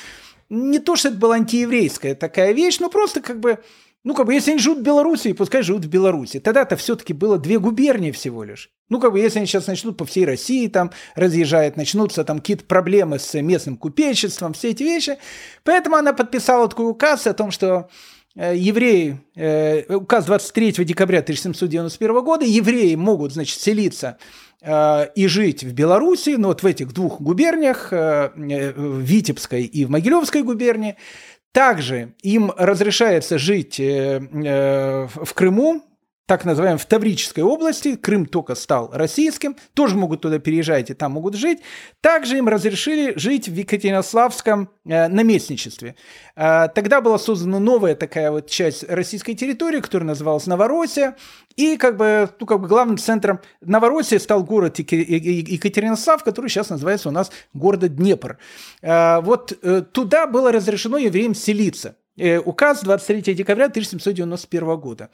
не 0.49 0.79
то, 0.79 0.95
что 0.95 1.09
это 1.09 1.17
была 1.17 1.35
антиеврейская 1.35 2.15
такая 2.15 2.53
вещь, 2.53 2.79
но 2.79 2.89
просто 2.89 3.21
как 3.21 3.39
бы 3.39 3.59
ну, 4.05 4.13
как 4.13 4.27
бы, 4.27 4.33
если 4.33 4.51
они 4.51 4.59
живут 4.59 4.79
в 4.79 4.83
Беларуси, 4.83 5.33
пускай 5.33 5.61
живут 5.61 5.83
в 5.83 5.89
Беларуси. 5.89 6.39
Тогда-то 6.39 6.77
все-таки 6.77 7.11
было 7.11 7.37
две 7.37 7.59
губернии 7.59 8.11
всего 8.11 8.45
лишь. 8.45 8.69
Ну, 8.87 8.99
как 8.99 9.11
бы, 9.11 9.19
если 9.19 9.39
они 9.39 9.45
сейчас 9.45 9.67
начнут 9.67 9.97
по 9.97 10.05
всей 10.05 10.25
России 10.25 10.67
там 10.67 10.91
разъезжают, 11.15 11.75
начнутся 11.75 12.23
там 12.23 12.39
какие-то 12.39 12.63
проблемы 12.63 13.19
с 13.19 13.39
местным 13.41 13.75
купечеством, 13.75 14.53
все 14.53 14.69
эти 14.69 14.83
вещи. 14.83 15.17
Поэтому 15.65 15.97
она 15.97 16.13
подписала 16.13 16.69
такой 16.69 16.89
указ 16.89 17.27
о 17.27 17.33
том, 17.33 17.51
что 17.51 17.89
э, 18.37 18.55
евреи, 18.55 19.19
э, 19.35 19.93
указ 19.93 20.25
23 20.25 20.85
декабря 20.85 21.19
1791 21.19 22.23
года, 22.23 22.45
евреи 22.45 22.95
могут, 22.95 23.33
значит, 23.33 23.59
селиться 23.59 24.17
э, 24.61 25.07
и 25.13 25.27
жить 25.27 25.65
в 25.65 25.73
Беларуси, 25.73 26.35
ну, 26.37 26.47
вот 26.47 26.63
в 26.63 26.65
этих 26.65 26.93
двух 26.93 27.19
губерниях, 27.19 27.91
в 27.91 29.01
Витебской 29.01 29.63
и 29.63 29.83
в 29.83 29.89
Могилевской 29.89 30.43
губернии, 30.43 30.95
также 31.51 32.13
им 32.21 32.51
разрешается 32.55 33.37
жить 33.37 33.79
э, 33.79 34.19
э, 34.21 35.07
в 35.07 35.33
Крыму, 35.33 35.83
так 36.29 36.45
называемой 36.45 36.77
в 36.77 36.85
Таврической 36.85 37.43
области, 37.43 37.95
Крым 37.95 38.27
только 38.27 38.53
стал 38.53 38.91
российским, 38.93 39.55
тоже 39.73 39.95
могут 39.95 40.21
туда 40.21 40.37
переезжать 40.37 40.91
и 40.91 40.93
там 40.93 41.13
могут 41.13 41.33
жить. 41.33 41.61
Также 42.01 42.37
им 42.37 42.47
разрешили 42.47 43.17
жить 43.17 43.49
в 43.49 43.55
Екатеринославском 43.55 44.69
э, 44.85 45.07
наместничестве. 45.07 45.95
Э, 46.35 46.67
тогда 46.75 47.01
была 47.01 47.17
создана 47.17 47.57
новая 47.57 47.95
такая 47.95 48.29
вот 48.29 48.47
часть 48.47 48.87
российской 48.87 49.33
территории, 49.33 49.79
которая 49.79 50.09
называлась 50.09 50.45
Новороссия, 50.45 51.15
и 51.55 51.77
как 51.77 51.97
бы, 51.97 52.29
ну, 52.39 52.45
как 52.45 52.61
бы 52.61 52.67
главным 52.67 52.99
центром 52.99 53.39
Новороссии 53.61 54.17
стал 54.17 54.43
город 54.43 54.77
Екатеринослав, 54.77 56.23
который 56.23 56.51
сейчас 56.51 56.69
называется 56.69 57.09
у 57.09 57.11
нас 57.11 57.31
город 57.55 57.95
Днепр. 57.95 58.37
Э, 58.83 59.19
вот 59.21 59.57
э, 59.63 59.81
туда 59.81 60.27
было 60.27 60.51
разрешено 60.51 60.99
евреям 60.99 61.33
селиться. 61.33 61.95
Э, 62.17 62.37
указ 62.37 62.83
23 62.83 63.33
декабря 63.33 63.65
1791 63.65 64.77
года. 64.77 65.09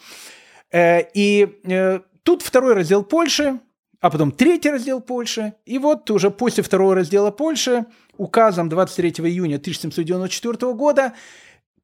Э, 0.76 1.04
и 1.14 1.48
э, 1.64 2.02
тут 2.24 2.42
второй 2.42 2.74
раздел 2.74 3.04
Польши, 3.04 3.60
а 4.02 4.10
потом 4.10 4.34
третий 4.34 4.70
раздел 4.70 5.00
Польши. 5.00 5.54
И 5.66 5.78
вот 5.78 6.12
уже 6.12 6.30
после 6.32 6.64
второго 6.64 6.96
раздела 6.96 7.32
Польши 7.32 7.86
указом 8.18 8.68
23 8.68 9.10
июня 9.26 9.56
1794 9.56 10.74
года 10.74 11.14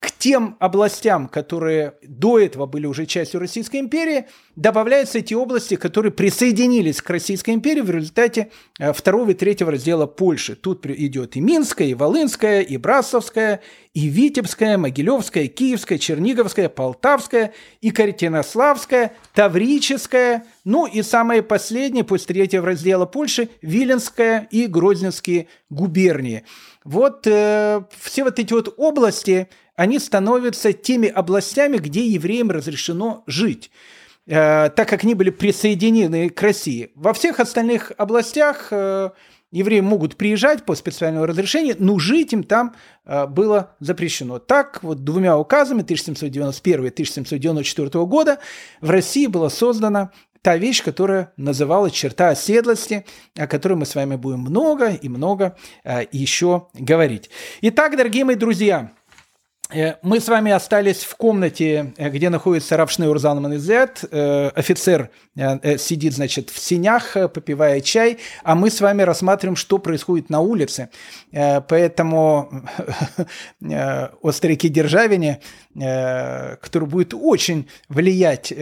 к 0.02 0.11
тем 0.11 0.57
областям, 0.60 1.28
которые 1.28 1.94
до 2.02 2.40
этого 2.40 2.65
были 2.65 2.88
уже 2.88 3.06
частью 3.06 3.40
Российской 3.40 3.78
империи, 3.80 4.26
добавляются 4.56 5.19
эти 5.19 5.36
области, 5.36 5.76
которые 5.76 6.11
присоединились 6.11 7.03
к 7.03 7.10
Российской 7.11 7.52
империи 7.52 7.82
в 7.82 7.91
результате 7.91 8.49
э, 8.80 8.94
второго 8.94 9.30
и 9.30 9.34
третьего 9.36 9.72
раздела 9.72 10.07
Польши. 10.07 10.56
Тут 10.56 10.88
идет 10.88 11.36
и 11.36 11.40
Минская, 11.40 11.88
и 11.88 11.94
Волынская, 11.94 12.61
и 12.61 12.78
Брасовская, 12.78 13.61
и 13.94 14.07
Витебская, 14.07 14.80
Могилевская, 14.80 15.48
Киевская, 15.48 15.99
Черниговская, 15.99 16.68
Полтавская, 16.68 17.53
и 17.82 17.91
Каретинославская, 17.91 19.14
Таврическая, 19.36 20.45
ну 20.65 20.88
и 20.88 21.03
самое 21.03 21.44
последнее, 21.44 22.03
после 22.03 22.34
третьего 22.34 22.65
раздела 22.65 23.06
Польши, 23.06 23.49
Виленская 23.61 24.48
и 24.49 24.65
Грозненские 24.65 25.48
губернии. 25.69 26.44
Вот 26.84 27.28
э, 27.28 27.84
все 27.99 28.23
вот 28.23 28.40
эти 28.40 28.53
вот 28.53 28.73
области, 28.78 29.48
они 29.82 29.98
становятся 29.98 30.74
теми 30.74 31.08
областями, 31.08 31.78
где 31.78 32.06
евреям 32.06 32.52
разрешено 32.52 33.24
жить 33.26 33.72
э, 34.28 34.70
так 34.70 34.88
как 34.88 35.03
они 35.03 35.16
были 35.16 35.32
присоединены 35.32 36.30
к 36.30 36.40
России. 36.44 36.91
Во 36.94 37.14
всех 37.14 37.40
остальных 37.40 37.91
областях 37.98 38.68
э, 38.70 39.10
евреи 39.52 39.80
могут 39.80 40.18
приезжать 40.18 40.66
по 40.66 40.76
специальному 40.76 41.26
разрешению, 41.26 41.78
но 41.80 41.98
жить 41.98 42.32
им 42.32 42.44
там 42.44 42.76
э, 43.06 43.26
было 43.26 43.76
запрещено. 43.80 44.38
Так 44.38 44.84
вот 44.84 45.03
двумя 45.03 45.36
указами 45.36 45.82
1791 45.82 46.86
и 46.86 46.90
1794 46.90 48.06
года 48.06 48.38
в 48.82 48.90
России 48.91 49.26
была 49.26 49.49
создана 49.49 50.12
та 50.41 50.58
вещь, 50.58 50.84
которая 50.84 51.34
называлась 51.38 51.94
черта 51.94 52.30
оседлости, 52.30 53.06
о 53.36 53.48
которой 53.48 53.74
мы 53.74 53.86
с 53.86 53.95
вами 53.95 54.16
будем 54.16 54.41
много 54.41 54.90
и 54.90 55.10
много 55.10 55.56
э, 55.84 56.06
еще 56.12 56.68
говорить. 56.74 57.30
Итак, 57.62 57.98
дорогие 57.98 58.26
мои 58.26 58.36
друзья, 58.36 58.91
мы 60.02 60.19
с 60.19 60.27
вами 60.27 60.52
остались 60.52 61.03
в 61.03 61.15
комнате, 61.15 61.93
э, 61.98 62.10
где 62.10 62.30
находится 62.30 62.76
Равшнeur 62.76 63.18
Залман 63.18 63.56
Изет. 63.56 64.03
Э, 64.11 64.49
офицер 64.49 65.10
сидит, 65.77 66.14
значит, 66.14 66.49
в 66.49 66.60
синях, 66.60 67.14
попивая 67.14 67.80
чай, 67.80 68.18
а 68.43 68.53
мы 68.53 68.69
с 68.69 68.81
вами 68.81 69.03
рассматриваем, 69.03 69.56
что 69.56 69.77
происходит 69.77 70.30
на 70.30 70.41
улице. 70.41 70.89
Поэтому 71.31 72.65
о 73.61 74.31
старике 74.34 74.68
Державине, 74.68 75.39
который 75.73 76.88
будет 76.88 77.14
очень 77.14 77.68
влиять 77.89 78.53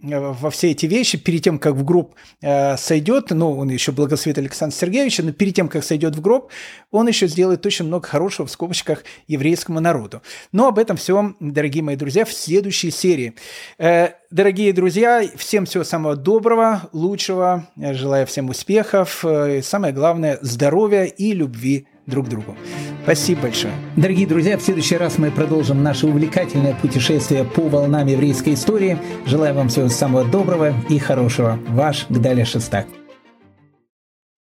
во 0.00 0.50
все 0.50 0.70
эти 0.70 0.86
вещи, 0.86 1.18
перед 1.18 1.42
тем, 1.42 1.58
как 1.58 1.74
в 1.74 1.84
гроб 1.84 2.14
сойдет, 2.40 3.30
ну, 3.30 3.58
он 3.58 3.68
еще 3.68 3.92
благословит 3.92 4.38
Александр 4.38 4.74
Сергеевич, 4.74 5.18
но 5.18 5.32
перед 5.32 5.54
тем, 5.54 5.68
как 5.68 5.84
сойдет 5.84 6.16
в 6.16 6.20
гроб, 6.20 6.50
он 6.90 7.08
еще 7.08 7.26
сделает 7.26 7.64
очень 7.66 7.86
много 7.86 8.06
хорошего 8.06 8.46
в 8.46 8.50
скобочках 8.50 9.04
еврейскому 9.26 9.80
народу. 9.80 10.22
Но 10.52 10.68
об 10.68 10.78
этом 10.78 10.96
всем, 10.96 11.36
дорогие 11.40 11.82
мои 11.82 11.96
друзья, 11.96 12.24
в 12.24 12.32
следующей 12.32 12.90
серии. 12.90 13.34
Э, 13.78 14.10
дорогие 14.30 14.72
друзья, 14.72 15.22
всем 15.36 15.66
всего 15.66 15.84
самого 15.84 16.16
доброго, 16.16 16.88
лучшего. 16.92 17.66
Желаю 17.76 18.26
всем 18.26 18.48
успехов. 18.50 19.24
Э, 19.24 19.58
и 19.58 19.62
самое 19.62 19.92
главное, 19.92 20.38
здоровья 20.42 21.04
и 21.04 21.32
любви 21.32 21.86
друг 22.06 22.28
другу. 22.28 22.56
Спасибо 23.04 23.42
большое. 23.42 23.72
Дорогие 23.96 24.26
друзья, 24.26 24.58
в 24.58 24.62
следующий 24.62 24.96
раз 24.96 25.18
мы 25.18 25.30
продолжим 25.30 25.82
наше 25.82 26.06
увлекательное 26.06 26.74
путешествие 26.74 27.44
по 27.44 27.68
волнам 27.68 28.06
еврейской 28.06 28.54
истории. 28.54 28.98
Желаю 29.26 29.54
вам 29.54 29.68
всего 29.68 29.88
самого 29.88 30.24
доброго 30.24 30.72
и 30.88 30.98
хорошего. 30.98 31.58
Ваш 31.68 32.06
Гдаля 32.08 32.44
Шестак. 32.44 32.86